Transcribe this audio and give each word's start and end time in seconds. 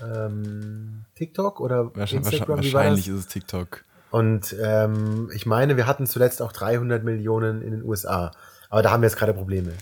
ähm, 0.00 1.04
TikTok 1.16 1.58
oder 1.58 1.90
Instagram. 1.96 2.58
Wahrscheinlich 2.58 3.08
ist 3.08 3.16
es 3.16 3.26
TikTok. 3.26 3.85
Und 4.10 4.54
ähm, 4.62 5.30
ich 5.34 5.46
meine, 5.46 5.76
wir 5.76 5.86
hatten 5.86 6.06
zuletzt 6.06 6.40
auch 6.40 6.52
300 6.52 7.04
Millionen 7.04 7.62
in 7.62 7.72
den 7.72 7.82
USA. 7.82 8.30
Aber 8.68 8.82
da 8.82 8.90
haben 8.90 9.02
wir 9.02 9.08
jetzt 9.08 9.18
gerade 9.18 9.34
Probleme. 9.34 9.72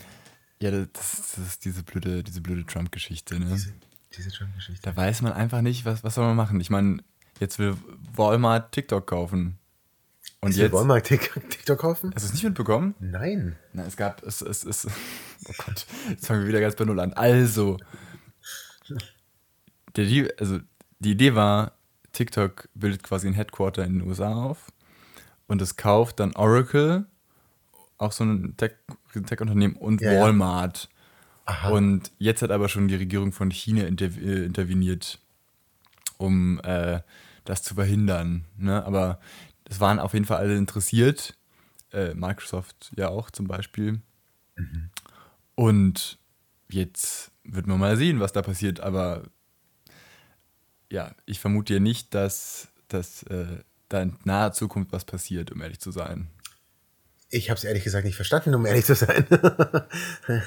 Ja, 0.61 0.70
das, 0.70 0.86
das 0.92 1.39
ist 1.39 1.64
diese 1.64 1.83
blöde, 1.83 2.22
diese 2.22 2.41
blöde 2.41 2.64
Trump-Geschichte. 2.64 3.39
Ne? 3.39 3.46
Diese, 3.46 3.73
diese 4.17 4.30
Trump-Geschichte. 4.30 4.80
Da 4.83 4.96
weiß 4.96 5.23
man 5.23 5.33
einfach 5.33 5.61
nicht, 5.61 5.84
was, 5.84 6.05
was 6.05 6.14
soll 6.14 6.27
man 6.27 6.36
machen. 6.36 6.61
Ich 6.61 6.70
meine, 6.70 6.98
jetzt 7.40 7.58
will 7.58 7.77
Walmart 8.14 8.73
TikTok 8.73 9.07
kaufen. 9.07 9.58
Und 10.40 10.55
jetzt, 10.57 10.73
will 10.73 10.73
Walmart 10.73 11.05
TikTok 11.05 11.79
kaufen? 11.79 12.13
Hast 12.14 12.24
du 12.24 12.29
es 12.29 12.34
nicht 12.34 12.45
mitbekommen? 12.45 12.95
Nein. 13.01 13.57
Na, 13.73 13.84
es 13.84 13.96
gab, 13.96 14.23
es, 14.23 14.42
es, 14.42 14.64
es, 14.64 14.86
oh 15.48 15.52
Gott, 15.64 15.86
jetzt 16.08 16.27
fangen 16.27 16.42
wir 16.42 16.48
wieder 16.48 16.61
ganz 16.61 16.77
bei 16.77 16.84
Null 16.84 17.01
an. 17.01 17.13
Also, 17.14 17.79
der, 19.96 20.29
also 20.39 20.61
die 20.98 21.13
Idee 21.13 21.34
war, 21.34 21.73
TikTok 22.14 22.69
bildet 22.75 23.02
quasi 23.02 23.27
ein 23.27 23.35
Headquarter 23.35 23.85
in 23.85 23.98
den 23.98 24.08
USA 24.08 24.33
auf 24.33 24.73
und 25.47 25.61
es 25.61 25.77
kauft 25.77 26.20
dann 26.20 26.35
Oracle, 26.35 27.07
auch 27.98 28.13
so 28.13 28.25
ein 28.25 28.57
Tech-Unternehmen, 28.57 29.77
und 29.77 30.01
ja, 30.01 30.20
Walmart. 30.20 30.89
Ja. 31.47 31.69
Und 31.69 32.11
jetzt 32.19 32.42
hat 32.42 32.51
aber 32.51 32.69
schon 32.69 32.89
die 32.89 32.95
Regierung 32.95 33.33
von 33.33 33.51
China 33.51 33.85
interv 33.85 34.17
äh, 34.17 34.45
interveniert, 34.45 35.20
um 36.17 36.61
äh, 36.61 37.01
das 37.45 37.63
zu 37.63 37.75
verhindern. 37.75 38.45
Ne? 38.57 38.85
Aber 38.85 39.20
es 39.69 39.81
waren 39.81 39.98
auf 39.98 40.14
jeden 40.14 40.25
Fall 40.25 40.39
alle 40.39 40.57
interessiert. 40.57 41.36
Äh, 41.92 42.14
Microsoft 42.14 42.92
ja 42.96 43.08
auch 43.08 43.31
zum 43.31 43.46
Beispiel. 43.46 44.01
Mhm. 44.57 44.91
Und 45.55 46.19
jetzt 46.70 47.31
wird 47.45 47.67
man 47.67 47.79
mal 47.79 47.96
sehen, 47.96 48.20
was 48.20 48.33
da 48.33 48.42
passiert. 48.42 48.81
Aber 48.81 49.25
ja, 50.90 51.14
ich 51.27 51.40
vermute 51.40 51.74
ja 51.74 51.80
nicht, 51.80 52.14
dass, 52.14 52.68
dass 52.89 53.22
äh, 53.24 53.46
da 53.89 54.02
in 54.02 54.17
naher 54.24 54.52
Zukunft 54.52 54.92
was 54.92 55.05
passiert, 55.05 55.52
um 55.52 55.61
ehrlich 55.62 55.80
zu 55.80 55.90
sein. 55.90 56.28
Ich 57.30 57.50
habe 57.50 57.58
es 57.58 57.64
ehrlich 57.64 57.84
gesagt 57.84 58.05
nicht 58.05 58.17
verstanden, 58.17 58.55
um 58.55 58.64
ehrlich 58.67 58.84
zu 58.84 58.95
sein. 58.95 59.27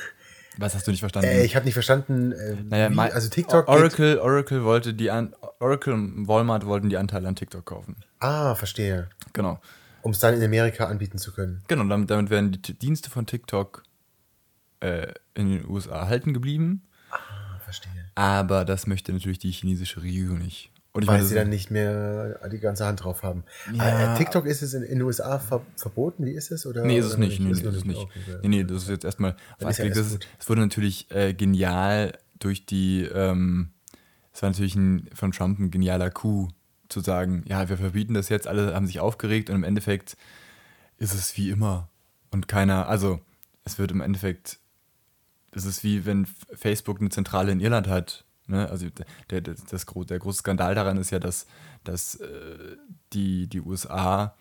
Was 0.59 0.73
hast 0.73 0.87
du 0.87 0.91
nicht 0.91 1.01
verstanden? 1.01 1.29
Äh, 1.29 1.43
ich 1.43 1.55
habe 1.55 1.65
nicht 1.65 1.75
verstanden, 1.75 2.31
äh, 2.31 2.55
naja, 2.55 2.89
wie, 2.89 2.99
also 2.99 3.29
TikTok. 3.29 3.67
Oracle, 3.67 4.17
Oracle 4.17 4.63
wollte 4.63 4.95
die 4.95 5.11
an, 5.11 5.35
Oracle 5.59 5.93
und 5.93 6.27
Walmart 6.27 6.65
wollten 6.65 6.89
die 6.89 6.97
Anteile 6.97 7.27
an 7.27 7.35
TikTok 7.35 7.63
kaufen. 7.63 7.97
Ah, 8.17 8.55
verstehe. 8.55 9.07
Genau. 9.33 9.59
Um 10.01 10.13
es 10.13 10.19
dann 10.19 10.33
in 10.33 10.43
Amerika 10.43 10.85
anbieten 10.85 11.19
zu 11.19 11.31
können. 11.31 11.63
Genau, 11.67 11.83
damit, 11.83 12.09
damit 12.09 12.31
wären 12.31 12.53
die 12.53 12.73
Dienste 12.73 13.11
von 13.11 13.27
TikTok 13.27 13.83
äh, 14.79 15.13
in 15.35 15.51
den 15.51 15.69
USA 15.69 15.99
erhalten 15.99 16.33
geblieben 16.33 16.87
verstehe. 17.67 18.06
Aber 18.17 18.65
das 18.65 18.87
möchte 18.87 19.13
natürlich 19.13 19.37
die 19.37 19.51
chinesische 19.51 20.01
Regierung 20.01 20.39
nicht. 20.39 20.71
Und 20.91 21.03
ich 21.03 21.07
Weil 21.07 21.17
meine, 21.17 21.27
sie 21.27 21.35
dann 21.35 21.49
nicht 21.49 21.69
mehr 21.69 22.39
die 22.51 22.57
ganze 22.57 22.83
Hand 22.87 23.03
drauf 23.03 23.21
haben. 23.21 23.43
Ja. 23.71 24.15
Äh, 24.15 24.17
TikTok 24.17 24.47
ist 24.47 24.63
es 24.63 24.73
in, 24.73 24.81
den 24.81 25.03
USA 25.03 25.37
ver 25.37 25.61
verboten? 25.75 26.25
Wie 26.25 26.31
ist 26.31 26.49
es? 26.49 26.65
Oder, 26.65 26.83
nee, 26.83 26.97
ist 26.97 27.05
es 27.05 27.17
nicht. 27.19 27.39
Nee, 27.39 27.51
ist 27.51 27.63
es 27.63 27.85
nicht. 27.85 27.99
Okay, 27.99 28.19
nee, 28.41 28.47
nee, 28.47 28.63
das 28.63 28.81
ist 28.81 28.89
jetzt 28.89 29.05
erstmal. 29.05 29.35
Es 29.59 29.77
ja 29.77 29.85
wurde 30.47 30.61
natürlich 30.61 31.11
äh, 31.11 31.35
genial 31.35 32.17
durch 32.39 32.65
die. 32.65 33.03
Ähm, 33.03 33.69
es 34.33 34.41
war 34.41 34.49
natürlich 34.49 34.75
ein, 34.75 35.07
von 35.13 35.31
Trump 35.31 35.59
ein 35.59 35.69
genialer 35.69 36.09
Coup, 36.09 36.49
zu 36.89 37.01
sagen: 37.01 37.43
Ja, 37.47 37.69
wir 37.69 37.77
verbieten 37.77 38.15
das 38.15 38.29
jetzt. 38.29 38.47
Alle 38.47 38.73
haben 38.73 38.87
sich 38.87 38.99
aufgeregt 38.99 39.51
und 39.51 39.57
im 39.57 39.63
Endeffekt 39.63 40.17
ist 40.97 41.13
es 41.13 41.37
wie 41.37 41.51
immer. 41.51 41.87
Und 42.31 42.47
keiner. 42.47 42.89
Also, 42.89 43.19
es 43.63 43.77
wird 43.77 43.91
im 43.91 44.01
Endeffekt 44.01 44.57
das 45.51 45.65
ist 45.65 45.83
wie 45.83 46.05
wenn 46.05 46.27
Facebook 46.53 46.99
eine 46.99 47.09
Zentrale 47.09 47.51
in 47.51 47.59
Irland 47.59 47.87
hat. 47.87 48.25
Ne? 48.47 48.69
Also 48.69 48.87
der, 49.29 49.41
der, 49.41 49.55
das, 49.55 49.85
der 49.85 50.19
große 50.19 50.39
Skandal 50.39 50.75
daran 50.75 50.97
ist 50.97 51.11
ja, 51.11 51.19
dass, 51.19 51.47
dass 51.83 52.15
äh, 52.15 52.77
die, 53.13 53.47
die 53.47 53.61
USA 53.61 54.35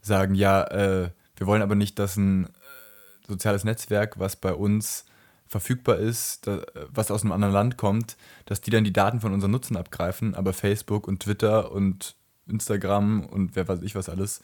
sagen, 0.00 0.34
ja, 0.34 0.64
äh, 0.64 1.10
wir 1.36 1.46
wollen 1.46 1.62
aber 1.62 1.74
nicht, 1.74 1.98
dass 1.98 2.16
ein 2.16 2.46
äh, 2.46 2.48
soziales 3.26 3.64
Netzwerk, 3.64 4.18
was 4.18 4.36
bei 4.36 4.52
uns 4.52 5.04
verfügbar 5.46 5.96
ist, 5.96 6.46
da, 6.46 6.62
was 6.88 7.10
aus 7.10 7.22
einem 7.22 7.32
anderen 7.32 7.54
Land 7.54 7.76
kommt, 7.78 8.16
dass 8.44 8.60
die 8.60 8.70
dann 8.70 8.84
die 8.84 8.92
Daten 8.92 9.20
von 9.20 9.32
unseren 9.32 9.50
Nutzen 9.50 9.76
abgreifen, 9.76 10.34
aber 10.34 10.52
Facebook 10.52 11.08
und 11.08 11.20
Twitter 11.20 11.72
und 11.72 12.16
Instagram 12.46 13.24
und 13.24 13.56
wer 13.56 13.66
weiß 13.66 13.82
ich 13.82 13.94
was 13.94 14.08
alles 14.08 14.42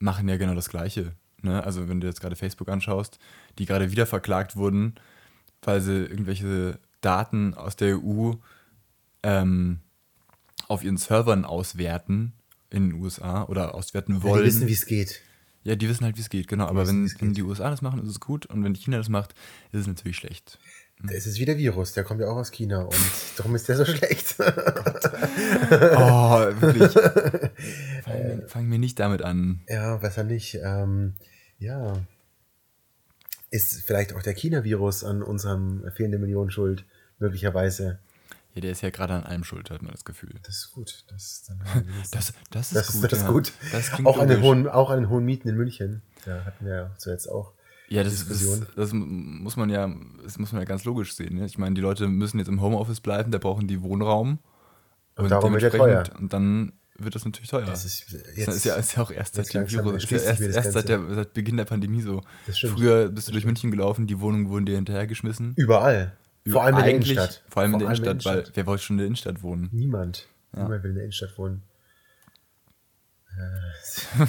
machen 0.00 0.28
ja 0.28 0.36
genau 0.36 0.54
das 0.54 0.68
Gleiche. 0.68 1.12
Ne? 1.42 1.62
Also 1.62 1.88
wenn 1.88 2.00
du 2.00 2.06
jetzt 2.06 2.20
gerade 2.20 2.36
Facebook 2.36 2.68
anschaust, 2.68 3.18
die 3.58 3.66
gerade 3.66 3.90
wieder 3.90 4.06
verklagt 4.06 4.56
wurden, 4.56 4.94
weil 5.62 5.80
sie 5.80 6.04
irgendwelche 6.04 6.78
Daten 7.00 7.54
aus 7.54 7.76
der 7.76 7.98
EU 7.98 8.32
ähm, 9.22 9.80
auf 10.68 10.84
ihren 10.84 10.96
Servern 10.96 11.44
auswerten 11.44 12.32
in 12.70 12.90
den 12.90 13.00
USA 13.00 13.44
oder 13.44 13.74
auswerten 13.74 14.22
wollen. 14.22 14.36
Ja, 14.36 14.40
die 14.40 14.46
wissen, 14.46 14.68
wie 14.68 14.72
es 14.72 14.86
geht. 14.86 15.20
Ja, 15.62 15.74
die 15.74 15.88
wissen 15.88 16.04
halt, 16.04 16.16
wie 16.16 16.22
es 16.22 16.30
geht, 16.30 16.48
genau. 16.48 16.64
Die 16.64 16.70
Aber 16.70 16.82
wissen, 16.82 17.10
wenn, 17.10 17.20
wenn 17.20 17.34
die 17.34 17.42
USA 17.42 17.68
das 17.70 17.82
machen, 17.82 18.02
ist 18.02 18.08
es 18.08 18.20
gut. 18.20 18.46
Und 18.46 18.64
wenn 18.64 18.74
China 18.74 18.96
das 18.96 19.08
macht, 19.08 19.34
ist 19.72 19.80
es 19.80 19.86
natürlich 19.86 20.16
schlecht. 20.16 20.58
Das 21.02 21.26
ist 21.26 21.38
wie 21.38 21.44
der 21.46 21.56
Virus, 21.56 21.92
der 21.92 22.04
kommt 22.04 22.20
ja 22.20 22.28
auch 22.28 22.36
aus 22.36 22.50
China 22.50 22.82
und 22.82 22.94
darum 23.36 23.54
ist 23.54 23.68
der 23.68 23.76
so 23.76 23.86
schlecht. 23.86 24.36
oh, 24.38 24.44
wirklich. 26.60 26.92
Fang, 28.04 28.42
fang, 28.46 28.68
mir 28.68 28.78
nicht 28.78 28.98
damit 28.98 29.22
an. 29.22 29.60
Ja, 29.66 29.96
besser 29.96 30.24
nicht. 30.24 30.58
Ähm, 30.62 31.14
ja, 31.58 31.94
ist 33.50 33.82
vielleicht 33.82 34.14
auch 34.14 34.22
der 34.22 34.34
China-Virus 34.34 35.04
an 35.04 35.22
unserem 35.22 35.90
fehlenden 35.92 36.20
Millionen 36.20 36.50
schuld, 36.50 36.84
möglicherweise. 37.18 37.98
Ja, 38.54 38.60
der 38.62 38.72
ist 38.72 38.82
ja 38.82 38.90
gerade 38.90 39.14
an 39.14 39.24
allem 39.24 39.44
schuld, 39.44 39.70
hat 39.70 39.82
man 39.82 39.92
das 39.92 40.04
Gefühl. 40.04 40.34
Das 40.42 40.56
ist 40.56 40.72
gut. 40.72 41.04
Das, 41.08 41.50
das, 42.10 42.32
das, 42.50 42.72
ist 42.72 42.76
das, 42.76 42.92
gut. 42.92 43.04
Das 43.04 43.18
ist 43.18 43.24
ja. 43.24 43.30
gut. 43.30 43.52
Das 43.72 44.04
auch, 44.04 44.18
an 44.18 44.28
den 44.28 44.42
hohen, 44.42 44.68
auch 44.68 44.90
an 44.90 45.00
den 45.00 45.08
hohen 45.08 45.24
Mieten 45.24 45.48
in 45.48 45.56
München. 45.56 46.02
Da 46.24 46.44
hatten 46.44 46.64
wir 46.64 46.74
ja 46.74 46.90
zuletzt 46.98 47.30
auch. 47.30 47.52
Ja, 47.88 48.04
das, 48.04 48.28
das, 48.28 48.62
das, 48.76 48.92
muss 48.92 49.56
man 49.56 49.68
ja, 49.68 49.92
das 50.22 50.38
muss 50.38 50.52
man 50.52 50.62
ja 50.62 50.64
ganz 50.64 50.84
logisch 50.84 51.14
sehen. 51.14 51.36
Ne? 51.36 51.46
Ich 51.46 51.58
meine, 51.58 51.74
die 51.74 51.80
Leute 51.80 52.06
müssen 52.06 52.38
jetzt 52.38 52.46
im 52.46 52.60
Homeoffice 52.60 53.00
bleiben, 53.00 53.32
da 53.32 53.38
brauchen 53.38 53.66
die 53.66 53.82
Wohnraum. 53.82 54.38
Und, 55.16 55.24
und 55.24 55.30
darum 55.30 55.52
wird 55.52 55.64
er 55.64 55.70
teuer. 55.72 56.04
Und 56.16 56.32
dann 56.32 56.72
wird 57.02 57.14
das 57.14 57.24
natürlich 57.24 57.48
teuer. 57.48 57.66
Das 57.66 57.84
ist, 57.84 58.10
jetzt, 58.10 58.48
das 58.48 58.56
ist, 58.56 58.64
ja, 58.64 58.74
ist 58.74 58.96
ja 58.96 59.02
auch 59.02 59.10
erst 59.10 59.34
seit 59.34 59.52
dem 59.52 59.70
Virus, 59.70 60.10
erst, 60.10 60.40
erst 60.40 60.72
seit, 60.72 60.88
der, 60.88 61.02
seit 61.14 61.32
Beginn 61.34 61.56
der 61.56 61.64
Pandemie 61.64 62.02
so. 62.02 62.22
Früher 62.52 63.08
bist 63.08 63.28
du 63.28 63.32
durch 63.32 63.44
München 63.44 63.70
gelaufen, 63.70 64.06
die 64.06 64.20
Wohnungen 64.20 64.48
wurden 64.48 64.66
dir 64.66 64.76
hinterhergeschmissen. 64.76 65.54
Überall. 65.56 66.16
Vor 66.48 66.62
allem 66.62 66.76
in 66.78 66.84
der 66.84 66.94
Innenstadt. 66.94 67.42
Vor 67.48 67.62
allem 67.62 67.74
in 67.74 67.78
der 67.78 67.88
Innenstadt, 67.88 68.12
Innenstadt, 68.12 68.46
weil 68.46 68.52
wer 68.54 68.66
wollte 68.66 68.82
schon 68.82 68.94
in 68.94 68.98
der 68.98 69.06
Innenstadt 69.06 69.42
wohnen? 69.42 69.68
Niemand. 69.72 70.26
Ja. 70.54 70.62
Niemand 70.64 70.82
will 70.82 70.90
in 70.90 70.96
der 70.96 71.04
Innenstadt 71.04 71.36
wohnen. 71.38 71.62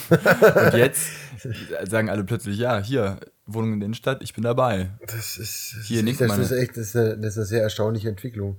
Und 0.09 0.73
jetzt 0.73 1.09
sagen 1.89 2.09
alle 2.09 2.23
plötzlich, 2.23 2.57
ja, 2.57 2.79
hier, 2.79 3.19
Wohnung 3.45 3.73
in 3.73 3.79
der 3.79 3.85
Innenstadt, 3.88 4.21
ich 4.23 4.33
bin 4.33 4.44
dabei. 4.44 4.91
Das 5.06 5.38
ist, 5.38 5.75
das 5.77 5.85
hier, 5.85 6.06
ist, 6.06 6.21
das 6.21 6.38
ist 6.38 6.51
echt, 6.51 6.71
das 6.71 6.88
ist, 6.88 6.95
eine, 6.95 7.18
das 7.18 7.31
ist 7.31 7.38
eine 7.38 7.45
sehr 7.45 7.63
erstaunliche 7.63 8.09
Entwicklung. 8.09 8.57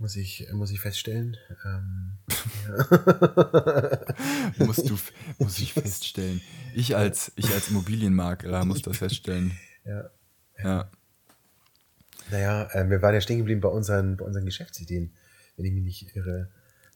Muss 0.00 0.16
ich, 0.16 0.48
muss 0.54 0.70
ich 0.70 0.80
feststellen. 0.80 1.36
Ähm, 1.62 2.12
ja. 2.66 4.00
Musst 4.64 4.88
du, 4.88 4.98
muss 5.38 5.58
ich 5.58 5.72
feststellen. 5.74 6.40
Ich 6.74 6.96
als, 6.96 7.32
ich 7.36 7.52
als 7.52 7.68
Immobilienmakler 7.68 8.64
muss 8.64 8.80
das 8.80 8.96
feststellen. 8.96 9.52
Ja. 9.84 10.10
Ja. 10.64 10.90
Naja, 12.30 12.70
äh, 12.72 12.88
wir 12.88 13.02
waren 13.02 13.12
ja 13.12 13.20
stehen 13.20 13.38
geblieben 13.38 13.60
bei 13.60 13.68
unseren, 13.68 14.16
bei 14.16 14.24
unseren 14.24 14.46
Geschäftsideen, 14.46 15.12
wenn 15.58 15.66
ich 15.66 15.72
mich 15.72 15.84
nicht 15.84 16.16
irre. 16.16 16.48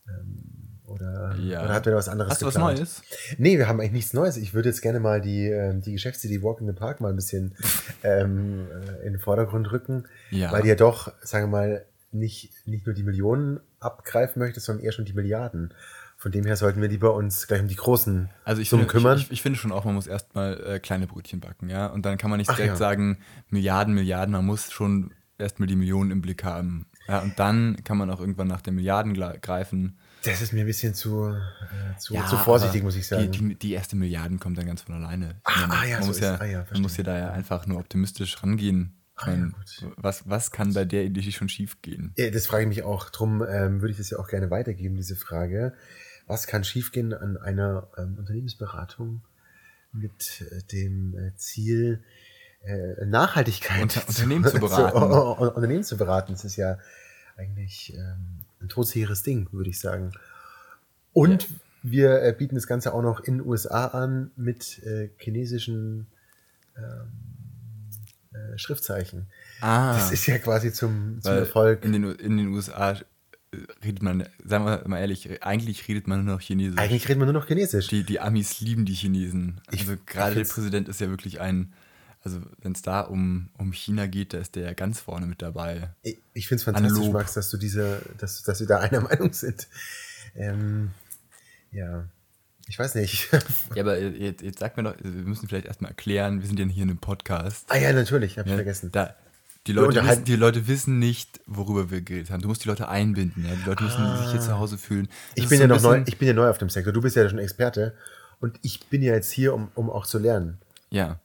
Ähm, 0.08 0.80
oder, 0.86 1.36
ja. 1.40 1.62
oder 1.62 1.74
ihr 1.74 1.80
da 1.80 1.96
was 1.96 2.08
anderes 2.08 2.30
Hast 2.30 2.40
du 2.42 2.46
was 2.46 2.54
geplant? 2.54 2.78
Neues? 2.78 3.02
Nee, 3.36 3.58
wir 3.58 3.68
haben 3.68 3.80
eigentlich 3.80 3.92
nichts 3.92 4.14
Neues. 4.14 4.38
Ich 4.38 4.54
würde 4.54 4.70
jetzt 4.70 4.80
gerne 4.80 5.00
mal 5.00 5.20
die, 5.20 5.48
ähm, 5.48 5.82
die 5.82 5.92
Geschäftsidee 5.92 6.42
Walk 6.42 6.62
in 6.62 6.66
the 6.66 6.72
Park 6.72 7.02
mal 7.02 7.10
ein 7.10 7.16
bisschen 7.16 7.54
ähm, 8.02 8.66
äh, 8.70 9.06
in 9.06 9.12
den 9.12 9.20
Vordergrund 9.20 9.70
rücken. 9.72 10.04
Ja. 10.30 10.52
Weil 10.52 10.62
die 10.62 10.68
ja 10.68 10.74
doch, 10.74 11.12
sagen 11.20 11.52
wir 11.52 11.58
mal, 11.58 11.86
nicht, 12.14 12.52
nicht 12.66 12.86
nur 12.86 12.94
die 12.94 13.02
Millionen 13.02 13.60
abgreifen 13.80 14.40
möchte, 14.40 14.60
sondern 14.60 14.84
eher 14.84 14.92
schon 14.92 15.04
die 15.04 15.12
Milliarden. 15.12 15.74
Von 16.16 16.32
dem 16.32 16.46
her 16.46 16.56
sollten 16.56 16.80
wir 16.80 16.88
lieber 16.88 17.14
uns 17.14 17.46
gleich 17.46 17.60
um 17.60 17.68
die 17.68 17.76
großen 17.76 18.30
also 18.44 18.62
ich 18.62 18.70
Summen 18.70 18.84
finde, 18.84 18.92
kümmern. 18.92 19.18
Ich, 19.18 19.30
ich, 19.30 19.42
finde 19.42 19.58
schon 19.58 19.72
auch, 19.72 19.84
man 19.84 19.94
muss 19.94 20.06
erstmal 20.06 20.58
äh, 20.64 20.78
kleine 20.78 21.06
Brötchen 21.06 21.40
backen, 21.40 21.68
ja. 21.68 21.86
Und 21.88 22.06
dann 22.06 22.16
kann 22.16 22.30
man 22.30 22.38
nicht 22.38 22.50
Ach 22.50 22.56
direkt 22.56 22.74
ja. 22.74 22.76
sagen, 22.76 23.18
Milliarden, 23.50 23.94
Milliarden, 23.94 24.32
man 24.32 24.46
muss 24.46 24.70
schon 24.72 25.12
erstmal 25.38 25.66
die 25.66 25.76
Millionen 25.76 26.10
im 26.10 26.22
Blick 26.22 26.44
haben. 26.44 26.86
Ja, 27.08 27.20
und 27.20 27.38
dann 27.38 27.76
kann 27.84 27.98
man 27.98 28.10
auch 28.10 28.20
irgendwann 28.20 28.48
nach 28.48 28.62
den 28.62 28.76
Milliarden 28.76 29.14
greifen. 29.14 29.98
Das 30.24 30.40
ist 30.40 30.54
mir 30.54 30.60
ein 30.60 30.66
bisschen 30.66 30.94
zu, 30.94 31.26
äh, 31.26 31.98
zu, 31.98 32.14
Ja, 32.14 32.26
zu 32.26 32.38
vorsichtig, 32.38 32.82
muss 32.82 32.96
ich 32.96 33.06
sagen. 33.06 33.30
Die, 33.30 33.38
die, 33.38 33.54
die 33.56 33.72
erste 33.72 33.94
Milliarden 33.96 34.40
kommt 34.40 34.56
dann 34.56 34.66
ganz 34.66 34.80
von 34.80 34.94
alleine. 34.94 35.40
Ich 35.46 35.56
meine, 35.56 35.72
ah, 35.74 35.84
ja, 35.84 35.94
man 35.96 36.02
so 36.02 36.08
muss 36.08 36.16
ist 36.16 36.22
ja. 36.22 36.36
Ah, 36.36 36.44
ja, 36.46 36.66
man 36.72 36.82
muss 36.82 36.96
ja 36.96 37.04
da 37.04 37.18
ja 37.18 37.30
einfach 37.32 37.66
nur 37.66 37.78
optimistisch 37.78 38.42
rangehen. 38.42 38.94
Ja, 39.20 39.26
meine, 39.26 39.50
gut. 39.50 39.92
was, 39.96 40.28
was 40.28 40.50
kann 40.50 40.74
bei 40.74 40.84
der 40.84 41.04
Idee 41.04 41.30
schon 41.30 41.48
schief 41.48 41.80
gehen? 41.82 42.12
Ja, 42.16 42.30
das 42.30 42.46
frage 42.46 42.64
ich 42.64 42.68
mich 42.68 42.82
auch. 42.82 43.10
Drum 43.10 43.44
ähm, 43.48 43.80
würde 43.80 43.92
ich 43.92 43.98
das 43.98 44.10
ja 44.10 44.18
auch 44.18 44.28
gerne 44.28 44.50
weitergeben, 44.50 44.96
diese 44.96 45.16
Frage. 45.16 45.74
Was 46.26 46.46
kann 46.46 46.64
schiefgehen 46.64 47.12
an 47.12 47.36
einer 47.36 47.88
ähm, 47.96 48.16
Unternehmensberatung 48.18 49.22
mit 49.92 50.42
äh, 50.50 50.62
dem 50.72 51.16
äh, 51.16 51.36
Ziel, 51.36 52.02
äh, 52.62 53.04
Nachhaltigkeit 53.06 53.82
Unter- 53.82 54.08
Unternehmen 54.08 54.44
zu 54.44 54.58
beraten. 54.60 54.98
Zu, 54.98 55.04
uh, 55.04 55.42
uh, 55.42 55.48
Unternehmen 55.54 55.84
zu 55.84 55.96
beraten. 55.96 56.32
Das 56.32 56.44
ist 56.44 56.56
ja 56.56 56.78
eigentlich 57.36 57.92
ähm, 57.94 58.44
ein 58.60 58.68
todsicheres 58.68 59.22
Ding, 59.22 59.48
würde 59.52 59.70
ich 59.70 59.78
sagen. 59.78 60.12
Und 61.12 61.48
wir 61.82 62.22
äh, 62.22 62.34
bieten 62.36 62.54
das 62.54 62.66
Ganze 62.66 62.94
auch 62.94 63.02
noch 63.02 63.20
in 63.20 63.38
den 63.38 63.46
USA 63.46 63.86
an 63.88 64.30
mit 64.36 64.82
äh, 64.84 65.10
chinesischen 65.18 66.06
ähm, 66.76 67.33
äh, 68.34 68.58
Schriftzeichen. 68.58 69.26
Ah, 69.60 69.96
Das 69.96 70.12
ist 70.12 70.26
ja 70.26 70.38
quasi 70.38 70.72
zum, 70.72 71.20
zum 71.22 71.32
Erfolg. 71.32 71.84
In 71.84 71.92
den, 71.92 72.04
in 72.16 72.36
den 72.36 72.48
USA 72.48 72.92
äh, 72.92 73.02
redet 73.84 74.02
man, 74.02 74.26
sagen 74.44 74.64
wir 74.64 74.82
mal 74.86 74.98
ehrlich, 74.98 75.42
eigentlich 75.42 75.86
redet 75.86 76.08
man 76.08 76.24
nur 76.24 76.34
noch 76.34 76.40
Chinesisch. 76.40 76.78
Eigentlich 76.78 77.04
redet 77.08 77.18
man 77.18 77.28
nur 77.28 77.40
noch 77.40 77.46
Chinesisch. 77.46 77.86
Die, 77.88 78.02
die 78.02 78.20
Amis 78.20 78.60
lieben 78.60 78.84
die 78.84 78.94
Chinesen. 78.94 79.60
Also 79.68 79.92
ich 79.92 80.06
gerade 80.06 80.34
der 80.34 80.44
Präsident 80.44 80.88
ist 80.88 81.00
ja 81.00 81.08
wirklich 81.08 81.40
ein, 81.40 81.72
also 82.22 82.40
wenn 82.60 82.72
es 82.72 82.82
da 82.82 83.00
um, 83.02 83.50
um 83.56 83.72
China 83.72 84.06
geht, 84.06 84.32
da 84.32 84.38
ist 84.38 84.56
der 84.56 84.64
ja 84.64 84.72
ganz 84.72 85.00
vorne 85.00 85.26
mit 85.26 85.40
dabei. 85.40 85.90
Ich, 86.02 86.18
ich 86.32 86.48
finde 86.48 86.58
es 86.58 86.64
fantastisch, 86.64 86.92
Analog. 86.92 87.12
Max, 87.12 87.34
dass 87.34 87.50
du 87.50 87.56
diese, 87.56 88.02
dass, 88.18 88.42
dass 88.42 88.60
wir 88.60 88.66
da 88.66 88.80
einer 88.80 89.00
Meinung 89.08 89.32
sind. 89.32 89.68
Ähm, 90.34 90.90
ja, 91.70 92.08
ich 92.68 92.78
weiß 92.78 92.94
nicht. 92.96 93.28
Ja, 93.74 93.82
aber 93.82 93.98
jetzt, 94.00 94.42
jetzt 94.42 94.58
sag 94.58 94.76
mir 94.76 94.82
doch, 94.84 94.94
wir 95.02 95.10
müssen 95.10 95.48
vielleicht 95.48 95.66
erstmal 95.66 95.90
erklären, 95.90 96.40
wir 96.40 96.46
sind 96.46 96.58
ja 96.58 96.66
hier 96.66 96.82
in 96.84 96.90
einem 96.90 96.98
Podcast. 96.98 97.66
ah 97.68 97.76
ja, 97.76 97.92
natürlich, 97.92 98.38
habe 98.38 98.48
ich 98.48 98.52
Ja, 98.52 98.56
vergessen. 98.56 98.90
Da, 98.92 99.14
die, 99.66 99.72
Leute 99.72 100.04
wissen, 100.04 100.24
die 100.24 100.36
Leute 100.36 100.66
wissen 100.68 100.98
nicht, 100.98 101.40
worüber 101.46 101.90
wir 101.90 102.02
geredet 102.02 102.30
haben. 102.30 102.42
Du 102.42 102.48
musst 102.48 102.64
die 102.64 102.68
Leute 102.68 102.88
einbinden. 102.88 103.44
Ja? 103.46 103.54
Die 103.54 103.68
Leute 103.68 103.84
müssen 103.84 104.16
sich 104.18 104.30
hier 104.30 104.40
zu 104.40 104.58
Hause 104.58 104.78
fühlen. 104.78 105.06
Das 105.06 105.16
Ah. 105.16 105.32
ich 105.44 105.48
bin 105.48 105.60
ja 105.60 105.66
noch 105.66 105.80
neu, 105.82 106.02
ich 106.06 106.18
bin 106.18 106.28
ja 106.28 106.34
neu 106.34 106.48
auf 106.48 106.58
dem 106.58 106.68
Sektor. 106.68 106.92
Du 106.92 107.00
bist 107.00 107.16
ja 107.16 107.28
schon 107.28 107.38
Experte 107.38 107.94
und 108.40 108.58
ich 108.62 108.86
bin 108.88 109.02
ja 109.02 109.14
jetzt 109.14 109.30
hier, 109.30 109.54
um, 109.54 109.68
um 109.74 109.90
auch 109.90 110.06
zu 110.06 110.18
lernen. 110.18 110.58
Ja. 110.90 111.18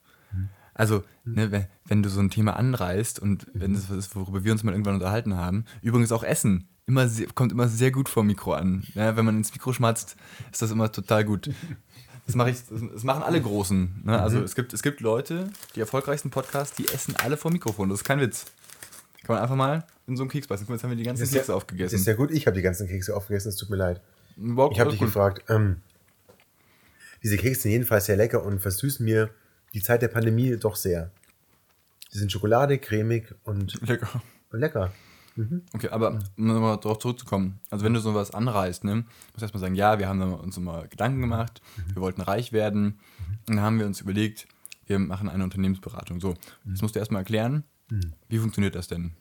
Also, 0.73 1.03
ne, 1.25 1.51
wenn, 1.51 1.67
wenn 1.85 2.03
du 2.03 2.07
so 2.09 2.21
ein 2.21 2.29
Thema 2.29 2.55
anreißt 2.55 3.19
und 3.19 3.47
wenn 3.53 3.73
das 3.73 3.89
was 3.89 3.97
ist, 3.97 4.15
worüber 4.15 4.45
wir 4.45 4.53
uns 4.53 4.63
mal 4.63 4.71
irgendwann 4.71 4.93
unterhalten 4.95 5.35
haben, 5.35 5.65
übrigens 5.81 6.13
auch 6.13 6.23
Essen, 6.23 6.69
immer 6.89 7.07
sehr, 7.07 7.27
kommt 7.27 7.51
immer 7.51 7.67
sehr 7.67 7.91
gut 7.91 8.09
vor 8.09 8.23
Mikro 8.23 8.53
an. 8.53 8.83
Ja, 8.95 9.15
wenn 9.15 9.25
man 9.25 9.37
ins 9.37 9.53
Mikro 9.53 9.71
schmatzt, 9.71 10.15
ist 10.51 10.61
das 10.61 10.71
immer 10.71 10.91
total 10.91 11.23
gut. 11.23 11.49
Das 12.25 12.35
mache 12.35 12.51
ich, 12.51 12.57
das, 12.69 13.03
machen 13.03 13.23
alle 13.23 13.41
Großen. 13.41 14.01
Ne? 14.03 14.21
Also 14.21 14.41
es 14.41 14.53
gibt, 14.53 14.73
es 14.73 14.83
gibt 14.83 15.01
Leute, 15.01 15.49
die 15.75 15.79
erfolgreichsten 15.79 16.29
Podcasts, 16.29 16.75
die 16.75 16.87
essen 16.87 17.15
alle 17.15 17.37
vor 17.37 17.51
Mikrofon. 17.51 17.89
Das 17.89 17.99
ist 17.99 18.03
kein 18.03 18.19
Witz. 18.19 18.45
Kann 19.23 19.35
man 19.35 19.43
einfach 19.43 19.55
mal 19.55 19.85
in 20.05 20.15
so 20.17 20.23
einen 20.23 20.29
Keks 20.29 20.47
beißen. 20.47 20.67
Jetzt 20.67 20.83
haben 20.83 20.89
wir 20.89 20.97
die 20.97 21.03
ganzen 21.03 21.23
ist 21.23 21.33
Kekse 21.33 21.51
ja, 21.51 21.55
aufgegessen. 21.55 21.93
Das 21.93 22.01
ist 22.01 22.07
ja 22.07 22.13
gut, 22.13 22.31
ich 22.31 22.45
habe 22.45 22.55
die 22.55 22.61
ganzen 22.61 22.87
Kekse 22.87 23.15
aufgegessen, 23.15 23.49
es 23.49 23.55
tut 23.55 23.69
mir 23.69 23.77
leid. 23.77 24.01
Überhaupt 24.37 24.75
Ich 24.75 24.79
habe 24.79 24.89
dich 24.91 24.99
gut. 24.99 25.07
gefragt, 25.07 25.43
ähm, 25.49 25.77
diese 27.23 27.37
Kekse 27.37 27.63
sind 27.63 27.71
jedenfalls 27.71 28.05
sehr 28.05 28.15
lecker 28.15 28.43
und 28.43 28.59
versüßen 28.59 29.03
mir 29.05 29.29
die 29.73 29.81
Zeit 29.81 30.01
der 30.01 30.07
Pandemie 30.07 30.55
doch 30.57 30.75
sehr. 30.75 31.11
Sie 32.09 32.19
sind 32.19 32.31
schokoladig, 32.31 32.81
cremig 32.81 33.35
und 33.43 33.79
Lecker. 33.87 34.21
lecker. 34.51 34.91
Okay, 35.73 35.89
aber 35.89 36.19
um 36.37 36.47
nochmal 36.47 36.77
darauf 36.77 36.99
zurückzukommen. 36.99 37.59
Also 37.69 37.85
wenn 37.85 37.93
du 37.93 37.99
sowas 37.99 38.31
anreißt, 38.31 38.83
ne, 38.83 38.95
musst 38.95 39.07
du 39.37 39.41
erstmal 39.41 39.61
sagen, 39.61 39.75
ja, 39.75 39.99
wir 39.99 40.07
haben 40.09 40.21
uns 40.33 40.57
immer 40.57 40.87
Gedanken 40.87 41.21
gemacht, 41.21 41.61
wir 41.93 42.01
wollten 42.01 42.21
reich 42.21 42.51
werden. 42.51 42.99
Und 43.47 43.55
dann 43.55 43.61
haben 43.61 43.79
wir 43.79 43.85
uns 43.85 44.01
überlegt, 44.01 44.47
wir 44.87 44.99
machen 44.99 45.29
eine 45.29 45.43
Unternehmensberatung. 45.43 46.19
So, 46.19 46.35
jetzt 46.65 46.81
musst 46.81 46.95
du 46.95 46.99
erstmal 46.99 47.21
erklären, 47.21 47.63
wie 48.27 48.37
funktioniert 48.37 48.75
das 48.75 48.87
denn? 48.87 49.11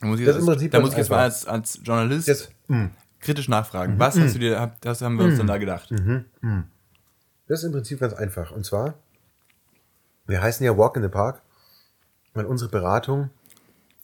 Da 0.00 0.06
muss 0.06 0.20
ich, 0.20 0.26
Das 0.26 0.36
ist 0.36 0.42
im 0.42 0.48
als, 0.48 0.70
da 0.70 0.80
muss 0.80 0.90
ich 0.92 0.98
jetzt 0.98 1.10
mal 1.10 1.20
als, 1.20 1.46
als 1.46 1.80
Journalist 1.82 2.28
Das, 2.28 2.50
kritisch 3.20 3.48
nachfragen. 3.48 3.98
Was 3.98 4.18
hast 4.18 4.34
du 4.34 4.38
dir, 4.38 4.72
das 4.80 5.02
haben 5.02 5.18
wir 5.18 5.24
uns 5.24 5.38
dann 5.38 5.46
da 5.46 5.58
gedacht? 5.58 5.90
das 7.46 7.60
ist 7.60 7.64
im 7.64 7.72
Prinzip 7.72 8.00
ganz 8.00 8.12
einfach. 8.12 8.52
Und 8.52 8.64
zwar, 8.64 8.94
wir 10.26 10.42
heißen 10.42 10.64
ja 10.64 10.76
Walk 10.76 10.96
in 10.96 11.02
the 11.02 11.08
Park, 11.08 11.42
weil 12.34 12.44
unsere 12.44 12.70
Beratung 12.70 13.30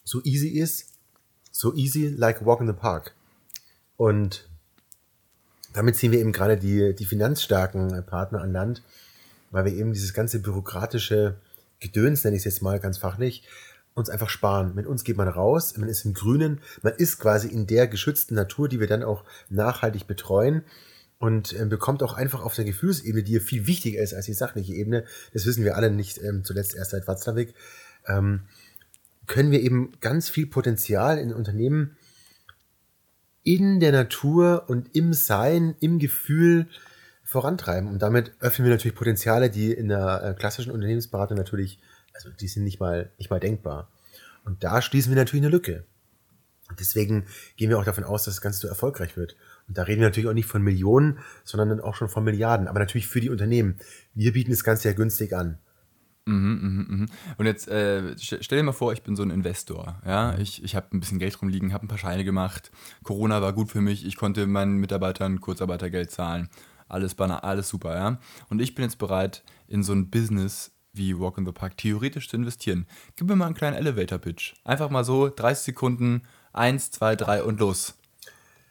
so 0.03 0.21
easy 0.25 0.49
ist, 0.49 0.94
so 1.55 1.73
easy 1.75 2.09
like 2.09 2.45
Walk 2.45 2.61
in 2.61 2.67
the 2.67 2.73
Park. 2.73 3.15
Und 3.97 4.49
damit 5.73 5.97
ziehen 5.97 6.11
wir 6.11 6.19
eben 6.19 6.33
gerade 6.33 6.57
die, 6.57 6.95
die 6.95 7.05
finanzstarken 7.05 8.05
Partner 8.07 8.43
an 8.43 8.53
Land, 8.53 8.83
weil 9.51 9.65
wir 9.65 9.73
eben 9.73 9.93
dieses 9.93 10.13
ganze 10.13 10.41
bürokratische 10.41 11.37
Gedöns, 11.79 12.25
nenne 12.25 12.37
ich 12.37 12.41
es 12.41 12.45
jetzt 12.45 12.63
mal 12.63 12.81
ganz 12.81 12.99
fachlich, 12.99 13.47
uns 13.95 14.11
einfach 14.11 14.29
sparen. 14.29 14.75
Mit 14.75 14.87
uns 14.87 15.05
geht 15.05 15.17
man 15.17 15.29
raus, 15.29 15.77
man 15.77 15.89
ist 15.89 16.05
im 16.05 16.13
Grünen, 16.13 16.61
man 16.83 16.95
ist 16.95 17.21
quasi 17.21 17.49
in 17.49 17.69
der 17.69 17.87
geschützten 17.87 18.35
Natur, 18.35 18.69
die 18.69 18.81
wir 18.81 18.89
dann 18.89 19.05
auch 19.05 19.25
nachhaltig 19.49 20.09
betreuen 20.09 20.65
und 21.19 21.53
äh, 21.53 21.65
bekommt 21.67 22.03
auch 22.03 22.15
einfach 22.15 22.43
auf 22.43 22.57
der 22.57 22.65
Gefühlsebene, 22.65 23.23
die 23.23 23.35
ja 23.35 23.41
viel 23.41 23.69
wichtiger 23.69 24.03
ist 24.03 24.13
als 24.13 24.27
die 24.27 24.35
sachliche 24.35 24.75
Ebene, 24.75 25.05
das 25.33 25.47
wissen 25.47 25.63
wir 25.63 25.77
alle 25.77 25.93
nicht, 25.93 26.21
ähm, 26.21 26.43
zuletzt 26.43 26.75
erst 26.75 26.91
seit 26.91 27.07
Watzlawick, 27.07 27.55
ähm, 28.09 28.43
können 29.27 29.51
wir 29.51 29.61
eben 29.61 29.93
ganz 30.01 30.29
viel 30.29 30.47
Potenzial 30.47 31.19
in 31.19 31.33
Unternehmen 31.33 31.97
in 33.43 33.79
der 33.79 33.93
Natur 33.93 34.65
und 34.69 34.95
im 34.97 35.13
Sein, 35.13 35.77
im 35.81 35.99
Gefühl 35.99 36.69
vorantreiben. 37.23 37.89
Und 37.89 38.01
damit 38.01 38.33
öffnen 38.41 38.67
wir 38.67 38.75
natürlich 38.75 38.97
Potenziale, 38.97 39.51
die 39.51 39.73
in 39.73 39.89
der 39.89 40.23
äh, 40.23 40.35
klassischen 40.35 40.73
Unternehmensberatung 40.73 41.37
natürlich, 41.37 41.79
also 42.15 42.31
die 42.31 42.49
sind 42.49 42.65
nicht 42.65 42.81
mal, 42.81 43.11
nicht 43.19 43.31
mal 43.31 43.41
denkbar. 43.41 43.91
Und 44.45 44.65
da 44.65 44.83
schließen 44.83 45.11
wir 45.11 45.17
natürlich 45.17 45.45
eine 45.45 45.53
Lücke. 45.53 45.85
Und 46.71 46.81
deswegen 46.81 47.27
gehen 47.57 47.69
wir 47.69 47.79
auch 47.79 47.85
davon 47.85 48.05
aus, 48.05 48.25
dass 48.25 48.35
das 48.35 48.41
Ganze 48.41 48.61
so 48.61 48.69
erfolgreich 48.69 49.17
wird. 49.17 49.37
Und 49.69 49.77
da 49.77 49.83
reden 49.83 50.01
wir 50.01 50.09
natürlich 50.09 50.29
auch 50.29 50.35
nicht 50.35 50.49
von 50.49 50.63
Millionen, 50.63 51.19
sondern 51.45 51.69
dann 51.69 51.81
auch 51.81 51.95
schon 51.95 52.09
von 52.09 52.25
Milliarden. 52.25 52.69
Aber 52.69 52.79
natürlich 52.79 53.07
für 53.07 53.21
die 53.21 53.31
Unternehmen. 53.31 53.77
Wir 54.15 54.33
bieten 54.33 54.51
das 54.51 54.65
Ganze 54.65 54.89
ja 54.89 54.95
günstig 54.95 55.35
an. 55.35 55.59
Mhm, 56.27 56.87
mh, 56.89 56.97
mh. 56.97 57.07
Und 57.37 57.47
jetzt 57.47 57.69
äh, 57.69 58.17
stell 58.19 58.59
dir 58.59 58.63
mal 58.63 58.73
vor, 58.73 58.93
ich 58.93 59.03
bin 59.03 59.15
so 59.15 59.23
ein 59.23 59.31
Investor. 59.31 60.01
Ja? 60.07 60.33
Mhm. 60.33 60.41
Ich, 60.41 60.65
ich 60.65 60.75
habe 60.75 60.87
ein 60.93 61.01
bisschen 61.01 61.19
Geld 61.19 61.41
rumliegen, 61.41 61.73
habe 61.73 61.85
ein 61.85 61.89
paar 61.89 61.99
Scheine 61.99 62.25
gemacht. 62.25 62.71
Corona 63.03 63.43
war 63.43 63.53
gut 63.53 63.71
für 63.71 63.81
mich. 63.81 64.07
Ich 64.07 64.17
konnte 64.17 64.47
meinen 64.47 64.77
Mitarbeitern 64.79 65.41
Kurzarbeitergeld 65.41 66.11
zahlen. 66.11 66.49
Alles, 66.89 67.15
banal, 67.15 67.41
alles 67.41 67.69
super. 67.69 67.95
Ja? 67.95 68.19
Und 68.49 68.61
ich 68.61 68.75
bin 68.75 68.85
jetzt 68.85 68.99
bereit, 68.99 69.43
in 69.69 69.83
so 69.83 69.93
ein 69.93 70.11
Business 70.11 70.73
wie 70.95 71.19
Walk 71.19 71.39
in 71.39 71.45
the 71.45 71.53
Park 71.53 71.77
theoretisch 71.77 72.29
zu 72.29 72.37
investieren. 72.37 72.87
Gib 73.17 73.29
mir 73.29 73.37
mal 73.37 73.47
einen 73.47 73.55
kleinen 73.55 73.77
Elevator-Pitch. 73.77 74.55
Einfach 74.65 74.91
mal 74.91 75.05
so 75.05 75.29
30 75.29 75.65
Sekunden, 75.65 76.23
1, 76.53 76.93
2, 76.93 77.17
3 77.17 77.43
und 77.43 77.61
los. 77.61 77.95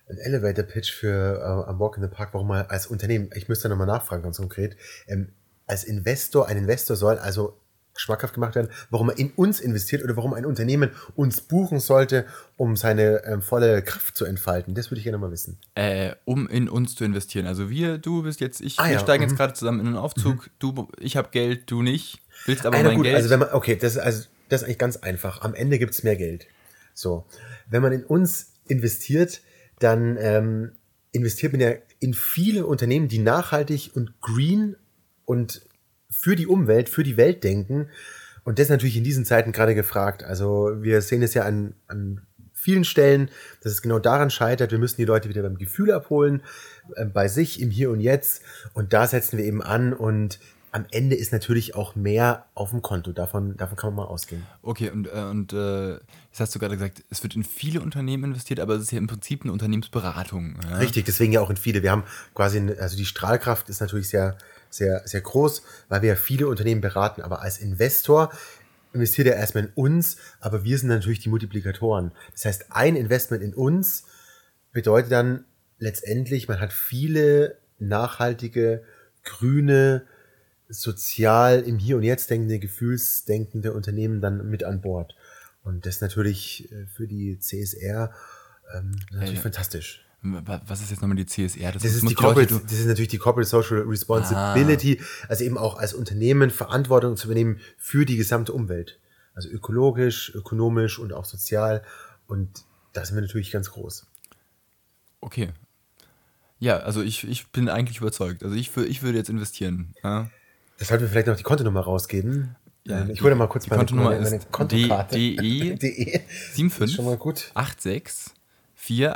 Ein 0.10 0.18
Elevator-Pitch 0.18 0.92
für 0.92 1.40
äh, 1.40 1.70
am 1.70 1.80
Walk 1.80 1.98
in 1.98 2.04
the 2.04 2.10
Park, 2.10 2.34
warum 2.34 2.48
mal 2.48 2.64
als 2.64 2.88
Unternehmen, 2.88 3.30
ich 3.36 3.50
müsste 3.50 3.70
nochmal 3.70 3.88
nachfragen, 3.88 4.24
ganz 4.24 4.38
konkret, 4.38 4.78
ähm, 5.08 5.34
als 5.68 5.84
Investor, 5.84 6.48
ein 6.48 6.58
Investor 6.58 6.96
soll 6.96 7.18
also 7.18 7.58
schmackhaft 7.96 8.34
gemacht 8.34 8.56
werden, 8.56 8.70
warum 8.90 9.10
er 9.10 9.20
in 9.20 9.32
uns 9.32 9.60
investiert 9.60 10.04
oder 10.04 10.18
warum 10.18 10.34
ein 10.34 10.46
Unternehmen 10.46 10.90
uns 11.16 11.42
buchen 11.42 11.80
sollte, 11.80 12.26
um 12.58 12.76
seine 12.76 13.24
ähm, 13.26 13.42
volle 13.42 13.82
Kraft 13.84 14.18
zu 14.18 14.26
entfalten. 14.26 14.74
Das 14.74 14.90
würde 14.90 14.98
ich 14.98 15.04
gerne 15.04 15.18
mal 15.20 15.32
wissen. 15.32 15.60
Äh, 15.76 16.16
um 16.26 16.48
in 16.48 16.70
uns 16.70 16.96
zu 16.96 17.04
investieren. 17.04 17.46
Also 17.46 17.70
wir, 17.70 18.00
du 18.00 18.24
bist 18.24 18.40
jetzt, 18.40 18.62
ich, 18.62 18.80
Ah, 18.80 18.86
wir 18.86 18.94
ja, 18.94 19.00
steigen 19.00 19.24
mhm. 19.24 19.30
jetzt 19.30 19.38
gerade 19.38 19.54
zusammen 19.54 19.80
in 19.80 19.88
einen 19.88 19.98
Aufzug. 19.98 20.50
Du, 20.60 20.88
ich 21.00 21.18
habe 21.18 21.30
Geld, 21.32 21.70
du 21.70 21.84
nicht. 21.84 22.20
Willst 22.46 22.66
aber 22.66 22.78
Ah, 22.78 22.84
mein 22.84 22.96
gut, 22.96 23.06
Geld. 23.06 23.16
also 23.16 23.30
wenn 23.30 23.40
man, 23.40 23.50
okay, 23.52 23.76
das 23.76 23.94
ist, 23.96 24.02
also, 24.02 24.24
das 24.50 24.62
ist 24.62 24.66
eigentlich 24.66 24.80
ganz 24.80 24.98
einfach. 24.98 25.42
Am 25.42 25.54
Ende 25.54 25.78
gibt 25.78 25.94
es 25.94 26.04
mehr 26.04 26.16
Geld. 26.16 26.48
So. 26.96 27.26
Wenn 27.70 27.82
man 27.84 27.94
in 27.94 28.04
uns 28.04 28.54
investiert, 28.68 29.42
dann 29.80 30.18
ähm, 30.20 30.72
investiert 31.12 31.52
man 31.52 31.62
ja 31.62 31.74
in 32.00 32.14
viele 32.14 32.66
Unternehmen, 32.66 33.08
die 33.08 33.20
nachhaltig 33.20 33.92
und 33.94 34.20
green 34.20 34.76
und 35.26 35.62
für 36.10 36.36
die 36.36 36.48
Umwelt, 36.48 36.90
für 36.90 37.04
die 37.04 37.18
Welt 37.18 37.44
denken. 37.44 37.90
Und 38.44 38.60
das 38.60 38.66
ist 38.66 38.70
natürlich 38.72 38.98
in 38.98 39.04
diesen 39.04 39.26
Zeiten 39.26 39.52
gerade 39.52 39.74
gefragt. 39.74 40.24
Also 40.24 40.72
wir 40.82 41.02
sehen 41.02 41.24
es 41.24 41.34
ja 41.34 41.44
an, 41.44 41.74
an 41.88 42.22
vielen 42.54 42.84
Stellen, 42.84 43.30
dass 43.62 43.72
es 43.72 43.82
genau 43.82 44.00
daran 44.00 44.30
scheitert. 44.30 44.72
Wir 44.72 44.80
müssen 44.80 44.98
die 44.98 45.06
Leute 45.06 45.30
wieder 45.30 45.42
beim 45.42 45.58
Gefühl 45.58 45.92
abholen, 45.92 46.44
äh, 46.96 47.06
bei 47.06 47.28
sich 47.28 47.62
im 47.62 47.72
Hier 47.72 47.90
und 47.90 48.00
Jetzt. 48.02 48.42
Und 48.74 48.94
da 48.94 49.08
setzen 49.08 49.38
wir 49.38 49.46
eben 49.46 49.62
an. 49.64 49.94
Und 49.94 50.40
am 50.72 50.86
Ende 50.92 51.16
ist 51.16 51.32
natürlich 51.32 51.76
auch 51.76 51.96
mehr 51.96 52.46
auf 52.54 52.72
dem 52.72 52.82
Konto. 52.82 53.12
Davon, 53.12 53.56
davon 53.58 53.78
kann 53.78 53.94
man 53.94 54.06
mal 54.06 54.12
ausgehen. 54.12 54.44
Okay, 54.62 54.90
und, 54.90 55.08
äh, 55.08 55.22
und 55.30 55.54
äh, 55.54 55.94
jetzt 55.94 56.40
hast 56.40 56.54
du 56.56 56.60
gerade 56.60 56.76
gesagt, 56.76 57.04
es 57.10 57.22
wird 57.24 57.36
in 57.36 57.44
viele 57.44 57.80
Unternehmen 57.82 58.26
investiert, 58.26 58.60
aber 58.60 58.76
es 58.76 58.84
ist 58.84 58.92
ja 58.92 58.98
im 58.98 59.08
Prinzip 59.08 59.44
eine 59.44 59.52
Unternehmensberatung. 59.52 60.58
Ja? 60.70 60.78
Richtig, 60.78 61.06
deswegen 61.06 61.32
ja 61.32 61.42
auch 61.42 61.50
in 61.50 61.58
viele. 61.58 61.82
Wir 61.84 61.92
haben 61.92 62.04
quasi, 62.34 62.58
eine- 62.58 62.78
also 62.80 62.98
die 62.98 63.06
Strahlkraft 63.06 63.70
ist 63.70 63.82
natürlich 63.82 64.10
sehr, 64.10 64.38
sehr, 64.74 65.02
sehr 65.06 65.22
groß, 65.22 65.62
weil 65.90 66.02
wir 66.02 66.10
ja 66.10 66.16
viele 66.16 66.48
Unternehmen 66.48 66.82
beraten. 66.82 67.22
Aber 67.22 67.42
als 67.42 67.58
Investor 67.58 68.32
investiert 68.94 69.28
er 69.28 69.36
erstmal 69.36 69.66
in 69.66 69.72
uns, 69.76 70.18
aber 70.40 70.64
wir 70.64 70.78
sind 70.78 70.90
natürlich 70.90 71.20
die 71.20 71.30
Multiplikatoren. 71.30 72.12
Das 72.32 72.46
heißt, 72.46 72.66
ein 72.70 72.96
Investment 72.96 73.44
in 73.44 73.54
uns 73.54 74.06
bedeutet 74.72 75.12
dann 75.12 75.46
letztendlich, 75.80 76.48
man 76.48 76.60
hat 76.60 76.74
viele 76.74 77.58
nachhaltige, 77.80 78.84
grüne, 79.24 80.04
sozial 80.70 81.62
im 81.62 81.78
Hier 81.78 81.98
und 81.98 82.04
Jetzt 82.04 82.30
denkende, 82.30 82.60
gefühlsdenkende 82.60 83.74
Unternehmen 83.74 84.22
dann 84.22 84.50
mit 84.50 84.64
an 84.64 84.82
Bord. 84.82 85.16
Und 85.64 85.86
das 85.86 86.02
natürlich 86.02 86.72
äh, 86.72 86.88
für 86.88 87.08
die 87.08 87.40
CSR 87.40 88.14
ähm, 88.74 88.92
natürlich 89.12 89.36
ja. 89.36 89.42
fantastisch. 89.42 90.06
Wa- 90.24 90.62
Was 90.68 90.82
ist 90.82 90.90
jetzt 90.92 91.02
nochmal 91.02 91.18
die 91.18 91.26
CSR? 91.26 91.72
Das 91.74 91.84
ist, 91.84 92.02
muss 92.02 92.10
die 92.10 92.16
Corporate, 92.16 92.62
das 92.64 92.72
ist 92.80 92.86
natürlich 92.88 93.10
die 93.10 93.18
Corporate 93.18 93.48
Social 93.50 93.80
Responsibility, 93.82 95.02
also 95.28 95.44
eben 95.44 95.58
auch 95.58 95.78
als 95.78 95.94
Unternehmen 95.94 96.50
Verantwortung 96.50 97.18
zu 97.18 97.28
übernehmen 97.28 97.60
für 97.78 98.06
die 98.06 98.16
gesamte 98.16 98.54
Umwelt. 98.54 99.00
Also 99.36 99.50
ökologisch, 99.50 100.34
ökonomisch 100.34 100.98
und 101.00 101.12
auch 101.14 101.26
sozial. 101.26 101.84
Und 102.28 102.50
da 102.94 103.04
sind 103.06 103.16
wir 103.16 103.22
natürlich 103.22 103.52
ganz 103.52 103.72
groß. 103.72 104.08
Okay. 105.22 105.50
Ja, 106.60 106.78
also 106.78 107.02
ich, 107.02 107.28
ich 107.28 107.48
bin 107.48 107.68
eigentlich 107.68 107.98
überzeugt. 107.98 108.44
Also 108.44 108.56
ich, 108.56 108.76
ich 108.78 109.04
würde 109.04 109.18
jetzt 109.18 109.30
investieren. 109.30 109.94
Ja? 110.04 110.30
Das 110.78 110.88
sollten 110.88 111.04
wir 111.04 111.10
vielleicht 111.10 111.28
noch 111.28 111.36
die 111.36 111.44
Kontonummer 111.44 111.82
rausgeben. 111.82 112.56
Ja, 112.86 113.02
Ähm, 113.02 113.10
ich 113.10 113.22
hole 113.22 113.36
mal 113.36 113.48
kurz 113.48 113.66
die 113.66 113.70
meine, 113.72 113.80
Kontonummer 113.82 114.10
meine, 114.12 114.22
meine 114.24 114.36
ist 114.38 114.52
Kontokarte. 114.52 115.16
DE 115.18 115.76
DE. 115.76 116.20
75 116.54 116.96
Schon 116.96 117.06
mal 117.06 117.18
gut. 117.18 117.52
86 117.56 118.34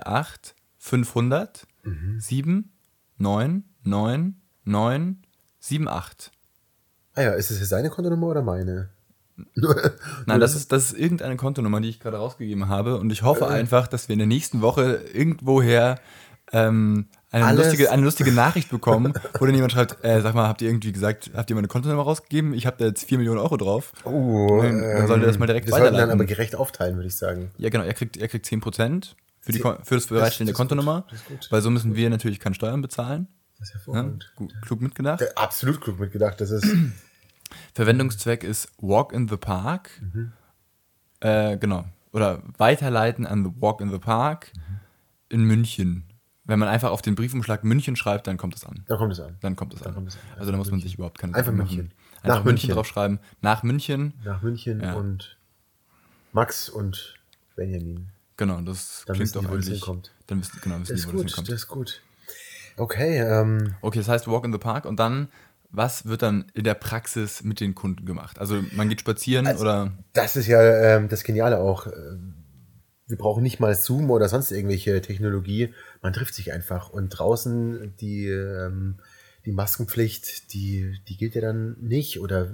48 0.06 0.57
500 0.88 1.68
Mhm. 1.84 2.20
7 2.20 2.72
9 3.18 3.64
9 3.84 4.36
9 4.66 5.18
7 5.60 5.88
8. 5.88 6.32
Ah 7.16 7.22
ja, 7.22 7.32
ist 7.32 7.50
es 7.52 7.60
jetzt 7.60 7.70
seine 7.70 7.90
Kontonummer 7.90 8.28
oder 8.28 8.42
meine? 8.42 8.90
Nein, 10.26 10.40
das 10.40 10.56
ist, 10.56 10.72
das 10.72 10.92
ist 10.92 10.98
irgendeine 11.00 11.36
Kontonummer, 11.38 11.80
die 11.82 11.90
ich 11.90 12.00
gerade 12.00 12.18
rausgegeben 12.18 12.68
habe. 12.70 12.98
Und 12.98 13.12
ich 13.12 13.22
hoffe 13.24 13.46
Äh. 13.46 13.50
einfach, 13.50 13.88
dass 13.88 14.08
wir 14.08 14.14
in 14.14 14.20
der 14.20 14.28
nächsten 14.28 14.62
Woche 14.62 15.02
irgendwoher 15.14 16.00
ähm, 16.54 17.08
eine, 17.32 17.56
lustige, 17.58 17.92
eine 17.92 18.02
lustige 18.04 18.32
Nachricht 18.32 18.70
bekommen, 18.70 19.14
wo 19.38 19.46
dann 19.46 19.54
jemand 19.54 19.74
schreibt, 19.74 20.04
äh, 20.04 20.22
sag 20.22 20.34
mal, 20.34 20.48
habt 20.48 20.62
ihr 20.62 20.70
irgendwie 20.70 20.92
gesagt, 20.94 21.32
habt 21.36 21.50
ihr 21.50 21.56
meine 21.56 21.68
Kontonummer 21.68 22.04
rausgegeben? 22.04 22.54
Ich 22.54 22.66
habe 22.66 22.78
da 22.80 22.86
jetzt 22.86 23.04
4 23.06 23.18
Millionen 23.18 23.40
Euro 23.40 23.58
drauf. 23.58 23.92
Oh, 24.06 24.62
Dann- 24.62 24.80
dann 24.82 25.08
sollte 25.08 25.26
er 25.26 25.28
das 25.28 25.38
mal 25.40 25.46
direkt 25.46 25.68
Wir 25.68 25.72
sollten 25.72 25.86
dann 25.86 25.94
weiterleiten. 25.96 26.20
aber 26.20 26.26
gerecht 26.26 26.56
aufteilen, 26.56 26.96
würde 26.96 27.08
ich 27.08 27.16
sagen. 27.16 27.52
Ja, 27.58 27.70
genau, 27.70 27.84
er 27.84 27.94
kriegt, 27.94 28.18
er 28.18 28.28
kriegt 28.30 28.46
10% 28.46 29.16
für, 29.48 29.52
die, 29.54 29.86
für 29.86 29.96
das 29.96 30.08
Bereitstellen 30.08 30.46
der 30.48 30.56
Kontonummer, 30.56 31.06
weil 31.50 31.62
so 31.62 31.70
müssen 31.70 31.96
wir 31.96 32.10
natürlich 32.10 32.40
keine 32.40 32.54
Steuern 32.56 32.82
bezahlen. 32.82 33.28
Das 33.58 33.70
ist 33.70 33.74
Ja? 33.74 33.80
hervorragend. 33.80 34.32
Gut, 34.36 34.54
klug 34.62 34.82
mitgedacht. 34.82 35.22
Der- 35.22 35.38
Absolut 35.38 35.82
klug 35.82 36.00
mitgedacht. 36.00 36.40
Das 36.40 36.52
ist 36.52 36.66
Verwendungszweck 37.74 38.44
ist 38.44 38.72
Walk 38.80 39.14
in 39.14 39.28
the 39.28 39.38
Park. 39.38 39.90
Mhm. 40.02 40.32
Äh, 41.20 41.58
genau. 41.58 41.86
Oder 42.12 42.42
weiterleiten 42.58 43.26
an 43.26 43.44
the 43.46 43.52
Walk 43.62 43.82
in 43.82 43.90
the 43.92 44.00
Park 44.00 44.52
Mhm. 44.56 44.80
in 45.30 45.44
München. 45.44 46.04
Wenn 46.46 46.60
man 46.60 46.70
einfach 46.70 46.92
auf 46.92 47.02
den 47.02 47.16
Briefumschlag 47.16 47.64
München 47.66 47.96
schreibt, 47.98 48.28
dann 48.28 48.38
kommt 48.38 48.56
es 48.56 48.64
an. 48.66 48.84
da 48.88 48.96
kommt 48.96 49.12
es 49.12 49.20
an. 49.20 49.36
Dann 49.42 49.56
kommt 49.58 49.74
es 49.74 49.84
an. 49.84 49.94
kommt 49.94 50.08
es 50.10 50.16
an. 50.16 50.22
Also 50.40 50.52
da 50.52 50.58
muss 50.58 50.72
man 50.72 50.80
sich 50.80 50.94
überhaupt 50.96 51.18
keine 51.20 51.36
Einfach. 51.36 51.52
München. 51.52 51.92
Einfach 52.22 52.24
Nach 52.24 52.36
München 52.36 52.46
München. 52.46 52.70
draufschreiben. 52.76 53.20
Nach 53.42 53.64
München. 53.64 54.14
Nach 54.24 54.42
München 54.42 54.80
Ja. 54.82 54.94
und 54.94 55.38
Max 56.32 56.70
und 56.70 57.16
Benjamin. 57.56 58.10
Genau, 58.38 58.62
das 58.62 59.04
Dann 59.08 59.16
klingt 59.16 59.30
die, 59.30 59.34
doch 59.34 59.44
das 59.44 59.52
eigentlich. 59.52 59.70
hinkommt. 59.70 60.12
Dann 60.28 60.40
wissen, 60.40 60.60
genau, 60.62 60.80
wissen 60.80 60.94
Das 60.96 61.02
die, 61.02 61.08
wo 61.08 61.12
das 61.12 61.22
gut, 61.22 61.26
hinkommt. 61.30 61.48
das 61.50 61.56
ist 61.56 61.68
gut. 61.68 62.02
Okay, 62.78 63.18
ähm, 63.20 63.76
Okay, 63.82 64.00
das 64.00 64.08
heißt 64.08 64.28
Walk 64.28 64.46
in 64.46 64.52
the 64.52 64.60
Park 64.60 64.86
und 64.86 65.00
dann, 65.00 65.30
was 65.72 66.06
wird 66.06 66.22
dann 66.22 66.46
in 66.54 66.64
der 66.64 66.76
Praxis 66.76 67.44
mit 67.44 67.60
den 67.60 67.74
Kunden 67.76 68.06
gemacht? 68.06 68.40
Also 68.40 68.64
man 68.74 68.88
geht 68.90 69.02
spazieren 69.02 69.48
Also- 69.48 69.62
oder 69.64 69.92
das 70.14 70.36
ist 70.36 70.48
ja 70.48 70.62
ähm, 70.62 71.10
das 71.10 71.24
Geniale 71.24 71.60
auch. 71.60 71.88
Ähm, 71.88 72.36
Wir 73.10 73.18
brauchen 73.18 73.42
nicht 73.42 73.60
mal 73.62 73.74
Zoom 73.74 74.12
oder 74.12 74.28
sonst 74.30 74.52
irgendwelche 74.52 75.02
Technologie. 75.02 75.74
Man 76.02 76.12
trifft 76.14 76.34
sich 76.36 76.52
einfach. 76.52 76.90
Und 76.90 77.10
draußen 77.10 77.96
die, 78.02 78.28
ähm, 78.28 78.98
die 79.46 79.54
Maskenpflicht, 79.54 80.54
die, 80.54 80.94
die 81.08 81.16
gilt 81.16 81.34
ja 81.34 81.40
dann 81.42 81.78
nicht. 81.80 82.20
Oder 82.20 82.54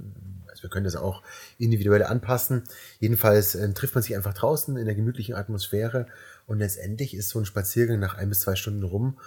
wir 0.63 0.69
können 0.69 0.85
das 0.85 0.95
auch 0.95 1.21
individuell 1.59 2.03
anpassen. 2.03 2.63
Jedenfalls 2.99 3.53
äh, 3.55 3.71
trifft 3.73 3.95
man 3.95 4.03
sich 4.03 4.15
einfach 4.15 4.33
draußen 4.33 4.77
in 4.77 4.85
der 4.85 4.95
gemütlichen 4.95 5.35
Atmosphäre. 5.35 6.07
Und 6.47 6.59
letztendlich 6.59 7.13
ist 7.13 7.29
so 7.29 7.39
ein 7.39 7.45
Spaziergang 7.45 7.99
nach 7.99 8.15
ein 8.15 8.29
bis 8.29 8.39
zwei 8.39 8.55
Stunden 8.55 8.83
rum. 8.83 9.19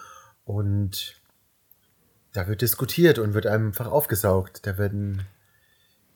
Und 0.44 1.20
da 2.32 2.48
wird 2.48 2.62
diskutiert 2.62 3.18
und 3.18 3.34
wird 3.34 3.46
einfach 3.46 3.86
aufgesaugt. 3.86 4.66
Da 4.66 4.78
werden 4.78 5.22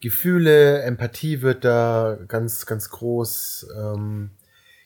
Gefühle, 0.01 0.83
Empathie 0.83 1.43
wird 1.43 1.65
da 1.65 2.19
ganz, 2.27 2.67
ganz 2.67 2.91
groß. 2.91 3.69
Ähm, 3.77 4.31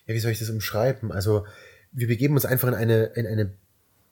ja, 0.06 0.14
wie 0.14 0.20
soll 0.20 0.32
ich 0.32 0.38
das 0.38 0.50
umschreiben? 0.50 1.12
Also, 1.12 1.46
wir 1.92 2.08
begeben 2.08 2.34
uns 2.34 2.44
einfach 2.44 2.68
in 2.68 2.74
eine, 2.74 3.04
in 3.04 3.26
eine 3.26 3.52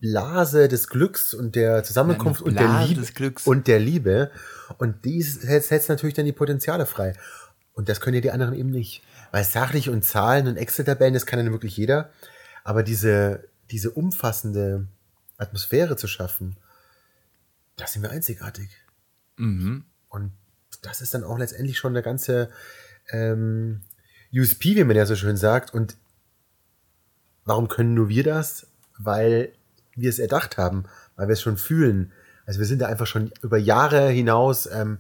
Blase 0.03 0.67
des 0.67 0.89
Glücks 0.89 1.33
und 1.33 1.55
der 1.55 1.85
Zusammenkunft 1.85 2.43
und 2.43 2.59
der 2.59 2.67
Liebe. 2.87 3.01
Und 3.47 3.69
der 3.69 3.79
Liebe. 3.79 4.33
Und 4.79 5.05
dies 5.05 5.41
setzt, 5.41 5.89
natürlich 5.89 6.15
dann 6.15 6.25
die 6.25 6.33
Potenziale 6.33 6.87
frei. 6.87 7.15
Und 7.73 7.89
das 7.89 8.01
können 8.01 8.17
ja 8.17 8.21
die 8.21 8.33
anderen 8.33 8.53
eben 8.55 8.71
nicht. 8.71 9.05
Weil 9.31 9.45
sachlich 9.45 9.89
und 9.89 10.05
Zahlen 10.05 10.49
und 10.49 10.57
Excel-Tabellen, 10.57 11.15
das 11.15 11.25
kann 11.25 11.39
ja 11.39 11.53
wirklich 11.53 11.77
jeder. 11.77 12.11
Aber 12.65 12.83
diese, 12.83 13.49
diese 13.71 13.93
umfassende 13.93 14.89
Atmosphäre 15.39 15.97
zu 15.97 16.09
schaffen, 16.09 16.57
da 17.77 17.87
sind 17.87 18.03
wir 18.03 18.11
einzigartig. 18.11 18.71
mhm. 19.37 19.85
Und 20.09 20.33
das 20.83 21.01
ist 21.01 21.15
dann 21.15 21.23
auch 21.23 21.39
letztendlich 21.39 21.79
schon 21.79 21.95
der 21.95 22.03
ganze 22.03 22.51
ähm, 23.11 23.83
USP, 24.35 24.75
wie 24.75 24.85
man 24.85 24.97
ja 24.97 25.07
so 25.07 25.15
schön 25.15 25.37
sagt. 25.37 25.73
Und 25.73 25.97
warum 27.45 27.69
können 27.69 27.95
nur 27.95 28.09
wir 28.09 28.25
das? 28.25 28.67
Weil 28.99 29.53
wir 29.95 30.09
es 30.11 30.19
erdacht 30.19 30.57
haben, 30.59 30.85
weil 31.17 31.29
wir 31.29 31.33
es 31.35 31.43
schon 31.43 31.57
fühlen. 31.57 32.13
Also 32.47 32.59
wir 32.59 32.67
sind 32.67 32.81
da 32.81 32.87
einfach 32.87 33.07
schon 33.07 33.31
über 33.43 33.59
Jahre 33.59 34.09
hinaus 34.11 34.67
ähm, 34.67 34.99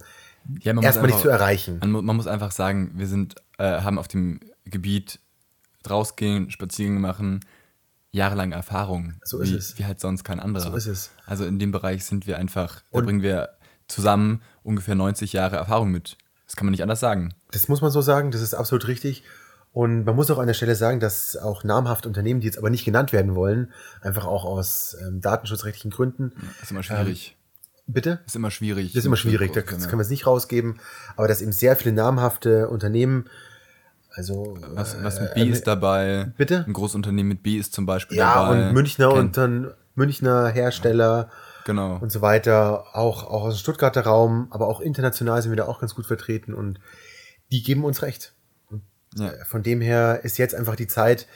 ja, 0.60 0.78
erstmal 0.80 1.06
nicht 1.08 1.20
zu 1.20 1.28
erreichen. 1.28 1.78
Man, 1.80 1.90
mu- 1.92 2.02
man 2.02 2.16
muss 2.16 2.26
einfach 2.26 2.50
sagen, 2.52 2.92
wir 2.96 3.06
sind, 3.06 3.36
äh, 3.58 3.80
haben 3.82 3.98
auf 3.98 4.08
dem 4.08 4.40
Gebiet 4.64 5.18
rausgehen, 5.88 6.50
Spaziergänge 6.50 7.00
machen, 7.00 7.40
jahrelang 8.10 8.52
Erfahrung. 8.52 9.14
So 9.24 9.40
ist 9.40 9.50
wie, 9.52 9.56
es. 9.56 9.78
Wie 9.78 9.84
halt 9.84 10.00
sonst 10.00 10.24
kein 10.24 10.40
anderer. 10.40 10.70
So 10.70 10.76
ist 10.76 10.86
es. 10.86 11.10
Also 11.26 11.44
in 11.44 11.58
dem 11.58 11.72
Bereich 11.72 12.04
sind 12.04 12.26
wir 12.26 12.38
einfach, 12.38 12.82
da 12.92 12.98
Und- 12.98 13.06
bringen 13.06 13.22
wir 13.22 13.50
zusammen 13.88 14.42
ungefähr 14.62 14.94
90 14.94 15.32
Jahre 15.32 15.56
Erfahrung 15.56 15.90
mit. 15.90 16.16
Das 16.46 16.56
kann 16.56 16.66
man 16.66 16.72
nicht 16.72 16.82
anders 16.82 17.00
sagen. 17.00 17.34
Das 17.50 17.68
muss 17.68 17.80
man 17.80 17.90
so 17.90 18.00
sagen, 18.02 18.30
das 18.30 18.42
ist 18.42 18.54
absolut 18.54 18.86
richtig. 18.86 19.22
Und 19.72 20.04
man 20.04 20.14
muss 20.14 20.30
auch 20.30 20.38
an 20.38 20.46
der 20.46 20.54
Stelle 20.54 20.74
sagen, 20.74 21.00
dass 21.00 21.36
auch 21.36 21.64
namhafte 21.64 22.06
Unternehmen, 22.06 22.40
die 22.40 22.46
jetzt 22.46 22.58
aber 22.58 22.68
nicht 22.68 22.84
genannt 22.84 23.12
werden 23.12 23.34
wollen, 23.34 23.72
einfach 24.02 24.26
auch 24.26 24.44
aus 24.44 24.96
ähm, 25.00 25.20
datenschutzrechtlichen 25.22 25.90
Gründen. 25.90 26.32
Das 26.36 26.64
ist 26.64 26.70
immer 26.72 26.82
schwierig. 26.82 27.38
Ähm, 27.86 27.94
bitte? 27.94 28.16
Das 28.24 28.32
ist 28.32 28.36
immer 28.36 28.50
schwierig. 28.50 28.92
Das 28.92 29.00
ist 29.00 29.06
immer 29.06 29.16
schwierig, 29.16 29.52
das, 29.52 29.64
das 29.64 29.88
können 29.88 29.98
wir 29.98 30.02
jetzt 30.02 30.10
nicht 30.10 30.26
rausgeben. 30.26 30.78
Aber 31.16 31.26
dass 31.26 31.40
eben 31.40 31.52
sehr 31.52 31.74
viele 31.76 31.94
namhafte 31.94 32.68
Unternehmen, 32.68 33.30
also. 34.14 34.58
Was, 34.74 35.02
was 35.02 35.20
mit 35.20 35.34
B 35.34 35.40
äh, 35.40 35.48
ist 35.48 35.66
dabei? 35.66 36.32
Bitte? 36.36 36.64
Ein 36.66 36.74
Großunternehmen 36.74 37.28
mit 37.28 37.42
B 37.42 37.56
ist 37.56 37.72
zum 37.72 37.86
Beispiel 37.86 38.18
ja, 38.18 38.34
dabei. 38.34 38.60
Ja, 38.60 38.68
und 38.68 38.74
Münchner 38.74 39.08
Ken 39.08 39.18
und 39.18 39.36
dann 39.38 39.72
Münchner 39.94 40.48
Hersteller. 40.48 41.30
Genau. 41.64 41.96
Und 41.96 42.12
so 42.12 42.20
weiter. 42.20 42.94
Auch, 42.94 43.24
auch 43.24 43.44
aus 43.44 43.54
dem 43.54 43.60
Stuttgarter 43.60 44.02
Raum, 44.02 44.48
aber 44.50 44.68
auch 44.68 44.80
international 44.80 45.40
sind 45.40 45.52
wir 45.52 45.56
da 45.56 45.64
auch 45.64 45.80
ganz 45.80 45.94
gut 45.94 46.06
vertreten 46.06 46.52
und 46.52 46.78
die 47.50 47.62
geben 47.62 47.84
uns 47.84 48.02
recht. 48.02 48.34
Ja. 49.16 49.32
Von 49.44 49.62
dem 49.62 49.80
her 49.80 50.20
ist 50.22 50.38
jetzt 50.38 50.54
einfach 50.54 50.76
die 50.76 50.86
Zeit, 50.86 51.26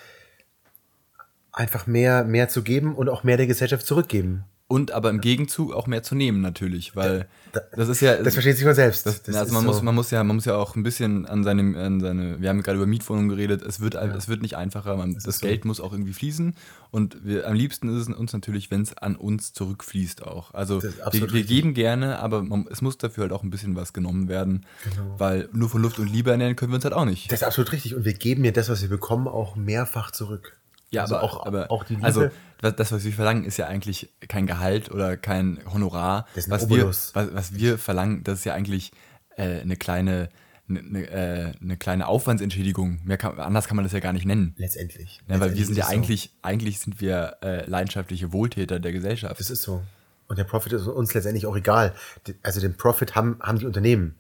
einfach 1.52 1.86
mehr, 1.86 2.24
mehr 2.24 2.48
zu 2.48 2.62
geben 2.62 2.94
und 2.94 3.08
auch 3.08 3.24
mehr 3.24 3.36
der 3.36 3.46
Gesellschaft 3.46 3.86
zurückgeben. 3.86 4.44
Und 4.68 4.90
aber 4.90 5.10
im 5.10 5.20
Gegenzug 5.20 5.72
auch 5.72 5.86
mehr 5.86 6.02
zu 6.02 6.16
nehmen 6.16 6.40
natürlich, 6.40 6.96
weil 6.96 7.28
da, 7.52 7.60
da, 7.60 7.76
das 7.76 7.88
ist 7.88 8.00
ja 8.00 8.20
das 8.20 8.34
versteht 8.34 8.56
sich 8.56 8.64
von 8.64 8.74
selbst. 8.74 9.06
Das, 9.06 9.22
das 9.22 9.36
also 9.36 9.54
man 9.54 9.64
muss 9.64 9.76
so. 9.76 9.82
man 9.84 9.94
muss 9.94 10.10
ja 10.10 10.24
man 10.24 10.34
muss 10.34 10.44
ja 10.44 10.56
auch 10.56 10.74
ein 10.74 10.82
bisschen 10.82 11.24
an 11.24 11.44
seinem 11.44 11.76
an 11.76 12.00
seine 12.00 12.40
wir 12.40 12.48
haben 12.48 12.62
gerade 12.62 12.76
über 12.76 12.86
Mietwohnungen 12.86 13.28
geredet. 13.28 13.62
Es 13.62 13.78
wird 13.78 13.94
ja. 13.94 14.04
es 14.06 14.26
wird 14.26 14.42
nicht 14.42 14.56
einfacher. 14.56 14.96
Man, 14.96 15.14
das, 15.14 15.22
das 15.22 15.38
Geld 15.38 15.62
so. 15.62 15.68
muss 15.68 15.80
auch 15.80 15.92
irgendwie 15.92 16.14
fließen 16.14 16.56
und 16.90 17.24
wir, 17.24 17.46
am 17.46 17.54
liebsten 17.54 17.88
ist 17.88 18.08
es 18.08 18.14
uns 18.14 18.32
natürlich, 18.32 18.72
wenn 18.72 18.82
es 18.82 18.98
an 18.98 19.14
uns 19.14 19.52
zurückfließt 19.52 20.24
auch. 20.24 20.52
Also 20.52 20.82
wir, 20.82 21.32
wir 21.32 21.44
geben 21.44 21.72
gerne, 21.72 22.18
aber 22.18 22.42
man, 22.42 22.66
es 22.68 22.82
muss 22.82 22.98
dafür 22.98 23.22
halt 23.22 23.32
auch 23.32 23.44
ein 23.44 23.50
bisschen 23.50 23.76
was 23.76 23.92
genommen 23.92 24.26
werden, 24.28 24.66
genau. 24.82 25.14
weil 25.16 25.48
nur 25.52 25.68
von 25.68 25.80
Luft 25.80 26.00
und 26.00 26.12
Liebe 26.12 26.32
ernähren 26.32 26.56
können 26.56 26.72
wir 26.72 26.76
uns 26.76 26.84
halt 26.84 26.94
auch 26.94 27.04
nicht. 27.04 27.30
Das 27.30 27.42
ist 27.42 27.46
absolut 27.46 27.70
richtig 27.70 27.94
und 27.94 28.04
wir 28.04 28.14
geben 28.14 28.44
ja 28.44 28.50
das, 28.50 28.68
was 28.68 28.82
wir 28.82 28.88
bekommen, 28.88 29.28
auch 29.28 29.54
mehrfach 29.54 30.10
zurück. 30.10 30.56
Ja, 30.90 31.02
also 31.02 31.16
aber 31.16 31.24
auch, 31.24 31.46
aber 31.46 31.70
auch 31.70 31.84
die 31.84 31.94
Liebe. 31.94 32.06
Also 32.06 32.28
das, 32.60 32.92
was 32.92 33.04
wir 33.04 33.12
verlangen, 33.12 33.44
ist 33.44 33.56
ja 33.56 33.66
eigentlich 33.66 34.14
kein 34.28 34.46
Gehalt 34.46 34.90
oder 34.90 35.16
kein 35.16 35.60
Honorar. 35.72 36.26
Das 36.34 36.44
ist 36.44 36.50
was, 36.50 36.68
wir, 36.68 36.86
was, 36.86 37.12
was 37.14 37.54
wir 37.54 37.78
verlangen, 37.78 38.24
das 38.24 38.40
ist 38.40 38.44
ja 38.44 38.54
eigentlich 38.54 38.92
äh, 39.36 39.60
eine 39.60 39.76
kleine 39.76 40.28
eine, 40.68 41.08
äh, 41.10 41.52
eine 41.60 41.76
kleine 41.76 42.08
Aufwandsentschädigung. 42.08 43.00
Mehr 43.04 43.18
kann, 43.18 43.38
anders 43.38 43.68
kann 43.68 43.76
man 43.76 43.84
das 43.84 43.92
ja 43.92 44.00
gar 44.00 44.12
nicht 44.12 44.26
nennen. 44.26 44.54
Letztendlich. 44.56 45.20
Ja, 45.28 45.40
weil 45.40 45.54
wir 45.54 45.64
sind 45.64 45.76
ja 45.76 45.86
eigentlich, 45.86 46.32
so. 46.34 46.48
eigentlich 46.48 46.80
sind 46.80 47.00
wir 47.00 47.36
äh, 47.42 47.68
leidenschaftliche 47.68 48.32
Wohltäter 48.32 48.80
der 48.80 48.92
Gesellschaft. 48.92 49.38
Das 49.38 49.50
ist 49.50 49.62
so. 49.62 49.82
Und 50.28 50.38
der 50.38 50.44
Profit 50.44 50.72
ist 50.72 50.86
uns 50.86 51.14
letztendlich 51.14 51.46
auch 51.46 51.56
egal. 51.56 51.94
Also 52.42 52.60
den 52.60 52.76
Profit 52.76 53.14
haben, 53.14 53.38
haben 53.40 53.60
die 53.60 53.66
Unternehmen. 53.66 54.16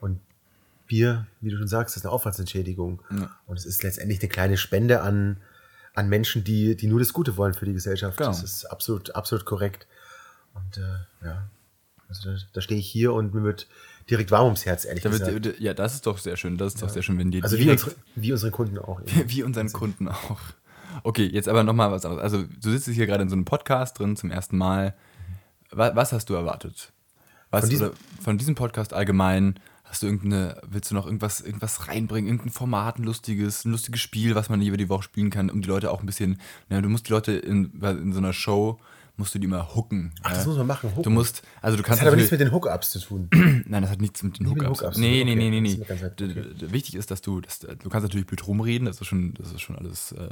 Und 0.00 0.20
wir, 0.86 1.26
wie 1.40 1.50
du 1.50 1.56
schon 1.56 1.66
sagst, 1.66 1.96
das 1.96 2.02
ist 2.02 2.06
eine 2.06 2.12
Aufwandsentschädigung. 2.12 3.02
Ja. 3.10 3.30
Und 3.46 3.56
es 3.56 3.66
ist 3.66 3.82
letztendlich 3.82 4.20
eine 4.20 4.28
kleine 4.28 4.56
Spende 4.56 5.00
an, 5.00 5.38
an 5.98 6.08
Menschen, 6.08 6.44
die, 6.44 6.76
die 6.76 6.86
nur 6.86 7.00
das 7.00 7.12
Gute 7.12 7.36
wollen 7.36 7.54
für 7.54 7.66
die 7.66 7.72
Gesellschaft. 7.72 8.18
Genau. 8.18 8.30
Das 8.30 8.44
ist 8.44 8.64
absolut, 8.66 9.16
absolut 9.16 9.44
korrekt. 9.44 9.88
Und 10.54 10.78
äh, 10.78 11.26
ja, 11.26 11.48
also 12.08 12.30
da, 12.30 12.38
da 12.52 12.60
stehe 12.60 12.78
ich 12.78 12.88
hier 12.88 13.12
und 13.12 13.34
mir 13.34 13.42
wird 13.42 13.66
direkt 14.08 14.30
warm 14.30 14.44
ums 14.44 14.64
Herz, 14.64 14.84
ehrlich 14.84 15.02
da 15.02 15.10
gesagt. 15.10 15.44
Wird, 15.44 15.58
ja, 15.58 15.74
das 15.74 15.94
ist 15.94 16.06
doch 16.06 16.18
sehr 16.18 16.36
schön. 16.36 16.56
Das 16.56 16.74
ist 16.74 16.80
ja. 16.80 16.86
doch 16.86 16.94
sehr 16.94 17.02
schön, 17.02 17.18
wenn 17.18 17.32
die 17.32 17.42
Also 17.42 17.58
wie 17.58 17.68
unsere, 17.68 17.94
wie 18.14 18.32
unsere 18.32 18.52
Kunden 18.52 18.78
auch. 18.78 19.00
Wie, 19.04 19.28
wie 19.36 19.42
unseren 19.42 19.66
also. 19.66 19.78
Kunden 19.78 20.08
auch. 20.08 20.38
Okay, 21.02 21.26
jetzt 21.26 21.48
aber 21.48 21.64
nochmal 21.64 21.90
was 21.90 22.04
anderes. 22.04 22.22
Also 22.22 22.44
du 22.44 22.70
sitzt 22.70 22.88
hier 22.88 23.06
gerade 23.06 23.24
in 23.24 23.28
so 23.28 23.34
einem 23.34 23.44
Podcast 23.44 23.98
drin 23.98 24.16
zum 24.16 24.30
ersten 24.30 24.56
Mal. 24.56 24.94
Was, 25.70 25.96
was 25.96 26.12
hast 26.12 26.30
du 26.30 26.34
erwartet? 26.34 26.92
Was, 27.50 27.62
von, 27.62 27.70
diesem, 27.70 27.90
von 28.20 28.38
diesem 28.38 28.54
Podcast 28.54 28.92
allgemein 28.92 29.58
Hast 29.88 30.02
du 30.02 30.06
irgendeine, 30.06 30.60
willst 30.68 30.90
du 30.90 30.94
noch 30.94 31.06
irgendwas, 31.06 31.40
irgendwas 31.40 31.88
reinbringen, 31.88 32.28
irgendein 32.28 32.52
Format, 32.52 32.98
ein 32.98 33.04
lustiges, 33.04 33.64
ein 33.64 33.72
lustiges 33.72 34.00
Spiel, 34.00 34.34
was 34.34 34.48
man 34.48 34.60
über 34.60 34.76
die 34.76 34.88
Woche 34.88 35.02
spielen 35.02 35.30
kann, 35.30 35.50
um 35.50 35.62
die 35.62 35.68
Leute 35.68 35.90
auch 35.90 36.00
ein 36.00 36.06
bisschen, 36.06 36.40
na, 36.68 36.80
du 36.80 36.88
musst 36.88 37.08
die 37.08 37.12
Leute 37.12 37.32
in, 37.32 37.72
in 37.80 38.12
so 38.12 38.18
einer 38.18 38.32
Show, 38.32 38.78
musst 39.16 39.34
du 39.34 39.38
die 39.38 39.46
immer 39.46 39.74
hooken. 39.74 40.12
Ach, 40.22 40.32
das 40.32 40.46
muss 40.46 40.56
man 40.56 40.66
machen, 40.66 40.90
hooken. 40.90 41.02
Du 41.02 41.10
musst, 41.10 41.42
also 41.60 41.76
du 41.76 41.82
kannst. 41.82 42.00
Das 42.00 42.06
hat 42.06 42.08
aber 42.08 42.16
nichts 42.16 42.30
mit 42.30 42.40
den 42.40 42.52
Hookups 42.52 42.92
zu 42.92 43.00
tun. 43.00 43.28
Nein, 43.66 43.82
das 43.82 43.90
hat 43.90 44.00
nichts 44.00 44.22
mit 44.22 44.38
den 44.38 44.48
Hookups. 44.48 44.82
Hook 44.82 44.96
nee, 44.96 45.24
nee, 45.24 45.34
nee, 45.34 45.50
nee, 45.50 45.60
nee. 45.60 45.80
Okay. 45.80 46.44
Wichtig 46.60 46.94
ist, 46.94 47.10
dass 47.10 47.20
du, 47.20 47.40
dass, 47.40 47.60
du 47.60 47.88
kannst 47.88 48.04
natürlich 48.04 48.26
blöd 48.26 48.46
rumreden, 48.46 48.86
das 48.86 49.00
ist 49.00 49.06
schon, 49.06 49.34
das 49.34 49.52
ist 49.52 49.60
schon 49.60 49.76
alles 49.76 50.12
äh, 50.12 50.28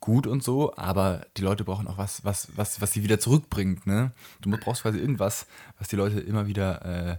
gut 0.00 0.26
und 0.26 0.42
so, 0.42 0.74
aber 0.76 1.26
die 1.36 1.42
Leute 1.42 1.64
brauchen 1.64 1.86
auch 1.86 1.98
was, 1.98 2.24
was, 2.24 2.48
was, 2.56 2.80
was 2.80 2.92
sie 2.92 3.02
wieder 3.02 3.18
zurückbringt, 3.18 3.86
ne? 3.86 4.12
Du 4.40 4.50
brauchst 4.50 4.82
quasi 4.82 4.98
irgendwas, 4.98 5.46
was 5.78 5.88
die 5.88 5.96
Leute 5.96 6.20
immer 6.20 6.46
wieder, 6.46 6.84
äh, 6.84 7.16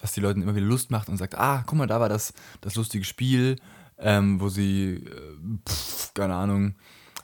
was 0.00 0.12
die 0.12 0.20
Leuten 0.20 0.42
immer 0.42 0.54
wieder 0.54 0.66
Lust 0.66 0.90
macht 0.90 1.08
und 1.08 1.16
sagt, 1.16 1.36
ah, 1.36 1.64
guck 1.66 1.78
mal, 1.78 1.86
da 1.86 2.00
war 2.00 2.08
das, 2.08 2.32
das 2.60 2.74
lustige 2.74 3.04
Spiel, 3.04 3.56
ähm, 3.98 4.40
wo 4.40 4.48
sie, 4.48 4.94
äh, 4.94 5.68
pff, 5.68 6.14
keine 6.14 6.34
Ahnung, 6.34 6.74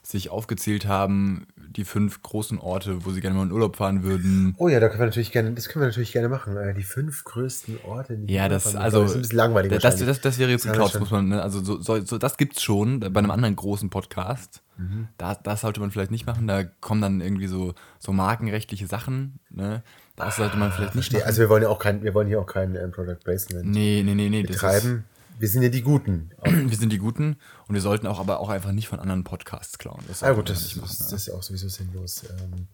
sich 0.03 0.29
aufgezählt 0.29 0.87
haben, 0.87 1.47
die 1.57 1.85
fünf 1.85 2.23
großen 2.23 2.59
Orte, 2.59 3.05
wo 3.05 3.11
sie 3.11 3.23
gerne 3.23 3.37
mal 3.37 3.45
in 3.45 3.53
Urlaub 3.53 3.77
fahren 3.77 4.03
würden. 4.03 4.55
Oh 4.59 4.69
ja, 4.69 4.79
da 4.79 4.89
können 4.89 5.01
wir 5.01 5.07
natürlich 5.07 5.33
gerne, 5.33 5.53
das 5.53 5.69
können 5.69 5.83
wir 5.83 5.89
natürlich 5.89 6.13
gerne 6.13 6.29
machen. 6.29 6.57
Die 6.77 6.83
fünf 6.83 7.25
größten 7.25 7.79
Orte. 7.85 8.19
Die 8.19 8.33
ja, 8.33 8.49
das, 8.49 8.77
also, 8.77 9.03
das 9.03 9.11
ist 9.11 9.17
ein 9.17 9.23
bisschen 9.23 9.39
langweilig. 9.39 9.73
Das, 9.81 9.97
das, 9.97 10.21
das 10.21 10.39
wäre 10.39 10.51
jetzt 10.51 10.67
geklaut, 10.67 10.99
muss 11.01 11.11
man, 11.11 11.29
ne? 11.29 11.43
also 11.43 11.65
so, 11.65 11.81
so, 11.81 12.05
so, 12.05 12.19
das 12.19 12.37
gibt's 12.37 12.63
schon 12.63 13.01
bei 13.01 13.19
einem 13.19 13.31
anderen 13.31 13.57
großen 13.57 13.89
Podcast. 13.89 14.63
Mhm. 14.77 15.09
Da, 15.17 15.35
das 15.35 15.63
sollte 15.63 15.81
man 15.81 15.91
vielleicht 15.91 16.11
nicht 16.11 16.27
machen. 16.27 16.47
Da 16.47 16.65
kommen 16.65 17.01
dann 17.01 17.21
irgendwie 17.21 17.47
so, 17.47 17.75
so 17.99 18.13
markenrechtliche 18.13 18.87
Sachen. 18.87 19.41
Ne? 19.51 19.83
Das 20.17 20.37
sollte 20.37 20.57
man 20.57 20.73
vielleicht 20.73 20.95
nicht 20.95 21.13
machen. 21.13 21.25
Also 21.25 21.41
wir 21.41 21.49
wollen 21.49 21.63
ja 21.63 21.69
auch 21.69 21.79
kein, 21.79 22.03
wir 22.03 22.15
wollen 22.15 22.29
hier 22.29 22.41
auch 22.41 22.47
kein 22.47 22.77
äh, 22.77 22.89
Product 22.89 23.19
Placement 23.25 23.67
nee, 23.67 24.03
nee, 24.05 24.15
nee, 24.15 24.29
nee, 24.29 24.43
betreiben. 24.43 25.05
wir 25.39 25.49
sind 25.49 25.63
ja 25.63 25.69
die 25.69 25.83
Guten. 25.83 26.31
wir 26.45 26.77
sind 26.77 26.93
die 26.93 26.99
Guten 26.99 27.37
und 27.67 27.75
wir 27.75 27.83
sollten 27.83 28.07
auch 28.07 28.21
aber 28.21 28.41
auch 28.41 28.49
einfach 28.49 28.73
nicht 28.73 28.89
von 28.89 29.01
anderen 29.01 29.25
Podcasts 29.25 29.79
klauen. 29.79 30.03
Das 30.07 30.21
ja 30.21 30.33
gut, 30.33 30.49
das, 30.49 30.77
machen, 30.77 30.97
das, 30.99 31.13
ist 31.13 31.27
ja 31.27 31.35
auch 31.35 31.43
sowieso 31.43 31.69
sinnlos. 31.69 32.23
Ähm, 32.31 32.69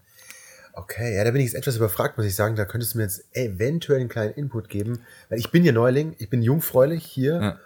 okay, 0.73 1.15
ja, 1.15 1.23
da 1.23 1.31
bin 1.31 1.41
ich 1.41 1.47
jetzt 1.47 1.55
etwas 1.55 1.77
überfragt, 1.77 2.17
muss 2.17 2.27
ich 2.27 2.35
sagen. 2.35 2.55
Da 2.55 2.65
könntest 2.65 2.93
du 2.93 2.99
mir 2.99 3.05
jetzt 3.05 3.25
eventuell 3.35 4.01
einen 4.01 4.09
kleinen 4.09 4.33
Input 4.33 4.69
geben, 4.69 4.99
weil 5.29 5.39
ich 5.39 5.49
bin 5.49 5.63
ja 5.63 5.71
Neuling, 5.71 6.15
ich 6.19 6.29
bin 6.29 6.43
jungfräulich 6.43 7.05
hier. 7.05 7.41
Ja 7.41 7.59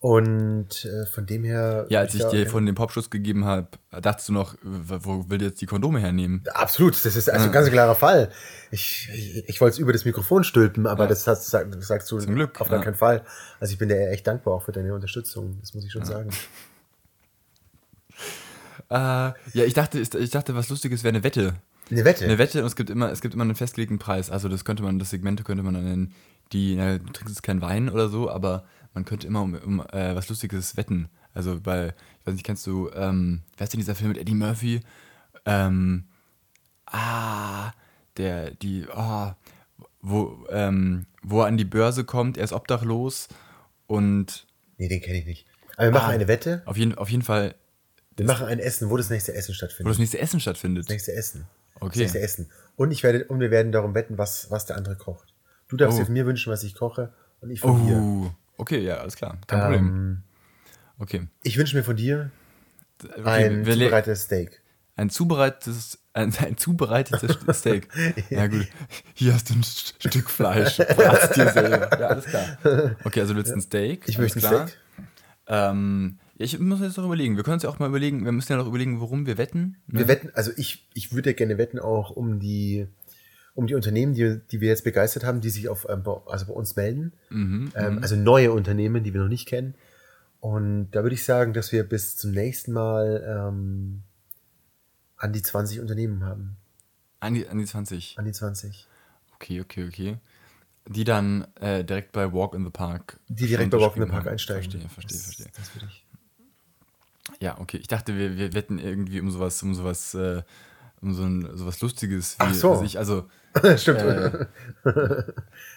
und 0.00 0.84
äh, 0.84 1.06
von 1.06 1.26
dem 1.26 1.42
her. 1.42 1.86
Ja, 1.88 2.00
als 2.00 2.14
ich, 2.14 2.20
ich 2.20 2.28
dir 2.28 2.46
von 2.46 2.64
dem 2.64 2.76
Popschuss 2.76 3.10
gegeben 3.10 3.44
habe, 3.44 3.66
dachtest 3.90 4.28
du 4.28 4.32
noch, 4.32 4.54
wo 4.62 5.28
will 5.28 5.42
jetzt 5.42 5.60
die 5.60 5.66
Kondome 5.66 5.98
hernehmen? 5.98 6.44
Absolut, 6.54 6.94
das 7.04 7.16
ist 7.16 7.28
also 7.28 7.46
ein 7.46 7.52
ganz 7.52 7.68
klarer 7.68 7.96
Fall. 7.96 8.30
Ich, 8.70 9.08
ich, 9.12 9.48
ich 9.48 9.60
wollte 9.60 9.74
es 9.74 9.78
über 9.78 9.92
das 9.92 10.04
Mikrofon 10.04 10.44
stülpen, 10.44 10.86
aber 10.86 11.04
ja. 11.04 11.08
das, 11.08 11.26
hast, 11.26 11.52
das 11.52 11.66
sagst 11.80 12.10
du 12.12 12.18
Zum 12.20 12.36
Glück, 12.36 12.60
auf 12.60 12.68
gar 12.68 12.78
ja. 12.78 12.84
keinen 12.84 12.94
Fall. 12.94 13.24
Also 13.58 13.72
ich 13.72 13.78
bin 13.78 13.88
dir 13.88 14.10
echt 14.10 14.26
dankbar 14.26 14.54
auch 14.54 14.62
für 14.62 14.72
deine 14.72 14.94
Unterstützung, 14.94 15.58
das 15.60 15.74
muss 15.74 15.84
ich 15.84 15.92
schon 15.92 16.02
ja. 16.02 16.08
sagen. 16.08 16.30
Äh, 18.90 18.94
ja, 18.94 19.34
ich 19.52 19.74
dachte, 19.74 19.98
ich 20.00 20.30
dachte, 20.30 20.54
was 20.54 20.70
Lustiges 20.70 21.04
wäre 21.04 21.14
eine 21.14 21.22
Wette. 21.22 21.56
Eine 21.90 22.06
Wette? 22.06 22.24
Eine 22.24 22.38
Wette 22.38 22.60
und 22.60 22.66
es 22.66 22.74
gibt 22.74 22.88
immer, 22.88 23.10
es 23.10 23.20
gibt 23.20 23.34
immer 23.34 23.44
einen 23.44 23.54
festgelegten 23.54 23.98
Preis. 23.98 24.30
Also 24.30 24.48
das 24.48 24.64
könnte 24.64 24.82
man, 24.82 24.98
das 24.98 25.10
Segmente 25.10 25.44
könnte 25.44 25.62
man 25.62 25.74
dann 25.74 25.84
nennen, 25.84 26.14
die, 26.52 26.74
na, 26.76 26.96
du 26.96 27.04
trinkst 27.04 27.28
jetzt 27.34 27.42
keinen 27.42 27.60
Wein 27.60 27.90
oder 27.90 28.08
so, 28.08 28.30
aber 28.30 28.64
man 28.98 29.04
könnte 29.04 29.28
immer 29.28 29.42
um, 29.42 29.54
um 29.54 29.80
äh, 29.92 30.14
was 30.16 30.28
Lustiges 30.28 30.76
wetten. 30.76 31.08
Also, 31.32 31.64
weil, 31.64 31.94
ich 32.20 32.26
weiß 32.26 32.34
nicht, 32.34 32.44
kennst 32.44 32.66
du, 32.66 32.90
ähm, 32.94 33.42
wer 33.56 33.64
ist 33.64 33.72
denn 33.72 33.78
dieser 33.78 33.94
Film 33.94 34.08
mit 34.08 34.18
Eddie 34.18 34.34
Murphy? 34.34 34.80
Ähm, 35.46 36.08
ah, 36.86 37.70
der, 38.16 38.50
die, 38.50 38.86
oh, 38.92 39.30
wo, 40.02 40.46
ähm, 40.50 41.06
wo 41.22 41.42
er 41.42 41.46
an 41.46 41.56
die 41.56 41.64
Börse 41.64 42.02
kommt, 42.02 42.36
er 42.38 42.44
ist 42.44 42.52
obdachlos 42.52 43.28
und. 43.86 44.46
Nee, 44.78 44.88
den 44.88 45.00
kenne 45.00 45.18
ich 45.18 45.26
nicht. 45.26 45.46
Aber 45.76 45.86
wir 45.86 45.92
machen 45.92 46.10
ah, 46.10 46.14
eine 46.14 46.26
Wette. 46.26 46.62
Auf 46.66 46.76
jeden, 46.76 46.96
auf 46.96 47.08
jeden 47.08 47.22
Fall. 47.22 47.54
Wir 48.16 48.26
machen 48.26 48.46
ein 48.46 48.58
Essen, 48.58 48.90
wo 48.90 48.96
das 48.96 49.10
nächste 49.10 49.32
Essen 49.32 49.54
stattfindet. 49.54 49.86
Wo 49.86 49.90
das 49.90 49.98
nächste 50.00 50.18
Essen 50.18 50.40
stattfindet. 50.40 50.86
Das 50.86 50.90
nächste 50.90 51.12
Essen. 51.12 51.46
Okay. 51.76 51.90
Das 51.90 51.98
nächste 51.98 52.18
Essen. 52.18 52.50
Und 52.74 52.90
ich 52.90 53.04
werde, 53.04 53.26
und 53.26 53.38
wir 53.38 53.52
werden 53.52 53.70
darum 53.70 53.94
wetten, 53.94 54.18
was, 54.18 54.50
was 54.50 54.66
der 54.66 54.76
andere 54.76 54.96
kocht. 54.96 55.34
Du 55.68 55.76
darfst 55.76 55.98
oh. 55.98 56.00
dir 56.00 56.06
von 56.06 56.14
mir 56.14 56.26
wünschen, 56.26 56.52
was 56.52 56.64
ich 56.64 56.74
koche, 56.74 57.14
und 57.40 57.50
ich 57.50 57.60
von 57.60 57.80
oh. 57.80 57.86
dir. 57.86 58.34
Okay, 58.58 58.80
ja, 58.80 58.96
alles 58.96 59.16
klar. 59.16 59.38
Kein 59.46 59.60
Problem. 59.60 59.86
Ähm, 59.86 60.22
okay. 60.98 61.26
Ich 61.42 61.56
wünsche 61.56 61.76
mir 61.76 61.84
von 61.84 61.96
dir 61.96 62.30
ein 63.24 63.62
okay, 63.62 63.72
zubereitetes 63.72 64.22
Steak. 64.22 64.62
Ein 64.96 65.10
zubereitetes, 65.10 65.98
ein, 66.12 66.34
ein 66.38 66.56
zubereitetes 66.56 67.38
Steak. 67.58 67.88
Ja, 68.30 68.48
gut. 68.48 68.66
Hier 69.14 69.32
hast 69.32 69.48
du 69.48 69.54
ein 69.54 69.62
Stück 69.62 70.28
Fleisch. 70.28 70.76
Bratst 70.96 71.36
dir 71.36 71.50
selber. 71.50 71.88
Ja, 71.98 72.06
alles 72.08 72.26
klar. 72.26 72.58
Okay, 73.04 73.20
also 73.20 73.32
du 73.32 73.38
willst 73.38 73.52
ein 73.52 73.60
Steak. 73.60 74.02
Ich 74.06 74.18
möchte 74.18 74.38
ein 74.38 74.42
klar. 74.42 74.68
Steak. 74.68 74.78
Ähm, 75.46 76.18
ich 76.36 76.58
muss 76.58 76.80
jetzt 76.80 76.96
noch 76.96 77.04
überlegen. 77.04 77.36
Wir 77.36 77.44
können 77.44 77.54
uns 77.54 77.62
ja 77.62 77.68
auch 77.68 77.78
mal 77.78 77.88
überlegen, 77.88 78.24
wir 78.24 78.32
müssen 78.32 78.52
ja 78.52 78.58
noch 78.58 78.66
überlegen, 78.66 79.00
worum 79.00 79.26
wir 79.26 79.38
wetten. 79.38 79.76
Ne? 79.86 80.00
Wir 80.00 80.08
wetten, 80.08 80.30
also 80.34 80.52
ich, 80.56 80.86
ich 80.94 81.12
würde 81.12 81.30
ja 81.30 81.36
gerne 81.36 81.58
wetten 81.58 81.78
auch 81.78 82.10
um 82.10 82.38
die 82.38 82.86
um 83.58 83.66
die 83.66 83.74
Unternehmen, 83.74 84.14
die, 84.14 84.40
die 84.52 84.60
wir 84.60 84.68
jetzt 84.68 84.84
begeistert 84.84 85.24
haben, 85.24 85.40
die 85.40 85.50
sich 85.50 85.68
auf, 85.68 85.84
ähm, 85.90 86.04
also 86.26 86.46
bei 86.46 86.52
uns 86.52 86.76
melden. 86.76 87.12
Mhm, 87.28 87.72
ähm, 87.74 87.96
mhm. 87.96 88.02
also 88.02 88.14
neue 88.14 88.52
Unternehmen, 88.52 89.02
die 89.02 89.12
wir 89.12 89.20
noch 89.20 89.28
nicht 89.28 89.48
kennen. 89.48 89.74
Und 90.38 90.92
da 90.92 91.02
würde 91.02 91.14
ich 91.14 91.24
sagen, 91.24 91.54
dass 91.54 91.72
wir 91.72 91.82
bis 91.82 92.14
zum 92.14 92.30
nächsten 92.30 92.72
Mal 92.72 93.24
ähm, 93.26 94.04
an 95.16 95.32
die 95.32 95.42
20 95.42 95.80
Unternehmen 95.80 96.24
haben. 96.24 96.56
An 97.18 97.34
die, 97.34 97.48
an 97.48 97.58
die 97.58 97.64
20? 97.64 98.16
An 98.16 98.26
die 98.26 98.32
20. 98.32 98.86
Okay, 99.34 99.60
okay, 99.60 99.88
okay. 99.88 100.18
Die 100.86 101.02
dann 101.02 101.44
äh, 101.56 101.82
direkt 101.82 102.12
bei 102.12 102.32
Walk 102.32 102.54
in 102.54 102.62
the 102.62 102.70
Park. 102.70 103.18
Die 103.26 103.48
direkt 103.48 103.72
bei 103.72 103.80
Walk 103.80 103.96
in 103.96 104.04
the 104.04 104.08
Park 104.08 104.28
einsteigen. 104.28 104.70
Verstehe, 104.70 104.88
verstehe, 104.88 105.18
verstehe. 105.18 105.46
Das, 105.56 105.72
das 105.74 105.82
ja, 107.40 107.58
okay. 107.58 107.78
Ich 107.78 107.88
dachte, 107.88 108.16
wir, 108.16 108.36
wir 108.36 108.54
wetten 108.54 108.78
irgendwie 108.78 109.20
um 109.20 109.32
sowas, 109.32 109.60
um 109.64 109.74
sowas, 109.74 110.14
äh, 110.14 110.42
um 111.00 111.14
so 111.14 111.22
ein, 111.24 111.56
sowas 111.56 111.80
Lustiges. 111.80 112.38
Wie, 112.38 112.44
Ach 112.44 112.54
so. 112.54 112.72
Also 112.72 112.84
ich, 112.84 112.98
also, 112.98 113.28
Stimmt. 113.76 114.00
Äh, 114.00 114.46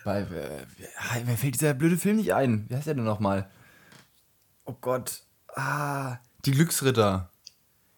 bei, 0.03 0.21
äh, 0.21 1.23
mir 1.25 1.37
fällt 1.37 1.55
dieser 1.55 1.73
blöde 1.73 1.97
Film 1.97 2.17
nicht 2.17 2.33
ein. 2.33 2.65
Wie 2.69 2.75
heißt 2.75 2.87
der 2.87 2.95
denn 2.95 3.03
nochmal? 3.03 3.49
Oh 4.65 4.75
Gott. 4.79 5.23
Ah, 5.55 6.17
die 6.45 6.51
Glücksritter. 6.51 7.29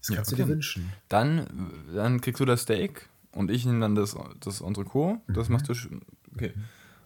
Das 0.00 0.08
kannst 0.14 0.32
ja, 0.32 0.34
okay. 0.34 0.42
du 0.42 0.48
dir 0.48 0.48
wünschen. 0.48 0.92
Dann, 1.08 1.46
dann 1.94 2.20
kriegst 2.20 2.40
du 2.40 2.44
das 2.44 2.60
Steak 2.62 3.08
und 3.32 3.50
ich 3.50 3.64
nehme 3.64 3.80
dann 3.80 3.94
das, 3.94 4.14
das 4.40 4.60
Entrecot. 4.60 5.20
Das 5.28 5.48
mhm. 5.48 5.54
machst 5.54 5.68
du. 5.68 5.74
Okay. 6.34 6.52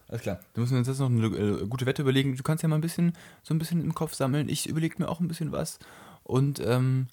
Alles 0.09 0.23
klar. 0.23 0.39
Da 0.53 0.61
müssen 0.61 0.73
wir 0.73 0.79
uns 0.79 0.87
jetzt 0.87 0.99
noch 0.99 1.09
eine 1.09 1.27
äh, 1.27 1.67
gute 1.67 1.85
Wette 1.85 2.01
überlegen. 2.01 2.35
Du 2.35 2.43
kannst 2.43 2.63
ja 2.63 2.69
mal 2.69 2.75
ein 2.75 2.81
bisschen, 2.81 3.13
so 3.43 3.53
ein 3.53 3.59
bisschen 3.59 3.83
im 3.83 3.93
Kopf 3.93 4.15
sammeln. 4.15 4.49
Ich 4.49 4.67
überlege 4.67 4.95
mir 4.97 5.07
auch 5.07 5.19
ein 5.19 5.27
bisschen 5.27 5.51
was. 5.51 5.77
Und 6.23 6.59
ähm, 6.65 7.07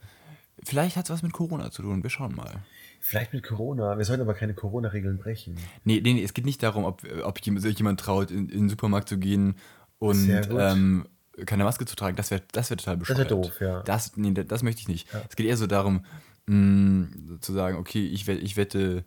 vielleicht 0.62 0.96
hat 0.96 1.04
es 1.04 1.10
was 1.10 1.22
mit 1.22 1.32
Corona 1.32 1.70
zu 1.70 1.82
tun. 1.82 2.02
Wir 2.02 2.10
schauen 2.10 2.34
mal. 2.34 2.62
Vielleicht 3.06 3.32
mit 3.32 3.44
Corona. 3.44 3.96
Wir 3.96 4.04
sollten 4.04 4.22
aber 4.22 4.34
keine 4.34 4.52
Corona-Regeln 4.52 5.18
brechen. 5.18 5.54
Nee, 5.84 6.00
nee, 6.02 6.14
nee, 6.14 6.24
es 6.24 6.34
geht 6.34 6.44
nicht 6.44 6.60
darum, 6.60 6.84
ob, 6.84 7.02
ob 7.22 7.38
sich 7.40 7.78
jemand 7.78 8.00
traut, 8.00 8.32
in, 8.32 8.48
in 8.48 8.62
den 8.62 8.68
Supermarkt 8.68 9.08
zu 9.08 9.16
gehen 9.16 9.54
und 10.00 10.28
ähm, 10.28 11.06
keine 11.44 11.62
Maske 11.62 11.84
zu 11.84 11.94
tragen, 11.94 12.16
das 12.16 12.32
wäre 12.32 12.42
das 12.50 12.68
wär 12.70 12.76
total 12.76 12.96
bescheuert. 12.96 13.20
Das 13.20 13.30
wäre 13.30 13.42
doof, 13.42 13.60
ja. 13.60 13.82
Das, 13.82 14.16
nee, 14.16 14.32
das 14.32 14.64
möchte 14.64 14.80
ich 14.80 14.88
nicht. 14.88 15.12
Ja. 15.12 15.22
Es 15.28 15.36
geht 15.36 15.46
eher 15.46 15.56
so 15.56 15.68
darum, 15.68 16.04
mh, 16.46 16.56
mm, 16.56 17.38
zu 17.42 17.52
sagen, 17.52 17.76
okay, 17.76 18.04
ich, 18.04 18.28
ich 18.28 18.56
wette, 18.56 19.04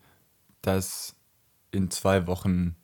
dass 0.62 1.16
in 1.72 1.92
zwei 1.92 2.26
Wochen 2.26 2.78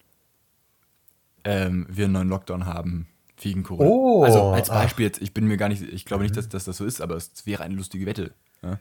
ähm, 1.45 1.88
wir 1.89 2.06
einen 2.06 2.13
neuen 2.13 2.30
Lockdown 2.30 2.65
haben 2.65 3.08
wegen 3.41 3.63
Corona. 3.63 3.89
Oh, 3.89 4.23
also 4.23 4.49
als 4.49 4.67
Beispiel 4.67 5.06
jetzt, 5.06 5.21
ich 5.21 5.34
bin 5.34 5.47
mir 5.47 5.56
gar 5.56 5.69
nicht, 5.69 5.82
ich 5.82 6.04
glaube 6.04 6.23
nicht, 6.23 6.34
mhm. 6.34 6.39
dass, 6.39 6.49
dass 6.49 6.65
das 6.65 6.75
so 6.75 6.86
ist, 6.86 6.99
aber 6.99 7.15
es 7.15 7.45
wäre 7.45 7.63
eine 7.63 7.75
lustige 7.75 8.06
Wette. 8.06 8.34
Ja? 8.62 8.80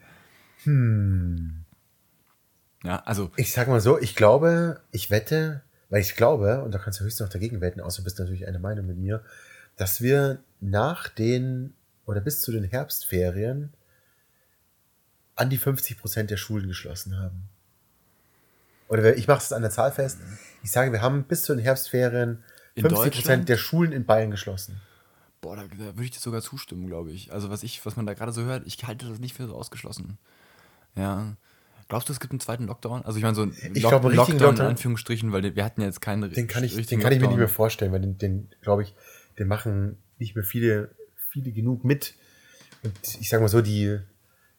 Hm. 0.63 1.64
Ja, 2.85 3.01
also. 3.05 3.31
Ich 3.35 3.51
sag 3.51 3.67
mal 3.67 3.81
so, 3.81 3.99
ich 3.99 4.15
glaube, 4.15 4.81
ich 4.91 5.09
wette, 5.09 5.61
weil 5.89 6.01
ich 6.01 6.15
glaube, 6.15 6.63
und 6.63 6.71
da 6.71 6.77
kannst 6.77 6.99
du 6.99 7.03
höchstens 7.03 7.25
noch 7.25 7.33
dagegen 7.33 7.61
wetten, 7.61 7.81
außer 7.81 7.97
du 7.97 8.03
bist 8.03 8.19
natürlich 8.19 8.47
eine 8.47 8.59
Meinung 8.59 8.85
mit 8.85 8.97
mir, 8.97 9.23
dass 9.75 10.01
wir 10.01 10.39
nach 10.61 11.07
den 11.07 11.73
oder 12.05 12.21
bis 12.21 12.41
zu 12.41 12.51
den 12.51 12.63
Herbstferien 12.63 13.73
an 15.35 15.49
die 15.49 15.57
50 15.57 15.97
Prozent 15.99 16.29
der 16.29 16.37
Schulen 16.37 16.67
geschlossen 16.67 17.19
haben. 17.19 17.49
Oder 18.87 19.17
ich 19.17 19.27
mache 19.27 19.39
es 19.39 19.51
an 19.51 19.63
der 19.63 19.71
Zahl 19.71 19.91
fest. 19.91 20.19
Ich 20.63 20.71
sage, 20.71 20.91
wir 20.91 21.01
haben 21.01 21.23
bis 21.23 21.41
zu 21.41 21.55
den 21.55 21.63
Herbstferien 21.63 22.43
50 22.79 23.13
Prozent 23.13 23.49
der 23.49 23.57
Schulen 23.57 23.91
in 23.91 24.05
Bayern 24.05 24.31
geschlossen. 24.31 24.81
Boah, 25.41 25.55
da, 25.55 25.63
da 25.63 25.77
würde 25.77 26.03
ich 26.03 26.11
dir 26.11 26.19
sogar 26.19 26.41
zustimmen, 26.41 26.87
glaube 26.87 27.11
ich. 27.11 27.33
Also 27.33 27.49
was 27.49 27.63
ich, 27.63 27.85
was 27.85 27.95
man 27.95 28.05
da 28.05 28.13
gerade 28.13 28.31
so 28.31 28.43
hört, 28.43 28.65
ich 28.65 28.83
halte 28.85 29.07
das 29.07 29.19
nicht 29.19 29.35
für 29.35 29.47
so 29.47 29.55
ausgeschlossen. 29.55 30.17
Ja. 30.95 31.35
Glaubst 31.87 32.09
du, 32.09 32.13
es 32.13 32.19
gibt 32.19 32.31
einen 32.31 32.39
zweiten 32.39 32.65
Lockdown? 32.65 33.05
Also 33.05 33.17
ich 33.17 33.23
meine 33.23 33.35
so 33.35 33.43
einen 33.43 33.51
ich 33.51 33.83
Lock 33.83 33.91
glaube, 33.91 34.09
Lockdown, 34.09 34.39
Lockdown 34.39 34.55
in 34.55 34.71
Anführungsstrichen, 34.71 35.31
weil 35.31 35.55
wir 35.55 35.63
hatten 35.63 35.81
ja 35.81 35.87
jetzt 35.87 36.01
keinen 36.01 36.31
Den 36.31 36.47
kann 36.47 36.63
ich, 36.63 36.73
den 36.87 36.99
kann 36.99 37.13
ich 37.13 37.19
mir 37.19 37.27
nicht 37.27 37.37
mehr 37.37 37.47
vorstellen, 37.47 37.91
weil 37.91 38.01
den, 38.01 38.17
den 38.17 38.49
glaube 38.61 38.83
ich, 38.83 38.95
den 39.37 39.47
machen 39.47 39.97
nicht 40.17 40.35
mehr 40.35 40.43
viele, 40.43 40.95
viele 41.29 41.51
genug 41.51 41.83
mit. 41.83 42.15
Und 42.83 42.93
ich 43.19 43.29
sage 43.29 43.41
mal 43.41 43.49
so, 43.49 43.61
die, 43.61 43.99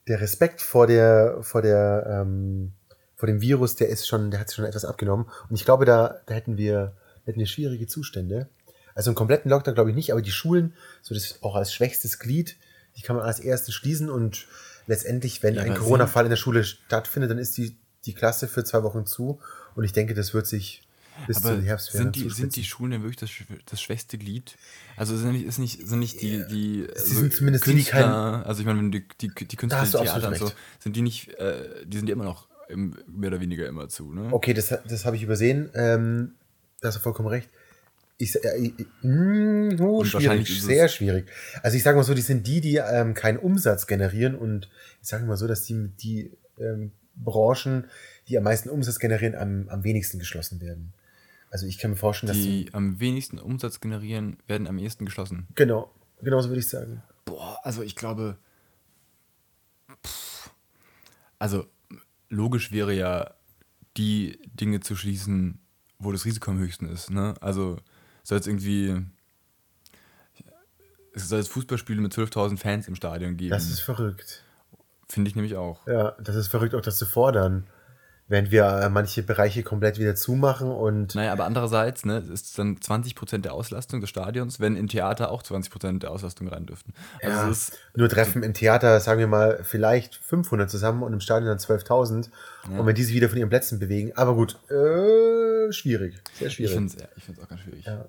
der 0.06 0.20
Respekt 0.20 0.60
vor 0.60 0.86
der, 0.86 1.38
vor 1.42 1.62
der, 1.62 2.22
ähm, 2.22 2.72
vor 3.16 3.26
dem 3.26 3.40
Virus, 3.40 3.74
der 3.74 3.88
ist 3.88 4.06
schon, 4.06 4.30
der 4.30 4.40
hat 4.40 4.52
schon 4.52 4.64
etwas 4.64 4.84
abgenommen. 4.84 5.26
Und 5.48 5.56
ich 5.56 5.64
glaube, 5.64 5.84
da, 5.84 6.20
da 6.26 6.34
hätten 6.34 6.56
wir, 6.56 6.96
hätten 7.24 7.40
wir 7.40 7.46
schwierige 7.46 7.86
Zustände. 7.86 8.48
Also 8.94 9.10
einen 9.10 9.16
kompletten 9.16 9.50
Lockdown 9.50 9.74
glaube 9.74 9.90
ich 9.90 9.96
nicht, 9.96 10.12
aber 10.12 10.22
die 10.22 10.30
Schulen, 10.30 10.74
so 11.02 11.14
das 11.14 11.42
auch 11.42 11.56
als 11.56 11.72
schwächstes 11.72 12.18
Glied, 12.18 12.56
die 12.96 13.02
kann 13.02 13.16
man 13.16 13.24
als 13.24 13.40
erstes 13.40 13.74
schließen 13.74 14.08
und 14.08 14.46
letztendlich, 14.86 15.42
wenn 15.42 15.54
ja, 15.54 15.62
ein 15.62 15.74
Corona-Fall 15.74 16.24
in 16.24 16.30
der 16.30 16.36
Schule 16.36 16.64
stattfindet, 16.64 17.30
dann 17.30 17.38
ist 17.38 17.56
die, 17.56 17.76
die 18.04 18.14
Klasse 18.14 18.48
für 18.48 18.64
zwei 18.64 18.82
Wochen 18.82 19.06
zu. 19.06 19.40
Und 19.74 19.84
ich 19.84 19.92
denke, 19.92 20.14
das 20.14 20.34
wird 20.34 20.46
sich 20.46 20.86
bis 21.26 21.38
Aber 21.38 21.60
Sind 21.78 22.16
die, 22.16 22.28
sind 22.30 22.56
die 22.56 22.64
Schulen 22.64 22.90
denn 22.90 23.02
wirklich 23.02 23.16
das, 23.16 23.30
das 23.66 23.80
schwächste 23.80 24.18
Glied? 24.18 24.56
Also 24.96 25.16
sind 25.16 25.32
nicht, 25.32 25.46
ist 25.46 25.58
nicht, 25.58 25.86
sind 25.86 25.98
nicht 25.98 26.20
die, 26.20 26.44
die 26.46 26.82
Sie 26.82 26.92
also 26.94 27.14
sind 27.20 27.32
zumindest 27.32 27.64
Künstler, 27.64 27.98
die, 27.98 28.04
kein, 28.04 28.12
also 28.12 28.60
ich 28.60 28.66
meine, 28.66 28.90
die, 28.90 29.06
die, 29.20 29.28
die 29.28 29.56
Künstler, 29.56 29.84
die 29.84 29.90
Theater 29.90 30.28
und 30.28 30.36
so, 30.36 30.52
sind 30.78 30.96
die 30.96 31.02
nicht, 31.02 31.32
äh, 31.34 31.86
die 31.86 31.96
sind 31.96 32.08
ja 32.08 32.14
immer 32.14 32.24
noch 32.24 32.48
im, 32.68 32.96
mehr 33.06 33.28
oder 33.28 33.40
weniger 33.40 33.66
immer 33.66 33.88
zu, 33.88 34.12
ne? 34.12 34.28
Okay, 34.32 34.52
das, 34.52 34.74
das 34.86 35.04
habe 35.04 35.16
ich 35.16 35.22
übersehen. 35.22 35.70
Ähm, 35.74 36.34
da 36.80 36.88
hast 36.88 36.96
du 36.96 37.00
vollkommen 37.00 37.28
recht. 37.28 37.48
Ich, 38.18 38.34
äh, 38.36 38.72
mh, 39.02 39.82
oh, 39.82 40.04
schwierig, 40.04 40.62
sehr 40.62 40.88
schwierig. 40.88 41.26
Also 41.62 41.76
ich 41.76 41.82
sage 41.82 41.96
mal 41.96 42.02
so, 42.04 42.14
die 42.14 42.22
sind 42.22 42.46
die, 42.46 42.60
die 42.60 42.76
ähm, 42.76 43.12
keinen 43.12 43.38
Umsatz 43.38 43.86
generieren 43.86 44.34
und 44.34 44.70
ich 45.02 45.08
sage 45.08 45.26
mal 45.26 45.36
so, 45.36 45.46
dass 45.46 45.64
die, 45.64 45.90
die 46.00 46.32
ähm, 46.58 46.92
Branchen, 47.14 47.86
die 48.28 48.38
am 48.38 48.44
meisten 48.44 48.70
Umsatz 48.70 48.98
generieren, 48.98 49.34
am, 49.34 49.68
am 49.68 49.84
wenigsten 49.84 50.18
geschlossen 50.18 50.60
werden. 50.60 50.94
Also 51.50 51.66
ich 51.66 51.78
kann 51.78 51.90
mir 51.90 51.96
vorstellen, 51.96 52.28
dass. 52.28 52.38
Die 52.38 52.70
am 52.72 53.00
wenigsten 53.00 53.38
Umsatz 53.38 53.80
generieren, 53.80 54.38
werden 54.46 54.66
am 54.66 54.78
ehesten 54.78 55.04
geschlossen. 55.04 55.46
Genau, 55.54 55.90
genau 56.22 56.40
so 56.40 56.48
würde 56.48 56.60
ich 56.60 56.68
sagen. 56.68 57.02
Boah, 57.24 57.58
also 57.62 57.82
ich 57.82 57.96
glaube. 57.96 58.38
Pff, 60.04 60.50
also 61.38 61.66
logisch 62.28 62.72
wäre 62.72 62.94
ja, 62.94 63.34
die 63.96 64.38
Dinge 64.54 64.80
zu 64.80 64.96
schließen, 64.96 65.58
wo 65.98 66.12
das 66.12 66.24
Risiko 66.24 66.50
am 66.50 66.58
höchsten 66.58 66.88
ist. 66.88 67.10
Ne? 67.10 67.34
Also 67.40 67.78
soll 68.26 68.38
es 68.38 68.46
irgendwie. 68.46 69.02
Es 71.14 71.28
soll 71.28 71.38
es 71.38 71.48
Fußballspiele 71.48 72.00
mit 72.00 72.12
12.000 72.12 72.58
Fans 72.58 72.88
im 72.88 72.94
Stadion 72.94 73.36
geben. 73.36 73.50
Das 73.50 73.70
ist 73.70 73.80
verrückt. 73.80 74.42
Finde 75.08 75.30
ich 75.30 75.36
nämlich 75.36 75.56
auch. 75.56 75.86
Ja, 75.86 76.16
das 76.20 76.36
ist 76.36 76.48
verrückt, 76.48 76.74
auch 76.74 76.80
das 76.80 76.98
zu 76.98 77.06
fordern 77.06 77.66
während 78.28 78.50
wir 78.50 78.64
äh, 78.64 78.88
manche 78.88 79.22
Bereiche 79.22 79.62
komplett 79.62 79.98
wieder 79.98 80.14
zumachen 80.14 80.70
und. 80.70 81.14
Naja, 81.14 81.32
aber 81.32 81.44
andererseits 81.44 82.04
ne, 82.04 82.18
ist 82.32 82.58
dann 82.58 82.76
20% 82.76 83.38
der 83.38 83.54
Auslastung 83.54 84.00
des 84.00 84.10
Stadions, 84.10 84.60
wenn 84.60 84.76
in 84.76 84.88
Theater 84.88 85.30
auch 85.30 85.42
20% 85.42 86.00
der 86.00 86.10
Auslastung 86.10 86.48
rein 86.48 86.66
dürften. 86.66 86.92
Also 87.22 87.36
ja, 87.36 87.48
ist, 87.48 87.78
nur 87.94 88.08
treffen 88.08 88.42
im 88.42 88.54
Theater, 88.54 89.00
sagen 89.00 89.20
wir 89.20 89.26
mal, 89.26 89.60
vielleicht 89.62 90.16
500 90.16 90.70
zusammen 90.70 91.02
und 91.02 91.12
im 91.12 91.20
Stadion 91.20 91.48
dann 91.48 91.58
12.000. 91.58 92.28
Ja. 92.70 92.78
Und 92.78 92.86
wenn 92.86 92.94
die 92.94 93.04
sich 93.04 93.14
wieder 93.14 93.28
von 93.28 93.38
ihren 93.38 93.48
Plätzen 93.48 93.78
bewegen. 93.78 94.12
Aber 94.16 94.34
gut, 94.34 94.58
äh, 94.70 95.72
schwierig. 95.72 96.14
Sehr 96.38 96.50
schwierig. 96.50 96.72
Ich 97.16 97.24
finde 97.24 97.38
es 97.38 97.44
auch 97.44 97.48
ganz 97.48 97.60
schwierig. 97.60 97.84
Ja. 97.84 98.06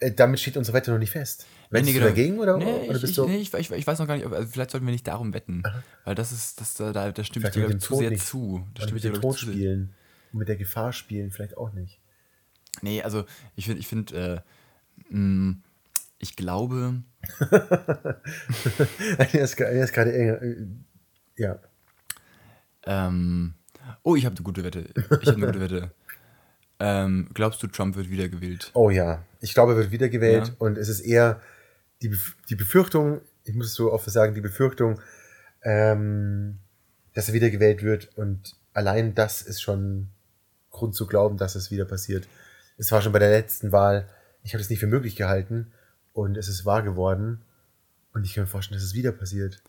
Äh, 0.00 0.12
damit 0.12 0.40
steht 0.40 0.56
unsere 0.56 0.76
Wette 0.76 0.90
noch 0.90 0.98
nicht 0.98 1.10
fest. 1.10 1.46
Wettest 1.70 1.92
nee, 1.92 1.98
du 1.98 2.04
dagegen 2.04 2.38
oder, 2.38 2.56
nee, 2.58 2.88
oder 2.88 2.96
ich, 2.96 3.04
ich, 3.04 3.18
nee, 3.18 3.36
ich, 3.36 3.52
ich, 3.52 3.70
ich, 3.70 3.86
weiß 3.86 3.98
noch 3.98 4.06
gar 4.06 4.16
nicht, 4.16 4.26
also 4.26 4.48
vielleicht 4.48 4.70
sollten 4.70 4.86
wir 4.86 4.92
nicht 4.92 5.06
darum 5.06 5.34
wetten. 5.34 5.62
Aha. 5.64 5.82
Weil 6.04 6.14
das 6.14 6.32
ist, 6.32 6.60
das, 6.60 6.74
da, 6.74 6.92
da 6.92 7.24
stimmt 7.24 7.46
ich 7.46 7.52
dir 7.52 7.78
zu 7.78 7.96
sehr 7.96 8.10
nicht. 8.10 8.26
zu. 8.26 8.66
Da 8.74 8.82
stimmt 8.82 9.02
mit 9.02 9.04
dem 9.04 9.20
Tod 9.20 9.38
spielen. 9.38 9.94
Und 10.32 10.38
mit 10.38 10.48
der 10.48 10.56
Gefahr 10.56 10.92
spielen 10.92 11.30
vielleicht 11.30 11.56
auch 11.56 11.72
nicht. 11.72 12.00
Nee, 12.82 13.02
also 13.02 13.24
ich 13.56 13.66
finde, 13.66 13.80
ich 13.80 13.86
finde, 13.86 14.44
äh, 15.10 15.14
mm, 15.14 15.62
ich 16.18 16.36
glaube. 16.36 17.02
er 19.18 19.34
ist, 19.34 19.58
ist 19.60 19.92
gerade. 19.92 20.12
Äh, 20.12 20.66
ja. 21.36 21.58
Ähm, 22.86 23.54
oh, 24.02 24.16
ich 24.16 24.26
habe 24.26 24.36
eine 24.36 24.44
gute 24.44 24.64
Wette. 24.64 24.86
Ich 25.20 25.28
habe 25.28 25.36
eine 25.36 25.46
gute 25.46 25.60
Wette. 25.60 25.90
Ähm, 26.80 27.28
glaubst 27.34 27.62
du, 27.62 27.66
Trump 27.66 27.96
wird 27.96 28.10
wiedergewählt? 28.10 28.70
Oh 28.74 28.90
ja, 28.90 29.24
ich 29.40 29.54
glaube, 29.54 29.72
er 29.72 29.78
wird 29.78 29.90
wiedergewählt 29.90 30.48
ja. 30.48 30.54
und 30.58 30.76
es 30.76 30.88
ist 30.88 31.00
eher 31.00 31.40
die, 32.02 32.08
Bef 32.08 32.36
die 32.48 32.56
Befürchtung, 32.56 33.20
ich 33.44 33.54
muss 33.54 33.74
so 33.74 33.92
oft 33.92 34.10
sagen, 34.10 34.34
die 34.34 34.40
Befürchtung, 34.40 35.00
ähm, 35.62 36.58
dass 37.14 37.28
er 37.28 37.34
wiedergewählt 37.34 37.82
wird 37.82 38.16
und 38.16 38.56
allein 38.72 39.14
das 39.14 39.42
ist 39.42 39.62
schon 39.62 40.08
Grund 40.70 40.94
zu 40.94 41.06
glauben, 41.06 41.36
dass 41.36 41.54
es 41.54 41.70
wieder 41.70 41.84
passiert. 41.84 42.26
Es 42.76 42.90
war 42.90 43.00
schon 43.00 43.12
bei 43.12 43.20
der 43.20 43.30
letzten 43.30 43.70
Wahl, 43.70 44.08
ich 44.42 44.52
habe 44.52 44.60
es 44.60 44.68
nicht 44.68 44.80
für 44.80 44.88
möglich 44.88 45.14
gehalten 45.14 45.72
und 46.12 46.36
es 46.36 46.48
ist 46.48 46.66
wahr 46.66 46.82
geworden 46.82 47.42
und 48.12 48.24
ich 48.24 48.34
kann 48.34 48.44
mir 48.44 48.48
vorstellen, 48.48 48.78
dass 48.78 48.84
es 48.86 48.94
wieder 48.94 49.12
passiert. 49.12 49.62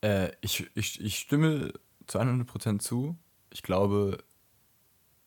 Äh, 0.00 0.32
ich, 0.40 0.68
ich, 0.74 1.00
ich 1.00 1.18
stimme 1.18 1.72
zu 2.06 2.18
100% 2.18 2.80
zu. 2.80 3.16
Ich 3.50 3.62
glaube, 3.62 4.18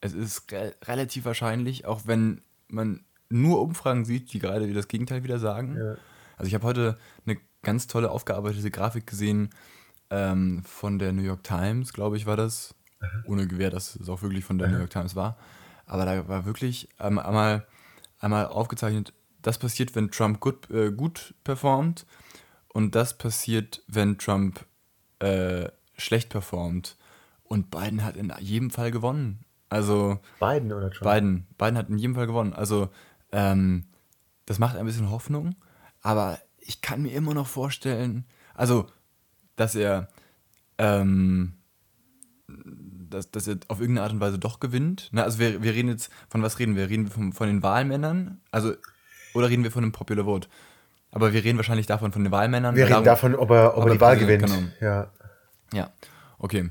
es 0.02 0.14
ist 0.14 0.52
re 0.52 0.76
relativ 0.86 1.26
wahrscheinlich, 1.26 1.86
auch 1.86 2.02
wenn 2.06 2.42
man 2.68 3.04
nur 3.30 3.62
Umfragen 3.62 4.06
sieht, 4.06 4.32
die 4.34 4.40
gerade 4.40 4.72
das 4.74 4.88
Gegenteil 4.88 5.24
wieder 5.24 5.40
sagen. 5.40 5.78
Ja. 5.78 5.96
Also 6.38 6.48
ich 6.48 6.54
habe 6.54 6.66
heute 6.66 6.98
eine 7.26 7.38
ganz 7.64 7.88
tolle 7.88 8.12
aufgearbeitete 8.12 8.72
Grafik 8.72 9.08
gesehen 9.08 9.50
ähm, 10.10 10.64
von 10.64 11.00
der 11.00 11.12
New 11.12 11.24
York 11.24 11.44
Times, 11.44 11.94
glaube 11.94 12.18
ich, 12.18 12.26
war 12.26 12.38
das. 12.38 12.74
Ohne 13.26 13.48
Gewehr, 13.48 13.70
dass 13.70 13.96
es 13.96 14.10
auch 14.10 14.24
wirklich 14.24 14.44
von 14.44 14.58
der 14.58 14.68
Aha. 14.68 14.74
New 14.74 14.80
York 14.80 14.90
Times 14.90 15.16
war. 15.16 15.38
Aber 15.86 16.06
da 16.06 16.28
war 16.28 16.46
wirklich 16.46 16.90
einmal, 16.98 17.68
einmal 18.20 18.48
aufgezeichnet, 18.48 19.14
das 19.42 19.60
passiert, 19.60 19.96
wenn 19.96 20.10
Trump 20.10 20.40
gut, 20.40 20.70
äh, 20.72 20.92
gut 20.92 21.36
performt 21.44 22.06
und 22.70 22.96
das 22.96 23.18
passiert, 23.18 23.84
wenn 23.88 24.18
Trump 24.18 24.66
äh, 25.20 25.70
schlecht 25.98 26.30
performt. 26.30 26.98
Und 27.44 27.72
Biden 27.72 28.04
hat 28.04 28.18
in 28.18 28.34
jedem 28.40 28.72
Fall 28.72 28.92
gewonnen. 28.92 29.46
Also. 29.70 30.20
Biden 30.40 30.72
oder 30.72 30.90
Trump? 30.92 31.12
Biden. 31.12 31.48
Biden 31.58 31.78
hat 31.78 31.90
in 31.90 31.98
jedem 31.98 32.16
Fall 32.16 32.28
gewonnen. 32.28 32.54
Also, 32.54 32.90
ähm, 33.32 33.86
das 34.46 34.60
macht 34.60 34.78
ein 34.78 34.86
bisschen 34.86 35.12
Hoffnung. 35.12 35.56
Aber 36.02 36.40
ich 36.60 36.82
kann 36.82 37.02
mir 37.02 37.12
immer 37.12 37.34
noch 37.34 37.48
vorstellen, 37.48 38.26
also, 38.54 38.88
dass 39.56 39.76
er, 39.76 40.10
ähm, 40.78 41.54
dass, 42.48 43.32
dass 43.32 43.48
er 43.48 43.58
auf 43.68 43.80
irgendeine 43.80 44.04
Art 44.04 44.14
und 44.14 44.20
Weise 44.20 44.40
doch 44.40 44.60
gewinnt. 44.60 45.10
Na, 45.12 45.24
also 45.24 45.40
wir, 45.40 45.64
wir 45.64 45.74
reden 45.74 45.90
jetzt, 45.90 46.12
von 46.30 46.42
was 46.44 46.60
reden 46.60 46.76
wir? 46.76 46.90
Reden 46.90 47.06
wir 47.06 47.12
von, 47.12 47.34
von 47.34 47.48
den 47.48 47.64
Wahlmännern? 47.64 48.42
Also, 48.52 48.74
oder 49.34 49.50
reden 49.50 49.64
wir 49.64 49.72
von 49.72 49.84
dem 49.84 49.92
Popular 49.92 50.26
Vote? 50.26 50.48
Aber 51.12 51.34
wir 51.34 51.44
reden 51.44 51.58
wahrscheinlich 51.58 51.86
davon 51.86 52.12
von 52.12 52.24
den 52.24 52.32
Wahlmännern. 52.32 52.76
Wir 52.76 52.88
reden 52.88 53.04
davon, 53.04 53.36
ob 53.36 53.50
er, 53.50 53.78
ob 53.78 53.86
er 53.86 53.94
die 53.94 54.02
Wahl 54.02 54.18
gewinnt. 54.18 54.46
Genau. 54.46 54.68
Ja. 54.82 55.12
Ja, 55.74 55.92
okay. 56.38 56.70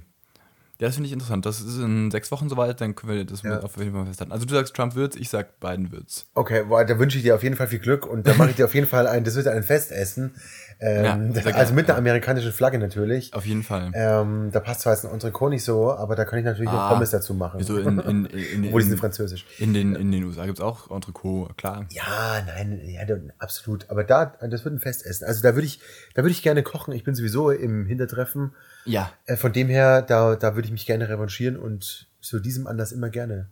Ja, 0.79 0.89
das 0.89 0.97
finde 0.97 1.07
ich 1.07 1.13
interessant. 1.13 1.47
Das 1.47 1.61
ist 1.61 1.79
in 1.79 2.11
sechs 2.11 2.31
Wochen 2.31 2.49
soweit, 2.51 2.81
dann 2.81 2.95
können 2.95 3.15
wir 3.15 3.25
das 3.25 3.43
ja. 3.43 3.61
auf 3.61 3.77
jeden 3.79 3.93
Fall 3.93 4.05
festhalten. 4.07 4.33
Also 4.33 4.45
du 4.45 4.55
sagst, 4.55 4.75
Trump 4.75 4.95
wird's, 4.95 5.17
ich 5.17 5.31
sag, 5.31 5.59
Biden 5.59 5.91
wird's. 5.91 6.27
Okay, 6.35 6.65
boah, 6.65 6.85
da 6.85 6.99
wünsche 6.99 7.17
ich 7.17 7.25
dir 7.25 7.35
auf 7.35 7.43
jeden 7.43 7.57
Fall 7.57 7.69
viel 7.69 7.79
Glück 7.79 8.07
und 8.07 8.27
da 8.27 8.35
mache 8.35 8.51
ich 8.51 8.57
dir 8.57 8.67
auf 8.67 8.75
jeden 8.75 8.87
Fall 8.87 9.07
ein, 9.07 9.25
das 9.25 9.37
wird 9.37 9.49
ein 9.49 9.63
Festessen. 9.63 10.35
Ähm, 10.79 11.33
ja, 11.33 11.53
also 11.55 11.73
mit 11.73 11.89
der 11.89 11.97
amerikanischen 11.97 12.53
Flagge 12.53 12.79
natürlich. 12.79 13.33
Auf 13.33 13.47
jeden 13.47 13.63
Fall. 13.63 13.91
Ähm, 13.95 14.51
da 14.53 14.61
passt 14.61 14.83
zwar 14.83 14.93
jetzt 14.93 15.07
ein 15.07 15.13
Entrecot 15.13 15.49
nicht 15.49 15.65
so, 15.65 15.91
aber 15.93 16.15
da 16.17 16.27
kann 16.27 16.39
ich 16.39 16.45
natürlich 16.45 16.71
ah, 16.71 16.89
auch 16.89 16.93
Pommes 16.93 17.11
dazu 17.11 17.33
machen. 17.33 17.59
Wieso 17.59 17.79
in, 17.79 17.99
in, 17.99 18.27
in, 18.27 18.65
in 18.65 18.73
Wo 18.73 18.79
die 18.79 18.85
sind 18.85 18.99
französisch. 18.99 19.47
In 19.59 19.73
den, 19.73 19.95
in 19.95 20.13
den 20.13 20.25
USA 20.25 20.45
gibt 20.45 20.59
es 20.59 20.65
auch 20.65 20.91
Entrecot, 20.91 21.57
klar. 21.57 21.87
Ja, 21.89 22.43
nein, 22.47 22.83
ja, 22.85 23.01
absolut. 23.39 23.89
Aber 23.89 24.05
da, 24.05 24.27
das 24.27 24.67
wird 24.67 24.75
ein 24.75 24.81
Festessen. 24.81 25.27
Also 25.27 25.43
da 25.43 25.55
würde 25.55 25.67
ich, 25.67 25.81
da 26.15 26.23
würde 26.23 26.33
ich 26.33 26.43
gerne 26.43 26.63
kochen. 26.63 26.93
Ich 26.93 27.05
bin 27.05 27.15
sowieso 27.15 27.51
im 27.51 27.87
Hintertreffen. 27.87 28.53
Ja. 28.87 29.13
Äh, 29.27 29.37
von 29.37 29.53
dem 29.53 29.69
her, 29.69 30.03
da, 30.03 30.37
da 30.37 30.55
würde 30.55 30.67
ich 30.67 30.73
mich 30.73 30.87
gerne 30.87 31.09
revanchieren 31.09 31.57
und 31.57 32.09
zu 32.21 32.39
diesem 32.39 32.67
Anlass 32.67 32.93
immer 32.93 33.11
gerne. 33.11 33.49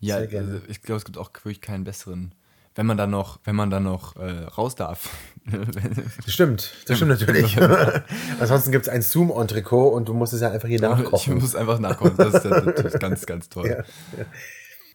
Ja, 0.00 0.24
gerne. 0.26 0.52
Also 0.52 0.66
ich 0.68 0.82
glaube, 0.82 0.98
es 0.98 1.04
gibt 1.04 1.16
auch 1.18 1.32
wirklich 1.34 1.60
keinen 1.60 1.84
besseren. 1.84 2.34
Wenn 2.74 2.86
man 2.86 2.96
dann 2.96 3.10
noch, 3.10 3.38
wenn 3.44 3.54
man 3.54 3.70
dann 3.70 3.82
noch 3.82 4.16
äh, 4.16 4.44
raus 4.44 4.74
darf. 4.74 5.10
das 5.44 6.32
stimmt, 6.32 6.72
das 6.86 6.96
stimmt 6.96 7.10
natürlich. 7.10 7.60
Ansonsten 8.40 8.72
gibt 8.72 8.86
es 8.86 8.88
ein 8.88 9.02
Zoom-Entrecot 9.02 9.92
und 9.92 10.08
du 10.08 10.14
musst 10.14 10.32
es 10.32 10.40
ja 10.40 10.50
einfach 10.50 10.68
hier 10.68 10.80
nachkochen. 10.80 11.36
Ich 11.36 11.40
muss 11.42 11.54
einfach 11.54 11.78
nachkochen. 11.78 12.16
Das 12.16 12.34
ist, 12.34 12.44
das 12.44 12.94
ist 12.94 13.00
ganz, 13.00 13.26
ganz 13.26 13.48
toll. 13.50 13.68
Ja, 13.68 13.76
ja. 14.18 14.26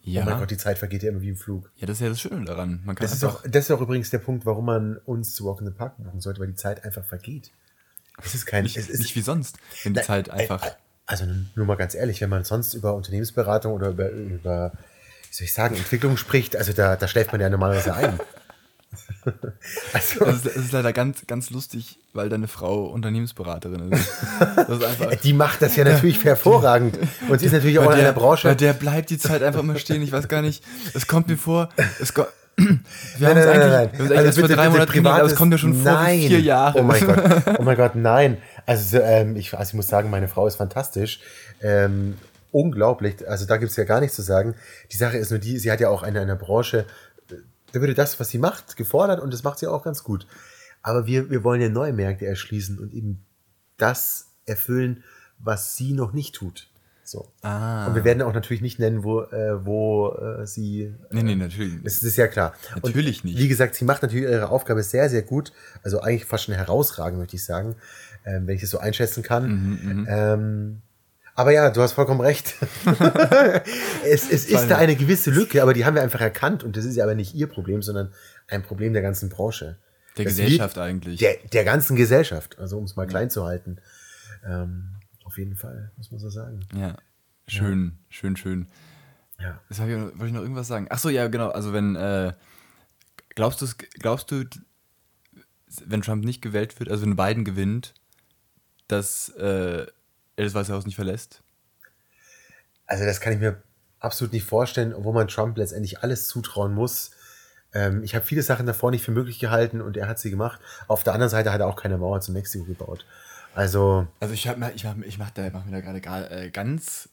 Ja. 0.07 0.21
Oh 0.21 0.25
mein 0.29 0.39
Gott, 0.39 0.51
die 0.51 0.57
Zeit 0.57 0.79
vergeht 0.79 1.03
ja 1.03 1.09
immer 1.09 1.19
wie 1.19 1.29
im 1.29 1.35
Flug. 1.35 1.69
Ja, 1.75 1.85
das 1.85 1.97
ist 1.97 2.01
ja 2.01 2.07
das 2.07 2.21
Schöne 2.21 2.45
daran. 2.45 2.81
Man 2.85 2.95
kann 2.95 3.05
das, 3.05 3.13
ist 3.13 3.25
auch, 3.25 3.43
das 3.43 3.65
ist 3.65 3.71
auch 3.71 3.81
übrigens 3.81 4.09
der 4.09 4.19
Punkt, 4.19 4.45
warum 4.45 4.63
man 4.65 4.97
uns 5.05 5.35
zu 5.35 5.43
Walk 5.43 5.59
in 5.59 5.67
the 5.67 5.73
Park 5.73 5.97
buchen 5.97 6.21
sollte, 6.21 6.39
weil 6.39 6.47
die 6.47 6.55
Zeit 6.55 6.85
einfach 6.85 7.03
vergeht. 7.03 7.51
Es 8.23 8.35
ist 8.35 8.45
kein. 8.45 8.63
Nicht, 8.63 8.77
es 8.77 8.89
ist, 8.89 8.99
nicht 8.99 9.15
wie 9.15 9.21
sonst, 9.21 9.57
wenn 9.83 9.93
die 9.93 10.01
Zeit 10.01 10.29
einfach. 10.29 10.75
Also 11.05 11.25
nur 11.55 11.65
mal 11.65 11.75
ganz 11.75 11.95
ehrlich, 11.95 12.19
wenn 12.19 12.29
man 12.29 12.43
sonst 12.43 12.73
über 12.73 12.93
Unternehmensberatung 12.93 13.73
oder 13.73 13.89
über, 13.89 14.09
über 14.09 14.73
wie 15.29 15.35
soll 15.35 15.45
ich 15.45 15.53
sagen, 15.53 15.75
Entwicklung 15.75 16.17
spricht, 16.17 16.55
also 16.55 16.73
da, 16.73 16.95
da 16.95 17.07
schläft 17.07 17.31
man 17.31 17.39
ja 17.39 17.49
normalerweise 17.49 17.93
ein. 17.93 18.19
also, 19.93 20.25
das, 20.25 20.35
ist, 20.37 20.45
das 20.45 20.55
ist 20.55 20.71
leider 20.71 20.93
ganz, 20.93 21.27
ganz 21.27 21.49
lustig, 21.49 21.99
weil 22.13 22.29
deine 22.29 22.47
Frau 22.47 22.87
Unternehmensberaterin 22.87 23.91
ist. 23.91 24.07
ist 24.67 24.83
einfach, 24.83 25.15
die 25.15 25.33
macht 25.33 25.61
das 25.61 25.75
ja 25.75 25.83
natürlich 25.83 26.23
hervorragend. 26.23 26.97
Und 27.29 27.39
sie 27.39 27.45
ist 27.45 27.51
natürlich 27.51 27.79
auch 27.79 27.91
in 27.91 27.97
der 27.97 28.13
Branche. 28.13 28.47
Bei 28.47 28.55
der 28.55 28.73
bleibt 28.73 29.09
die 29.09 29.17
Zeit 29.17 29.43
einfach 29.43 29.61
immer 29.61 29.77
stehen. 29.77 30.01
Ich 30.01 30.11
weiß 30.11 30.27
gar 30.27 30.41
nicht. 30.41 30.63
Es 30.93 31.07
kommt 31.07 31.27
mir 31.27 31.37
vor, 31.37 31.69
es 31.99 32.13
Wir 32.57 33.29
haben 33.29 33.37
es 33.37 33.45
eigentlich, 33.45 33.71
nein. 33.71 33.89
Wir 33.93 34.17
haben 34.17 34.25
also 34.25 34.41
bitte, 34.41 34.47
vor 34.47 34.55
drei 34.55 34.69
Monaten 34.69 34.91
privat, 34.91 35.19
aber 35.19 35.27
es 35.27 35.35
kommt 35.35 35.51
ja 35.51 35.57
schon 35.59 35.83
nein. 35.83 36.19
vor 36.19 36.27
vier 36.27 36.39
Jahren. 36.39 36.79
Oh 36.79 36.83
mein 36.83 37.05
Gott, 37.05 37.23
oh 37.59 37.61
mein 37.61 37.77
Gott, 37.77 37.95
nein. 37.95 38.37
Also, 38.65 38.99
ähm, 38.99 39.35
ich, 39.35 39.53
also 39.53 39.69
ich 39.69 39.73
muss 39.75 39.87
sagen, 39.87 40.09
meine 40.09 40.27
Frau 40.27 40.47
ist 40.47 40.55
fantastisch. 40.55 41.19
Ähm, 41.61 42.15
unglaublich. 42.51 43.27
Also 43.29 43.45
da 43.45 43.57
gibt 43.57 43.71
es 43.71 43.77
ja 43.77 43.83
gar 43.83 43.99
nichts 43.99 44.15
zu 44.15 44.23
sagen. 44.23 44.55
Die 44.91 44.97
Sache 44.97 45.17
ist 45.17 45.29
nur 45.29 45.39
die, 45.39 45.59
sie 45.59 45.71
hat 45.71 45.79
ja 45.79 45.89
auch 45.89 46.01
in 46.01 46.17
einer 46.17 46.35
Branche, 46.35 46.85
da 47.73 47.79
würde 47.79 47.93
das, 47.93 48.19
was 48.19 48.29
sie 48.29 48.39
macht, 48.39 48.75
gefordert 48.75 49.19
und 49.19 49.31
das 49.31 49.43
macht 49.43 49.59
sie 49.59 49.67
auch 49.67 49.83
ganz 49.83 50.03
gut. 50.03 50.25
Aber 50.81 51.05
wir, 51.05 51.29
wir 51.29 51.43
wollen 51.43 51.61
ja 51.61 51.69
neue 51.69 51.93
Märkte 51.93 52.25
erschließen 52.25 52.79
und 52.79 52.93
eben 52.93 53.25
das 53.77 54.31
erfüllen, 54.45 55.03
was 55.37 55.75
sie 55.75 55.93
noch 55.93 56.13
nicht 56.13 56.33
tut. 56.33 56.69
So. 57.07 57.31
Ah. 57.41 57.87
Und 57.87 57.95
wir 57.95 58.03
werden 58.03 58.21
auch 58.21 58.33
natürlich 58.33 58.61
nicht 58.61 58.79
nennen, 58.79 59.03
wo, 59.03 59.21
äh, 59.21 59.65
wo 59.65 60.11
äh, 60.11 60.45
sie. 60.45 60.93
Nee, 61.09 61.23
nee, 61.23 61.35
natürlich. 61.35 61.81
Das 61.81 62.03
ist 62.03 62.17
ja 62.17 62.27
klar. 62.27 62.53
Natürlich 62.75 63.23
und, 63.23 63.31
nicht. 63.31 63.39
Wie 63.39 63.47
gesagt, 63.47 63.75
sie 63.75 63.85
macht 63.85 64.01
natürlich 64.01 64.25
ihre 64.25 64.49
Aufgabe 64.49 64.83
sehr, 64.83 65.09
sehr 65.09 65.21
gut. 65.21 65.53
Also 65.83 66.01
eigentlich 66.01 66.25
fast 66.25 66.45
schon 66.45 66.55
herausragend, 66.55 67.17
möchte 67.17 67.37
ich 67.37 67.45
sagen, 67.45 67.75
ähm, 68.25 68.45
wenn 68.45 68.57
ich 68.57 68.63
es 68.63 68.71
so 68.71 68.79
einschätzen 68.79 69.23
kann. 69.23 69.47
Mhm, 69.47 69.79
mhm. 69.83 70.07
ähm, 70.09 70.81
aber 71.33 71.51
ja, 71.51 71.69
du 71.69 71.81
hast 71.81 71.93
vollkommen 71.93 72.19
recht. 72.19 72.55
es 74.03 74.29
es 74.29 74.45
ist 74.45 74.67
da 74.69 74.77
eine 74.77 74.97
gewisse 74.97 75.31
Lücke, 75.31 75.61
aber 75.61 75.73
die 75.73 75.85
haben 75.85 75.95
wir 75.95 76.01
einfach 76.01 76.19
erkannt. 76.19 76.65
Und 76.65 76.75
das 76.75 76.83
ist 76.83 76.97
ja 76.97 77.05
aber 77.05 77.15
nicht 77.15 77.35
ihr 77.35 77.47
Problem, 77.47 77.81
sondern 77.81 78.11
ein 78.47 78.63
Problem 78.63 78.91
der 78.91 79.01
ganzen 79.01 79.29
Branche. 79.29 79.77
Der 80.17 80.25
das 80.25 80.35
Gesellschaft 80.35 80.77
eigentlich. 80.77 81.19
Der, 81.19 81.35
der 81.53 81.63
ganzen 81.63 81.95
Gesellschaft. 81.95 82.59
Also 82.59 82.77
um 82.77 82.83
es 82.83 82.97
mal 82.97 83.03
ja. 83.03 83.09
klein 83.09 83.29
zu 83.29 83.45
halten. 83.45 83.77
Ähm, 84.45 84.97
auf 85.37 85.39
jeden 85.39 85.55
Fall, 85.55 85.91
muss 85.97 86.09
man 86.09 86.19
so 86.19 86.31
sagen. 86.31 86.61
Ja. 86.73 86.97
Schön, 87.47 87.85
ja. 87.85 88.05
schön, 88.09 88.35
schön. 88.37 88.67
Ja. 89.39 89.61
Jetzt 89.69 89.79
ich, 89.79 89.85
wollte 89.85 90.25
ich 90.25 90.33
noch 90.33 90.41
irgendwas 90.41 90.67
sagen. 90.67 90.87
Ach 90.89 90.97
so, 90.97 91.09
ja, 91.09 91.27
genau. 91.27 91.49
Also 91.49 91.73
wenn, 91.73 91.95
äh, 91.95 92.33
glaubst 93.35 93.61
du, 93.61 93.67
glaubst 93.99 94.31
du, 94.31 94.45
wenn 95.85 96.01
Trump 96.01 96.25
nicht 96.25 96.41
gewählt 96.41 96.79
wird, 96.79 96.89
also 96.89 97.05
wenn 97.05 97.15
Biden 97.15 97.45
gewinnt, 97.45 97.93
dass 98.87 99.29
äh, 99.37 99.85
er 100.37 100.43
das 100.43 100.55
Weiße 100.55 100.73
Haus 100.73 100.87
nicht 100.87 100.95
verlässt? 100.95 101.43
Also 102.87 103.05
das 103.05 103.21
kann 103.21 103.33
ich 103.33 103.39
mir 103.39 103.61
absolut 103.99 104.33
nicht 104.33 104.45
vorstellen, 104.45 104.91
obwohl 104.91 105.13
man 105.13 105.27
Trump 105.27 105.55
letztendlich 105.55 106.01
alles 106.01 106.27
zutrauen 106.27 106.73
muss. 106.73 107.11
Ähm, 107.73 108.01
ich 108.01 108.15
habe 108.15 108.25
viele 108.25 108.41
Sachen 108.41 108.65
davor 108.65 108.89
nicht 108.89 109.05
für 109.05 109.11
möglich 109.11 109.37
gehalten 109.37 109.81
und 109.81 109.97
er 109.97 110.07
hat 110.07 110.17
sie 110.17 110.31
gemacht. 110.31 110.59
Auf 110.87 111.03
der 111.03 111.13
anderen 111.13 111.29
Seite 111.29 111.53
hat 111.53 111.59
er 111.59 111.67
auch 111.67 111.75
keine 111.75 111.99
Mauer 111.99 112.21
zu 112.21 112.31
Mexiko 112.31 112.65
gebaut. 112.65 113.05
Also. 113.57 114.05
Also 114.19 114.35
ich 114.35 114.47
habe 114.47 114.71
ich 114.75 114.83
mach, 114.83 114.95
ich 115.03 115.17
mach 115.17 115.31
da, 115.31 115.49
mach 115.51 115.65
mir 115.65 115.71
da 115.71 115.99
gerade 115.99 116.29
äh, 116.29 116.51
ganz 116.51 117.09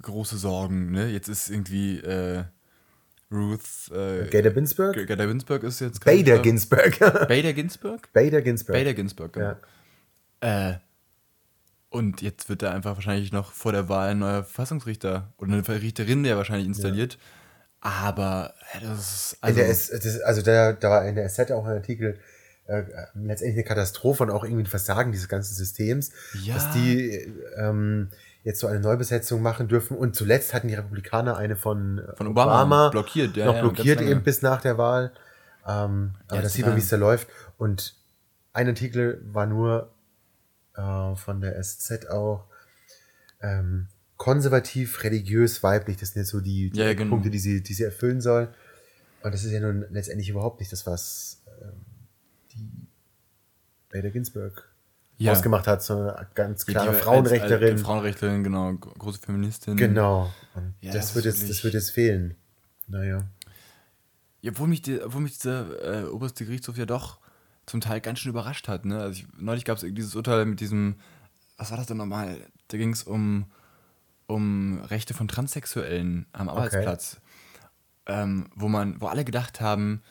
große 0.00 0.36
Sorgen. 0.36 0.92
Ne? 0.92 1.08
Jetzt 1.08 1.26
ist 1.26 1.50
irgendwie 1.50 1.98
äh, 1.98 2.44
Ruth. 3.32 3.90
Äh, 3.90 4.28
Gator 4.30 4.52
Ginsburg? 4.52 4.94
Gator 5.08 5.26
Ginsburg 5.26 5.64
ist 5.64 5.80
jetzt. 5.80 6.04
Bader 6.04 6.38
Ginsburg. 6.38 7.00
Bader 7.00 7.52
Ginsburg? 7.52 8.12
Bader 8.12 8.42
Ginsburg. 8.42 8.76
Bader 8.76 8.94
Ginsburg, 8.94 9.32
genau. 9.32 9.54
Ja. 10.40 10.70
Äh, 10.70 10.78
und 11.90 12.22
jetzt 12.22 12.48
wird 12.48 12.62
da 12.62 12.70
einfach 12.70 12.94
wahrscheinlich 12.94 13.32
noch 13.32 13.50
vor 13.50 13.72
der 13.72 13.88
Wahl 13.88 14.10
ein 14.10 14.20
neuer 14.20 14.44
Verfassungsrichter 14.44 15.32
oder 15.38 15.52
eine 15.52 15.82
Richterin 15.82 16.24
ja 16.24 16.36
wahrscheinlich 16.36 16.68
installiert. 16.68 17.18
Aber 17.80 18.54
das 18.80 19.32
ist. 19.32 19.38
Also, 19.40 19.58
der 19.58 19.68
S, 19.68 19.90
das, 19.90 20.20
also 20.20 20.42
da, 20.42 20.74
da 20.74 20.90
war 20.90 21.08
in 21.08 21.16
der 21.16 21.28
SZ 21.28 21.50
auch 21.50 21.64
ein 21.64 21.74
Artikel, 21.74 22.20
äh, 22.68 22.84
letztendlich 23.14 23.56
eine 23.56 23.64
Katastrophe 23.64 24.22
und 24.22 24.30
auch 24.30 24.44
irgendwie 24.44 24.62
ein 24.62 24.66
Versagen 24.66 25.10
dieses 25.10 25.28
ganzen 25.28 25.54
Systems, 25.54 26.10
ja. 26.44 26.54
dass 26.54 26.70
die 26.72 27.32
ähm, 27.56 28.10
jetzt 28.44 28.60
so 28.60 28.66
eine 28.66 28.78
Neubesetzung 28.78 29.40
machen 29.40 29.68
dürfen. 29.68 29.96
Und 29.96 30.14
zuletzt 30.14 30.52
hatten 30.52 30.68
die 30.68 30.74
Republikaner 30.74 31.38
eine 31.38 31.56
von, 31.56 32.02
von 32.14 32.26
Obama, 32.26 32.62
Obama 32.62 32.88
blockiert, 32.90 33.36
ja, 33.36 33.46
noch 33.46 33.54
ja, 33.54 33.60
blockiert 33.62 34.00
eben 34.02 34.22
bis 34.22 34.42
nach 34.42 34.60
der 34.60 34.76
Wahl. 34.76 35.12
Ähm, 35.66 36.14
aber 36.26 36.36
ja, 36.36 36.42
das 36.42 36.52
sieht 36.52 36.66
man, 36.66 36.76
wie 36.76 36.80
es 36.80 36.88
da 36.90 36.96
läuft. 36.96 37.28
Und 37.56 37.96
ein 38.52 38.68
Artikel 38.68 39.22
war 39.24 39.46
nur 39.46 39.90
äh, 40.76 41.16
von 41.16 41.40
der 41.40 41.62
SZ 41.62 42.06
auch 42.10 42.44
ähm, 43.40 43.88
konservativ, 44.18 45.02
religiös, 45.04 45.62
weiblich. 45.62 45.96
Das 45.96 46.10
sind 46.10 46.20
jetzt 46.20 46.30
so 46.30 46.40
die, 46.40 46.68
die 46.68 46.78
ja, 46.80 46.92
genau. 46.92 47.12
Punkte, 47.12 47.30
die 47.30 47.38
sie, 47.38 47.62
die 47.62 47.72
sie 47.72 47.84
erfüllen 47.84 48.20
soll. 48.20 48.48
Und 49.22 49.32
das 49.32 49.44
ist 49.44 49.52
ja 49.52 49.60
nun 49.60 49.86
letztendlich 49.90 50.28
überhaupt 50.28 50.60
nicht 50.60 50.70
das, 50.70 50.86
was 50.86 51.42
ähm, 51.62 51.84
die 53.92 54.10
Ginsburg 54.10 54.68
ja. 55.18 55.32
ausgemacht 55.32 55.66
hat, 55.66 55.82
so 55.82 55.94
eine 55.94 56.28
ganz 56.34 56.64
klare 56.64 56.92
die, 56.92 56.96
Frauenrechtlerin. 56.96 57.62
Als, 57.62 57.72
als 57.72 57.82
Frauenrechtlerin, 57.82 58.44
genau, 58.44 58.72
große 58.74 59.18
Feministin. 59.18 59.76
Genau. 59.76 60.32
Und 60.54 60.74
ja, 60.80 60.92
das, 60.92 61.06
das, 61.06 61.14
wird 61.14 61.24
jetzt, 61.26 61.48
das 61.48 61.64
wird 61.64 61.74
jetzt 61.74 61.90
fehlen. 61.90 62.36
Naja. 62.86 63.22
Ja, 64.40 64.52
obwohl 64.52 64.68
mich, 64.68 64.82
die, 64.82 65.00
obwohl 65.00 65.22
mich 65.22 65.32
dieser 65.32 66.04
äh, 66.04 66.06
oberste 66.06 66.44
Gerichtshof 66.44 66.78
ja 66.78 66.86
doch 66.86 67.18
zum 67.66 67.80
Teil 67.80 68.00
ganz 68.00 68.20
schön 68.20 68.30
überrascht 68.30 68.68
hat. 68.68 68.84
Ne? 68.84 69.00
Also 69.00 69.20
ich, 69.20 69.26
neulich 69.36 69.64
gab 69.64 69.76
es 69.76 69.84
dieses 69.86 70.14
Urteil 70.14 70.46
mit 70.46 70.60
diesem, 70.60 70.96
was 71.56 71.70
war 71.70 71.76
das 71.76 71.86
denn 71.86 71.96
nochmal? 71.96 72.38
Da 72.68 72.78
ging 72.78 72.92
es 72.92 73.02
um, 73.02 73.46
um 74.26 74.80
Rechte 74.84 75.12
von 75.12 75.28
Transsexuellen 75.28 76.26
am 76.32 76.48
Arbeitsplatz. 76.48 77.16
Okay. 78.06 78.22
Ähm, 78.22 78.46
wo 78.54 78.68
man, 78.68 79.00
wo 79.02 79.06
alle 79.08 79.24
gedacht 79.24 79.60
haben, 79.60 80.02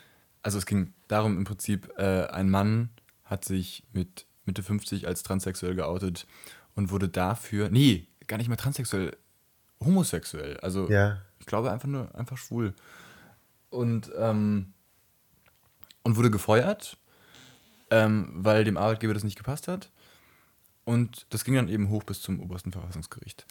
also 0.44 0.58
es 0.58 0.66
ging 0.66 0.94
darum 1.08 1.38
im 1.38 1.44
Prinzip, 1.44 1.92
äh, 1.98 2.28
ein 2.28 2.50
Mann 2.50 2.90
hat 3.24 3.46
sich 3.46 3.84
mit 3.94 4.26
Mitte 4.46 4.64
50 4.64 5.08
als 5.08 5.24
transsexuell 5.24 5.76
geoutet 5.76 6.26
und 6.76 6.92
wurde 6.92 7.10
dafür, 7.10 7.70
nee, 7.70 8.08
gar 8.28 8.38
nicht 8.38 8.48
mehr 8.48 8.58
transsexuell, 8.58 9.16
homosexuell. 9.80 10.58
Also 10.58 10.90
ja. 10.90 11.22
ich 11.40 11.46
glaube 11.46 11.72
einfach 11.72 11.88
nur, 11.88 12.14
einfach 12.16 12.38
schwul. 12.38 12.74
Und, 13.70 14.12
ähm, 14.18 14.74
und 16.04 16.16
wurde 16.16 16.32
gefeuert, 16.32 16.98
ähm, 17.90 18.30
weil 18.34 18.64
dem 18.64 18.78
Arbeitgeber 18.78 19.14
das 19.14 19.24
nicht 19.24 19.38
gepasst 19.38 19.68
hat. 19.68 19.92
Und 20.86 21.28
das 21.32 21.44
ging 21.44 21.56
dann 21.56 21.68
eben 21.68 21.90
hoch 21.90 22.04
bis 22.04 22.22
zum 22.22 22.40
obersten 22.40 22.72
Verfassungsgericht. 22.72 23.46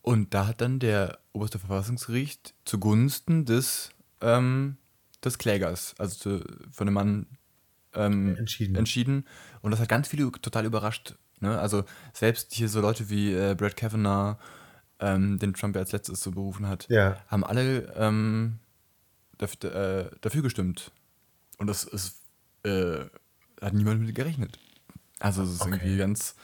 Und 0.00 0.32
da 0.34 0.46
hat 0.46 0.60
dann 0.60 0.78
der 0.78 1.18
oberste 1.32 1.58
Verfassungsgericht 1.58 2.54
zugunsten 2.64 3.44
des, 3.44 3.90
ähm, 4.20 4.78
des 5.24 5.38
Klägers, 5.38 5.94
also 5.98 6.16
zu, 6.16 6.44
von 6.70 6.86
dem 6.86 6.94
Mann, 6.94 7.26
ähm, 7.94 8.36
entschieden. 8.36 8.76
entschieden. 8.76 9.26
Und 9.62 9.70
das 9.70 9.80
hat 9.80 9.88
ganz 9.88 10.08
viele 10.08 10.30
total 10.32 10.64
überrascht. 10.64 11.14
Ne? 11.40 11.58
Also 11.58 11.84
selbst 12.12 12.52
hier 12.52 12.68
so 12.68 12.80
Leute 12.80 13.10
wie 13.10 13.32
äh, 13.32 13.54
Brad 13.54 13.76
Kavanaugh, 13.76 14.36
ähm, 15.00 15.38
den 15.38 15.54
Trump 15.54 15.74
ja 15.74 15.82
als 15.82 15.92
letztes 15.92 16.22
so 16.22 16.32
berufen 16.32 16.68
hat, 16.68 16.86
ja. 16.88 17.16
haben 17.28 17.44
alle 17.44 17.92
ähm, 17.96 18.58
dafür, 19.38 19.74
äh, 19.74 20.10
dafür 20.20 20.42
gestimmt. 20.42 20.90
Und 21.58 21.66
das 21.66 21.84
ist, 21.84 22.20
äh, 22.64 23.04
hat 23.60 23.74
niemand 23.74 24.00
mit 24.00 24.14
gerechnet. 24.14 24.58
Also 25.20 25.42
es 25.42 25.52
ist 25.52 25.62
okay. 25.62 25.72
irgendwie 25.74 25.96
ganz, 25.96 26.34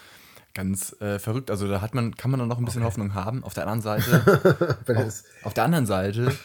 ganz 0.55 1.01
äh, 1.01 1.19
verrückt. 1.19 1.51
Also 1.51 1.69
da 1.69 1.81
hat 1.81 1.95
man, 1.95 2.15
kann 2.15 2.31
man 2.31 2.41
dann 2.41 2.49
noch 2.49 2.59
ein 2.59 2.65
bisschen 2.65 2.83
okay. 2.83 2.89
Hoffnung 2.89 3.15
haben. 3.15 3.45
Auf 3.45 3.55
der 3.55 3.67
anderen 3.67 3.83
Seite, 3.83 4.79
auf, 4.87 5.25
auf, 5.45 5.55
der 5.55 5.65
anderen 5.65 5.87
Seite 5.87 6.37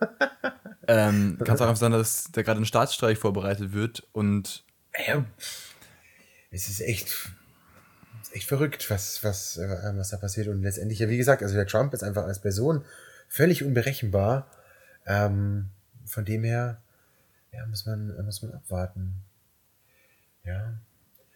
ähm, 0.88 1.38
kann 1.44 1.54
es 1.54 1.60
auch 1.60 1.66
einfach 1.66 1.76
sein, 1.76 1.92
dass 1.92 2.32
da 2.32 2.42
gerade 2.42 2.60
ein 2.60 2.66
Staatsstreich 2.66 3.18
vorbereitet 3.18 3.72
wird 3.72 4.06
und 4.12 4.64
ja, 5.06 5.24
es 6.50 6.68
ist 6.68 6.80
echt, 6.80 7.08
ist 8.22 8.34
echt 8.34 8.48
verrückt, 8.48 8.90
was, 8.90 9.22
was, 9.22 9.58
äh, 9.58 9.92
was 9.94 10.10
da 10.10 10.16
passiert. 10.16 10.48
Und 10.48 10.62
letztendlich, 10.62 10.98
ja, 10.98 11.08
wie 11.08 11.16
gesagt, 11.16 11.42
also 11.42 11.54
der 11.54 11.66
Trump 11.66 11.92
ist 11.94 12.02
einfach 12.02 12.24
als 12.24 12.40
Person 12.40 12.84
völlig 13.28 13.62
unberechenbar. 13.62 14.50
Ähm, 15.06 15.68
von 16.06 16.24
dem 16.24 16.44
her, 16.44 16.80
ja, 17.52 17.66
muss 17.66 17.86
man, 17.86 18.24
muss 18.24 18.42
man 18.42 18.52
abwarten. 18.52 19.22
Ja. 20.44 20.78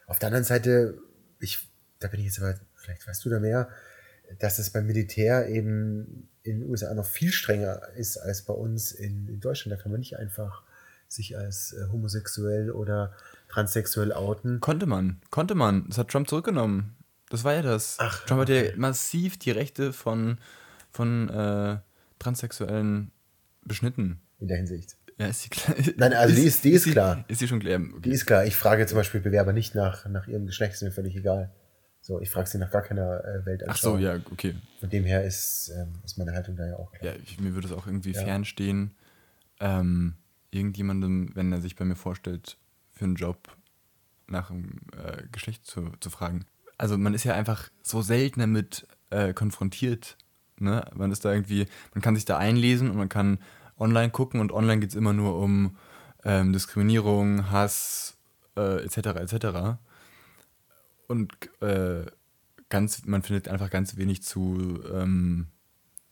Auf 0.07 0.19
der 0.19 0.27
anderen 0.27 0.43
Seite, 0.43 0.97
ich, 1.39 1.67
da 1.99 2.07
bin 2.07 2.19
ich 2.19 2.25
jetzt 2.27 2.39
aber, 2.39 2.59
vielleicht 2.75 3.07
weißt 3.07 3.23
du 3.23 3.29
da 3.29 3.39
mehr, 3.39 3.69
dass 4.39 4.59
es 4.59 4.69
beim 4.69 4.85
Militär 4.85 5.47
eben 5.47 6.29
in 6.43 6.59
den 6.59 6.69
USA 6.69 6.93
noch 6.93 7.05
viel 7.05 7.31
strenger 7.31 7.81
ist 7.95 8.17
als 8.17 8.43
bei 8.43 8.53
uns 8.53 8.91
in, 8.91 9.27
in 9.27 9.39
Deutschland. 9.39 9.77
Da 9.77 9.81
kann 9.81 9.91
man 9.91 9.99
nicht 9.99 10.17
einfach 10.17 10.63
sich 11.07 11.37
als 11.37 11.73
äh, 11.73 11.91
homosexuell 11.91 12.71
oder 12.71 13.13
transsexuell 13.49 14.11
outen. 14.11 14.59
Konnte 14.59 14.85
man, 14.85 15.21
konnte 15.29 15.55
man. 15.55 15.85
Das 15.87 15.97
hat 15.97 16.09
Trump 16.09 16.27
zurückgenommen. 16.27 16.95
Das 17.29 17.43
war 17.43 17.53
ja 17.53 17.61
das. 17.61 17.97
Ach, 17.99 18.25
Trump 18.25 18.41
okay. 18.41 18.67
hat 18.67 18.71
ja 18.71 18.77
massiv 18.77 19.37
die 19.37 19.51
Rechte 19.51 19.93
von, 19.93 20.37
von 20.91 21.29
äh, 21.29 21.77
Transsexuellen 22.19 23.11
beschnitten. 23.63 24.21
In 24.39 24.47
der 24.47 24.57
Hinsicht. 24.57 24.97
Ja, 25.17 25.27
ist 25.27 25.45
die 25.45 25.49
klar? 25.49 25.75
Nein, 25.97 26.13
also 26.13 26.33
ist, 26.33 26.41
die 26.41 26.47
ist, 26.47 26.63
die 26.63 26.71
ist, 26.71 26.87
ist 26.87 26.93
klar. 26.93 27.23
Ist 27.27 27.41
die 27.41 27.47
schon 27.47 27.59
klar? 27.59 27.79
Okay. 27.79 28.01
Die 28.03 28.11
ist 28.11 28.25
klar. 28.25 28.45
Ich 28.45 28.55
frage 28.55 28.85
zum 28.87 28.97
Beispiel 28.97 29.21
Bewerber 29.21 29.53
nicht 29.53 29.75
nach, 29.75 30.07
nach 30.07 30.27
ihrem 30.27 30.47
Geschlecht, 30.47 30.73
ist 30.73 30.81
mir 30.81 30.91
völlig 30.91 31.15
egal. 31.15 31.51
So, 32.05 32.19
ich 32.19 32.29
frage 32.29 32.49
sie 32.49 32.57
nach 32.57 32.69
gar 32.69 32.81
keiner 32.81 33.23
äh, 33.23 33.45
Welt 33.45 33.63
Ach 33.65 33.77
so, 33.77 33.97
ja, 33.97 34.15
okay. 34.29 34.55
Von 34.81 34.89
dem 34.89 35.05
her 35.05 35.23
ist, 35.23 35.71
ähm, 35.73 35.93
ist 36.03 36.17
meine 36.17 36.33
Haltung 36.33 36.57
da 36.57 36.67
ja 36.67 36.75
auch 36.75 36.91
klar. 36.91 37.13
Ja, 37.13 37.19
ich, 37.23 37.39
mir 37.39 37.53
würde 37.53 37.65
es 37.65 37.73
auch 37.73 37.87
irgendwie 37.87 38.11
ja. 38.11 38.21
fernstehen, 38.21 38.93
ähm, 39.61 40.15
irgendjemandem, 40.51 41.33
wenn 41.33 41.53
er 41.53 41.61
sich 41.61 41.77
bei 41.77 41.85
mir 41.85 41.95
vorstellt, 41.95 42.57
für 42.91 43.05
einen 43.05 43.15
Job 43.15 43.55
nach 44.27 44.47
dem 44.47 44.81
äh, 45.01 45.23
Geschlecht 45.31 45.65
zu, 45.65 45.93
zu 46.01 46.09
fragen. 46.09 46.45
Also 46.77 46.97
man 46.97 47.13
ist 47.13 47.23
ja 47.23 47.35
einfach 47.35 47.69
so 47.83 48.01
selten 48.01 48.41
damit 48.41 48.85
äh, 49.09 49.33
konfrontiert. 49.33 50.17
Ne? 50.59 50.85
Man 50.93 51.09
ist 51.09 51.23
da 51.23 51.31
irgendwie, 51.31 51.67
man 51.93 52.01
kann 52.01 52.15
sich 52.15 52.25
da 52.25 52.37
einlesen 52.37 52.89
und 52.89 52.97
man 52.97 53.07
kann 53.07 53.39
online 53.79 54.09
gucken 54.09 54.41
und 54.41 54.51
online 54.51 54.81
geht 54.81 54.89
es 54.89 54.97
immer 54.97 55.13
nur 55.13 55.39
um 55.39 55.77
ähm, 56.25 56.51
Diskriminierung, 56.51 57.49
Hass, 57.49 58.17
äh, 58.57 58.83
etc. 58.83 58.97
etc 59.21 59.77
und 61.07 61.33
äh, 61.61 62.05
ganz, 62.69 63.05
man 63.05 63.21
findet 63.21 63.47
einfach 63.47 63.69
ganz 63.69 63.97
wenig 63.97 64.23
zu 64.23 64.81
ähm, 64.91 65.47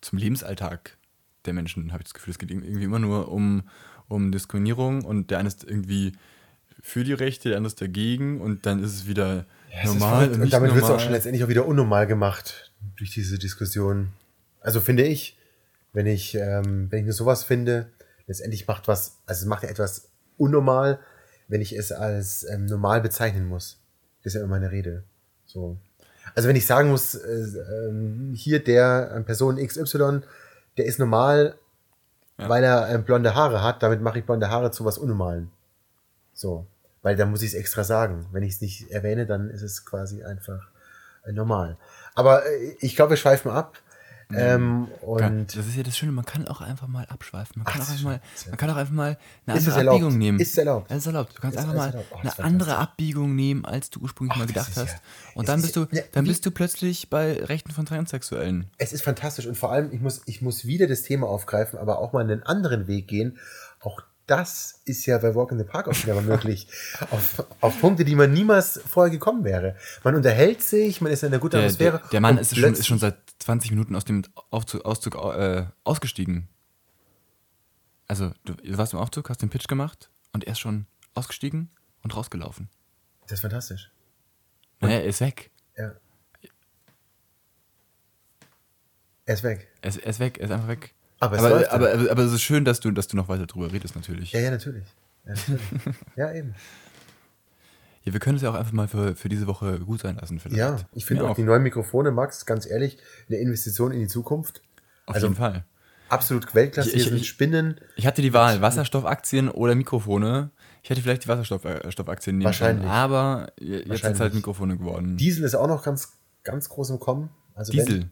zum 0.01 0.17
Lebensalltag 0.17 0.97
der 1.45 1.53
Menschen, 1.53 1.91
habe 1.91 2.01
ich 2.01 2.09
das 2.09 2.13
Gefühl. 2.13 2.31
Es 2.31 2.39
geht 2.39 2.51
irgendwie 2.51 2.83
immer 2.83 2.99
nur 2.99 3.31
um, 3.31 3.63
um 4.07 4.31
Diskriminierung 4.31 5.03
und 5.03 5.31
der 5.31 5.39
eine 5.39 5.47
ist 5.47 5.63
irgendwie 5.63 6.13
für 6.81 7.03
die 7.03 7.13
Rechte, 7.13 7.49
der 7.49 7.57
andere 7.57 7.71
ist 7.71 7.81
dagegen 7.81 8.41
und 8.41 8.65
dann 8.65 8.83
ist 8.83 8.93
es 8.93 9.07
wieder 9.07 9.45
ja, 9.71 9.85
normal. 9.85 10.29
und, 10.29 10.41
und 10.41 10.53
damit 10.53 10.73
wird 10.73 10.83
es 10.83 10.89
auch 10.89 10.99
schon 10.99 11.11
letztendlich 11.11 11.43
auch 11.43 11.49
wieder 11.49 11.67
unnormal 11.67 12.07
gemacht 12.07 12.71
durch 12.95 13.11
diese 13.11 13.37
Diskussion. 13.37 14.09
Also 14.59 14.81
finde 14.81 15.03
ich, 15.03 15.37
wenn 15.93 16.07
ich, 16.07 16.35
ähm, 16.35 16.87
wenn 16.89 16.99
ich 16.99 17.05
nur 17.05 17.13
sowas 17.13 17.43
finde, 17.43 17.91
letztendlich 18.27 18.67
macht 18.67 18.87
was, 18.87 19.19
also 19.25 19.41
es 19.41 19.45
macht 19.45 19.63
ja 19.63 19.69
etwas 19.69 20.09
unnormal, 20.37 20.99
wenn 21.47 21.61
ich 21.61 21.73
es 21.73 21.91
als 21.91 22.45
ähm, 22.49 22.65
normal 22.65 23.01
bezeichnen 23.01 23.47
muss. 23.47 23.80
Das 24.23 24.33
ist 24.33 24.35
ja 24.35 24.41
immer 24.41 24.55
meine 24.55 24.71
Rede. 24.71 25.03
So. 25.45 25.77
Also 26.35 26.47
wenn 26.47 26.55
ich 26.55 26.65
sagen 26.65 26.89
muss, 26.89 27.15
äh, 27.15 27.29
äh, 27.29 28.35
hier 28.35 28.63
der 28.63 29.11
äh, 29.15 29.21
Person 29.21 29.57
XY, 29.57 30.21
der 30.77 30.85
ist 30.85 30.99
normal, 30.99 31.55
ja. 32.37 32.49
weil 32.49 32.63
er 32.63 32.93
äh, 32.93 32.97
blonde 32.99 33.35
Haare 33.35 33.63
hat, 33.63 33.83
damit 33.83 34.01
mache 34.01 34.19
ich 34.19 34.25
blonde 34.25 34.49
Haare 34.49 34.71
zu 34.71 34.85
was 34.85 34.97
Unnormalen. 34.97 35.51
So. 36.33 36.67
Weil 37.01 37.15
da 37.15 37.25
muss 37.25 37.41
ich 37.41 37.49
es 37.49 37.55
extra 37.55 37.83
sagen. 37.83 38.27
Wenn 38.31 38.43
ich 38.43 38.53
es 38.53 38.61
nicht 38.61 38.91
erwähne, 38.91 39.25
dann 39.25 39.49
ist 39.49 39.63
es 39.63 39.85
quasi 39.85 40.23
einfach 40.23 40.69
äh, 41.25 41.31
normal. 41.31 41.77
Aber 42.13 42.45
äh, 42.45 42.75
ich 42.79 42.95
glaube, 42.95 43.11
wir 43.11 43.17
schweifen 43.17 43.51
ab. 43.51 43.77
Ähm, 44.35 44.87
und 45.01 45.55
das 45.55 45.67
ist 45.67 45.75
ja 45.75 45.83
das 45.83 45.97
Schöne, 45.97 46.11
man 46.11 46.25
kann 46.25 46.47
auch 46.47 46.61
einfach 46.61 46.87
mal 46.87 47.05
abschweifen. 47.05 47.53
Man 47.57 47.65
kann, 47.65 47.81
Ach, 47.81 47.87
auch, 47.87 47.91
einfach 47.91 48.03
mal, 48.03 48.21
man 48.47 48.57
kann 48.57 48.69
auch 48.69 48.75
einfach 48.75 48.93
mal 48.93 49.17
eine 49.45 49.57
andere 49.57 49.89
Abbiegung 49.89 50.17
nehmen. 50.17 50.39
Ist 50.39 50.57
erlaubt. 50.57 50.89
Es 50.89 50.97
ist 50.97 51.05
erlaubt. 51.07 51.37
Du 51.37 51.41
kannst 51.41 51.57
ist 51.57 51.63
einfach 51.63 51.75
mal 51.75 52.03
oh, 52.11 52.17
eine 52.17 52.39
andere 52.39 52.77
Abbiegung 52.77 53.35
nehmen, 53.35 53.65
als 53.65 53.89
du 53.89 53.99
ursprünglich 53.99 54.33
Ach, 54.35 54.39
mal 54.39 54.47
gedacht 54.47 54.71
hast. 54.75 54.93
Ja, 54.93 54.99
und 55.35 55.49
dann 55.49 55.61
bist 55.61 55.75
du, 55.75 55.87
ja, 55.91 56.01
dann 56.11 56.25
bist 56.25 56.45
du 56.45 56.51
plötzlich 56.51 57.09
bei 57.09 57.43
Rechten 57.43 57.71
von 57.71 57.85
Transsexuellen. 57.85 58.67
Es 58.77 58.93
ist 58.93 59.03
fantastisch 59.03 59.47
und 59.47 59.57
vor 59.57 59.71
allem, 59.71 59.91
ich 59.91 60.01
muss, 60.01 60.21
ich 60.25 60.41
muss 60.41 60.65
wieder 60.65 60.87
das 60.87 61.01
Thema 61.03 61.27
aufgreifen, 61.27 61.79
aber 61.79 61.99
auch 61.99 62.13
mal 62.13 62.23
einen 62.23 62.43
anderen 62.43 62.87
Weg 62.87 63.07
gehen. 63.07 63.37
Auch 63.79 64.01
das 64.31 64.79
ist 64.85 65.05
ja 65.07 65.17
bei 65.17 65.35
Walk 65.35 65.51
in 65.51 65.57
the 65.57 65.65
Park 65.65 65.89
auch 65.89 66.03
wieder 66.03 66.15
mal 66.15 66.23
möglich. 66.23 66.65
auf, 67.09 67.45
auf 67.59 67.81
Punkte, 67.81 68.05
die 68.05 68.15
man 68.15 68.31
niemals 68.31 68.79
vorher 68.87 69.11
gekommen 69.11 69.43
wäre. 69.43 69.75
Man 70.05 70.15
unterhält 70.15 70.61
sich, 70.61 71.01
man 71.01 71.11
ist 71.11 71.23
in 71.23 71.27
einer 71.27 71.39
guten 71.39 71.57
Atmosphäre. 71.57 71.99
Der, 71.99 72.09
der 72.11 72.21
Mann 72.21 72.37
ist 72.37 72.55
schon, 72.55 72.71
ist 72.71 72.87
schon 72.87 72.97
seit 72.97 73.17
20 73.39 73.71
Minuten 73.71 73.93
aus 73.93 74.05
dem 74.05 74.23
Aufzug, 74.49 74.85
Auszug 74.85 75.15
äh, 75.15 75.65
ausgestiegen. 75.83 76.47
Also, 78.07 78.31
du, 78.45 78.53
du, 78.53 78.77
warst 78.77 78.93
im 78.93 78.99
Aufzug, 78.99 79.29
hast 79.29 79.41
den 79.41 79.49
Pitch 79.49 79.67
gemacht 79.67 80.09
und 80.31 80.45
er 80.45 80.53
ist 80.53 80.59
schon 80.59 80.85
ausgestiegen 81.13 81.69
und 82.01 82.15
rausgelaufen. 82.15 82.69
Das 83.23 83.33
ist 83.33 83.41
fantastisch. 83.41 83.91
Naja, 84.79 84.99
er 84.99 85.05
ist 85.05 85.19
weg. 85.19 85.51
Ja. 85.77 85.91
Er 89.25 89.33
ist 89.33 89.43
weg. 89.43 89.67
Er 89.81 89.89
ist, 89.89 89.97
er 89.97 90.09
ist 90.09 90.19
weg, 90.21 90.37
er 90.37 90.45
ist 90.45 90.51
einfach 90.51 90.69
weg. 90.69 90.93
Aber, 91.21 91.37
es 91.37 91.43
aber, 91.43 91.71
aber, 91.71 91.93
aber, 91.93 92.11
aber, 92.11 92.23
es 92.23 92.33
ist 92.33 92.41
schön, 92.41 92.65
dass 92.65 92.79
du, 92.79 92.89
dass 92.89 93.07
du 93.07 93.15
noch 93.15 93.29
weiter 93.29 93.45
drüber 93.45 93.71
redest, 93.71 93.95
natürlich. 93.95 94.31
Ja, 94.31 94.39
ja, 94.39 94.49
natürlich. 94.49 94.83
Ja, 95.25 95.33
natürlich. 95.33 95.61
ja 96.15 96.33
eben. 96.33 96.55
Ja, 98.03 98.13
wir 98.13 98.19
können 98.19 98.37
es 98.37 98.41
ja 98.41 98.49
auch 98.49 98.55
einfach 98.55 98.71
mal 98.71 98.87
für, 98.87 99.15
für 99.15 99.29
diese 99.29 99.45
Woche 99.45 99.79
gut 99.79 100.01
sein 100.01 100.15
lassen, 100.15 100.39
vielleicht. 100.39 100.57
Ja, 100.57 100.77
ich 100.93 101.05
finde 101.05 101.23
auch, 101.23 101.29
auch 101.29 101.35
die 101.35 101.43
neuen 101.43 101.61
Mikrofone, 101.61 102.09
Max, 102.09 102.47
ganz 102.47 102.65
ehrlich, 102.65 102.97
eine 103.29 103.37
Investition 103.37 103.91
in 103.91 103.99
die 103.99 104.07
Zukunft. 104.07 104.63
Auf 105.05 105.13
also, 105.13 105.27
jeden 105.27 105.37
Fall. 105.37 105.63
Absolut 106.09 106.53
Weltklasse. 106.55 106.89
Ich, 106.89 107.11
ich, 107.11 107.27
Spinnen. 107.27 107.79
Ich 107.95 108.07
hatte 108.07 108.23
die 108.23 108.33
Wahl, 108.33 108.59
Wasserstoffaktien 108.59 109.47
oder 109.47 109.75
Mikrofone. 109.75 110.49
Ich 110.81 110.89
hätte 110.89 111.01
vielleicht 111.01 111.25
die 111.25 111.27
Wasserstoffaktien 111.27 112.39
nehmen 112.39 112.45
Wahrscheinlich. 112.45 112.83
können, 112.83 112.91
aber 112.91 113.53
jetzt 113.59 114.01
sind 114.01 114.13
es 114.13 114.19
halt 114.19 114.33
Mikrofone 114.33 114.75
geworden. 114.75 115.17
Diesel 115.17 115.45
ist 115.45 115.53
auch 115.53 115.67
noch 115.67 115.83
ganz, 115.83 116.13
ganz 116.43 116.67
groß 116.67 116.89
im 116.89 116.99
Kommen. 116.99 117.29
Also 117.53 117.71
Diesel? 117.71 118.09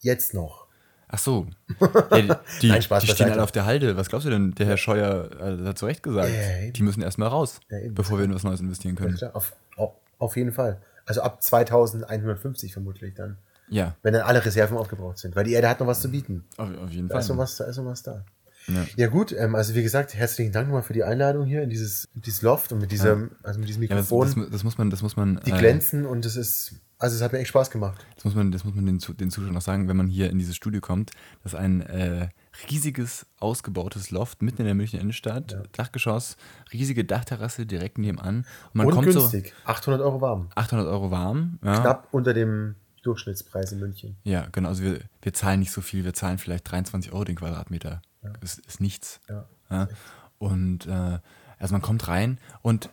jetzt 0.00 0.32
noch. 0.32 0.69
Ach 1.10 1.18
so. 1.18 1.46
Ja, 2.10 2.40
die, 2.60 2.68
Nein, 2.68 2.82
Spaß, 2.82 3.04
die 3.04 3.10
stehen 3.10 3.30
alle 3.30 3.42
auf 3.42 3.52
der 3.52 3.64
Halde. 3.64 3.96
Was 3.96 4.08
glaubst 4.08 4.26
du 4.26 4.30
denn? 4.30 4.52
Der 4.52 4.66
Herr 4.66 4.76
Scheuer 4.76 5.30
äh, 5.40 5.66
hat 5.66 5.78
zu 5.78 5.86
Recht 5.86 6.02
gesagt. 6.02 6.30
Ja, 6.30 6.70
die 6.70 6.82
müssen 6.82 7.02
erstmal 7.02 7.28
raus, 7.28 7.60
ja, 7.68 7.78
bevor 7.90 8.18
wir 8.18 8.24
in 8.24 8.34
was 8.34 8.42
Neues 8.42 8.60
investieren 8.60 8.96
können. 8.96 9.16
Ja, 9.16 9.30
auf, 9.32 9.52
auf, 9.76 9.92
auf, 10.18 10.36
jeden 10.36 10.52
Fall. 10.52 10.80
Also 11.06 11.22
ab 11.22 11.42
2150 11.42 12.72
vermutlich 12.72 13.14
dann. 13.14 13.38
Ja. 13.68 13.94
Wenn 14.02 14.12
dann 14.14 14.22
alle 14.22 14.44
Reserven 14.44 14.76
aufgebraucht 14.76 15.18
sind. 15.18 15.36
Weil 15.36 15.44
die 15.44 15.52
Erde 15.52 15.68
hat 15.68 15.80
noch 15.80 15.86
was 15.86 16.00
zu 16.00 16.10
bieten. 16.10 16.44
Auf, 16.56 16.68
auf 16.76 16.90
jeden 16.90 17.08
da 17.08 17.14
Fall. 17.14 17.22
Ist 17.22 17.28
noch 17.28 17.38
was, 17.38 17.56
da 17.56 17.64
ist 17.64 17.76
noch 17.76 17.86
was 17.86 18.02
da. 18.02 18.24
Ja, 18.66 18.86
ja 18.96 19.06
gut, 19.06 19.32
ähm, 19.32 19.54
also 19.54 19.74
wie 19.74 19.82
gesagt, 19.82 20.14
herzlichen 20.14 20.52
Dank 20.52 20.68
nochmal 20.68 20.82
für 20.82 20.92
die 20.92 21.02
Einladung 21.02 21.46
hier 21.46 21.62
in 21.62 21.70
dieses, 21.70 22.08
dieses 22.14 22.42
Loft 22.42 22.72
und 22.72 22.80
mit 22.80 22.92
diesem, 22.92 23.30
also 23.42 23.58
mit 23.58 23.68
diesem 23.68 23.80
Mikrofon. 23.80 24.26
Das, 24.26 24.34
das, 24.34 24.50
das, 24.50 24.64
muss 24.64 24.78
man, 24.78 24.90
das 24.90 25.02
muss 25.02 25.16
man. 25.16 25.40
Die 25.46 25.52
äh, 25.52 25.58
glänzen 25.58 26.04
und 26.04 26.26
es 26.26 26.36
ist 26.36 26.74
also 27.00 27.16
es 27.16 27.22
hat 27.22 27.32
mir 27.32 27.38
echt 27.38 27.48
Spaß 27.48 27.70
gemacht. 27.70 28.04
Das 28.14 28.24
muss 28.24 28.34
man, 28.34 28.52
das 28.52 28.64
muss 28.64 28.74
man 28.74 28.84
den, 28.84 28.98
den 28.98 29.30
Zuschauern 29.30 29.54
noch 29.54 29.62
sagen, 29.62 29.88
wenn 29.88 29.96
man 29.96 30.08
hier 30.08 30.28
in 30.30 30.38
dieses 30.38 30.54
Studio 30.54 30.82
kommt. 30.82 31.12
Das 31.42 31.54
ist 31.54 31.58
ein 31.58 31.80
äh, 31.80 32.28
riesiges, 32.70 33.26
ausgebautes 33.38 34.10
Loft 34.10 34.42
mitten 34.42 34.58
in 34.62 34.66
der 34.66 34.74
Münchner 34.74 35.00
Innenstadt. 35.00 35.52
Ja. 35.52 35.62
Dachgeschoss, 35.72 36.36
riesige 36.72 37.06
Dachterrasse 37.06 37.64
direkt 37.64 37.96
nebenan. 37.96 38.38
Und 38.38 38.74
man 38.74 38.86
Und 38.86 38.94
kommt 38.94 39.06
günstig, 39.06 39.54
so 39.64 39.70
800 39.70 40.02
Euro 40.02 40.20
warm. 40.20 40.50
800 40.54 40.86
Euro 40.86 41.10
warm. 41.10 41.58
Ja. 41.64 41.80
Knapp 41.80 42.08
unter 42.12 42.34
dem 42.34 42.76
Durchschnittspreis 43.02 43.72
in 43.72 43.80
München. 43.80 44.16
Ja, 44.24 44.48
genau. 44.52 44.68
Also 44.68 44.82
wir, 44.82 45.00
wir 45.22 45.32
zahlen 45.32 45.60
nicht 45.60 45.72
so 45.72 45.80
viel. 45.80 46.04
Wir 46.04 46.12
zahlen 46.12 46.36
vielleicht 46.36 46.70
23 46.70 47.12
Euro 47.12 47.24
den 47.24 47.36
Quadratmeter. 47.36 48.02
Ja. 48.22 48.32
Das 48.42 48.58
ist 48.58 48.82
nichts. 48.82 49.20
Ja. 49.26 49.46
ja. 49.70 49.88
Und 50.36 50.86
äh, 50.86 51.18
also 51.58 51.72
man 51.72 51.80
kommt 51.80 52.08
rein 52.08 52.38
und 52.60 52.90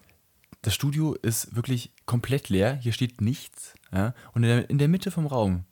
das 0.68 0.76
Studio 0.76 1.14
ist 1.14 1.56
wirklich 1.56 1.94
komplett 2.06 2.50
leer. 2.50 2.76
Hier 2.76 2.92
steht 2.92 3.22
nichts. 3.22 3.74
Ja? 3.94 4.14
Und 4.34 4.44
in 4.44 4.50
der, 4.50 4.70
in 4.70 4.78
der 4.78 4.90
Mitte 4.90 5.12
vom 5.12 5.26
Raum 5.26 5.64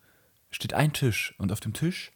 steht 0.50 0.72
ein 0.72 0.94
Tisch. 0.94 1.34
Und 1.36 1.52
auf 1.52 1.60
dem 1.60 1.74
Tisch 1.74 2.12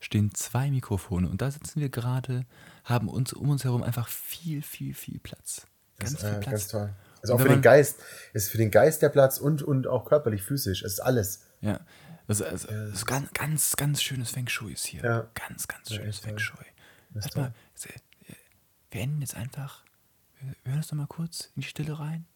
stehen 0.00 0.34
zwei 0.34 0.72
Mikrofone. 0.72 1.28
Und 1.28 1.40
da 1.40 1.52
sitzen 1.52 1.80
wir 1.80 1.88
gerade, 1.88 2.44
haben 2.82 3.08
uns 3.08 3.32
um 3.32 3.48
uns 3.48 3.62
herum 3.62 3.84
einfach 3.84 4.08
viel, 4.08 4.60
viel, 4.62 4.92
viel 4.92 5.20
Platz. 5.20 5.68
Ganz 6.00 6.14
das, 6.14 6.22
viel 6.22 6.30
äh, 6.30 6.40
Platz. 6.40 6.50
Ganz 6.50 6.68
toll. 6.68 6.94
Also 7.22 7.34
auch 7.34 7.40
für 7.40 7.48
den 7.48 7.62
Geist. 7.62 8.00
ist 8.32 8.50
für 8.50 8.58
den 8.58 8.72
Geist 8.72 9.02
der 9.02 9.10
Platz 9.10 9.38
und, 9.38 9.62
und 9.62 9.86
auch 9.86 10.04
körperlich, 10.04 10.42
physisch. 10.42 10.82
Es 10.82 10.94
ist 10.94 11.00
alles. 11.00 11.44
Ja. 11.60 11.78
Das 12.26 12.40
ist, 12.40 12.64
das 12.64 12.90
ist 12.90 13.06
ganz, 13.06 13.32
ganz, 13.34 13.76
ganz 13.76 14.02
schönes 14.02 14.32
Feng 14.32 14.48
Shui 14.48 14.72
ist 14.72 14.84
hier. 14.84 15.04
Ja. 15.04 15.30
Ganz, 15.34 15.68
ganz 15.68 15.94
schönes 15.94 16.22
ja, 16.22 16.26
Feng 16.26 16.38
Shui. 16.40 16.66
Mal, 17.36 17.54
wir 18.90 19.00
enden 19.00 19.20
jetzt 19.20 19.36
einfach 19.36 19.85
wir 20.40 20.72
hören 20.72 20.80
es 20.80 20.88
doch 20.88 20.96
mal 20.96 21.06
kurz 21.06 21.46
in 21.54 21.62
die 21.62 21.68
Stille 21.68 21.98
rein. 21.98 22.26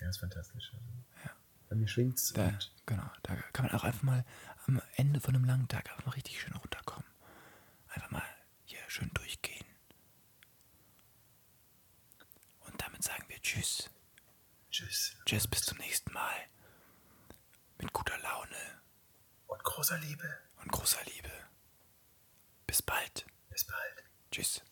Ja, 0.00 0.08
ist 0.08 0.18
fantastisch. 0.18 0.72
Also, 0.72 0.86
ja. 1.24 1.30
Bei 1.68 1.76
mir 1.76 1.88
schwingt 1.88 2.18
es. 2.18 2.32
Genau, 2.86 3.10
da 3.22 3.36
kann 3.52 3.66
man 3.66 3.74
auch 3.74 3.84
einfach 3.84 4.02
mal 4.02 4.24
am 4.66 4.82
Ende 4.96 5.20
von 5.20 5.34
einem 5.34 5.44
langen 5.44 5.68
Tag 5.68 5.90
einfach 5.90 6.06
mal 6.06 6.12
richtig 6.12 6.40
schön 6.40 6.54
runterkommen. 6.54 7.08
Einfach 7.88 8.10
mal 8.10 8.22
hier 8.64 8.80
schön 8.88 9.10
durchgehen. 9.14 9.64
Und 12.66 12.80
damit 12.80 13.02
sagen 13.02 13.24
wir 13.28 13.40
Tschüss. 13.40 13.90
Tschüss. 14.70 15.16
Tschüss, 15.26 15.46
bis 15.46 15.62
zum 15.62 15.78
nächsten 15.78 16.12
Mal. 16.12 16.34
Mit 17.78 17.92
guter 17.92 18.18
Laune. 18.18 18.80
Und 19.46 19.62
großer 19.62 19.98
Liebe. 19.98 20.38
Und 20.62 20.72
großer 20.72 21.02
Liebe. 21.04 21.30
Bis 22.66 22.82
bald. 22.82 23.26
Bis 23.50 23.64
bald. 23.64 24.04
Tschüss. 24.30 24.62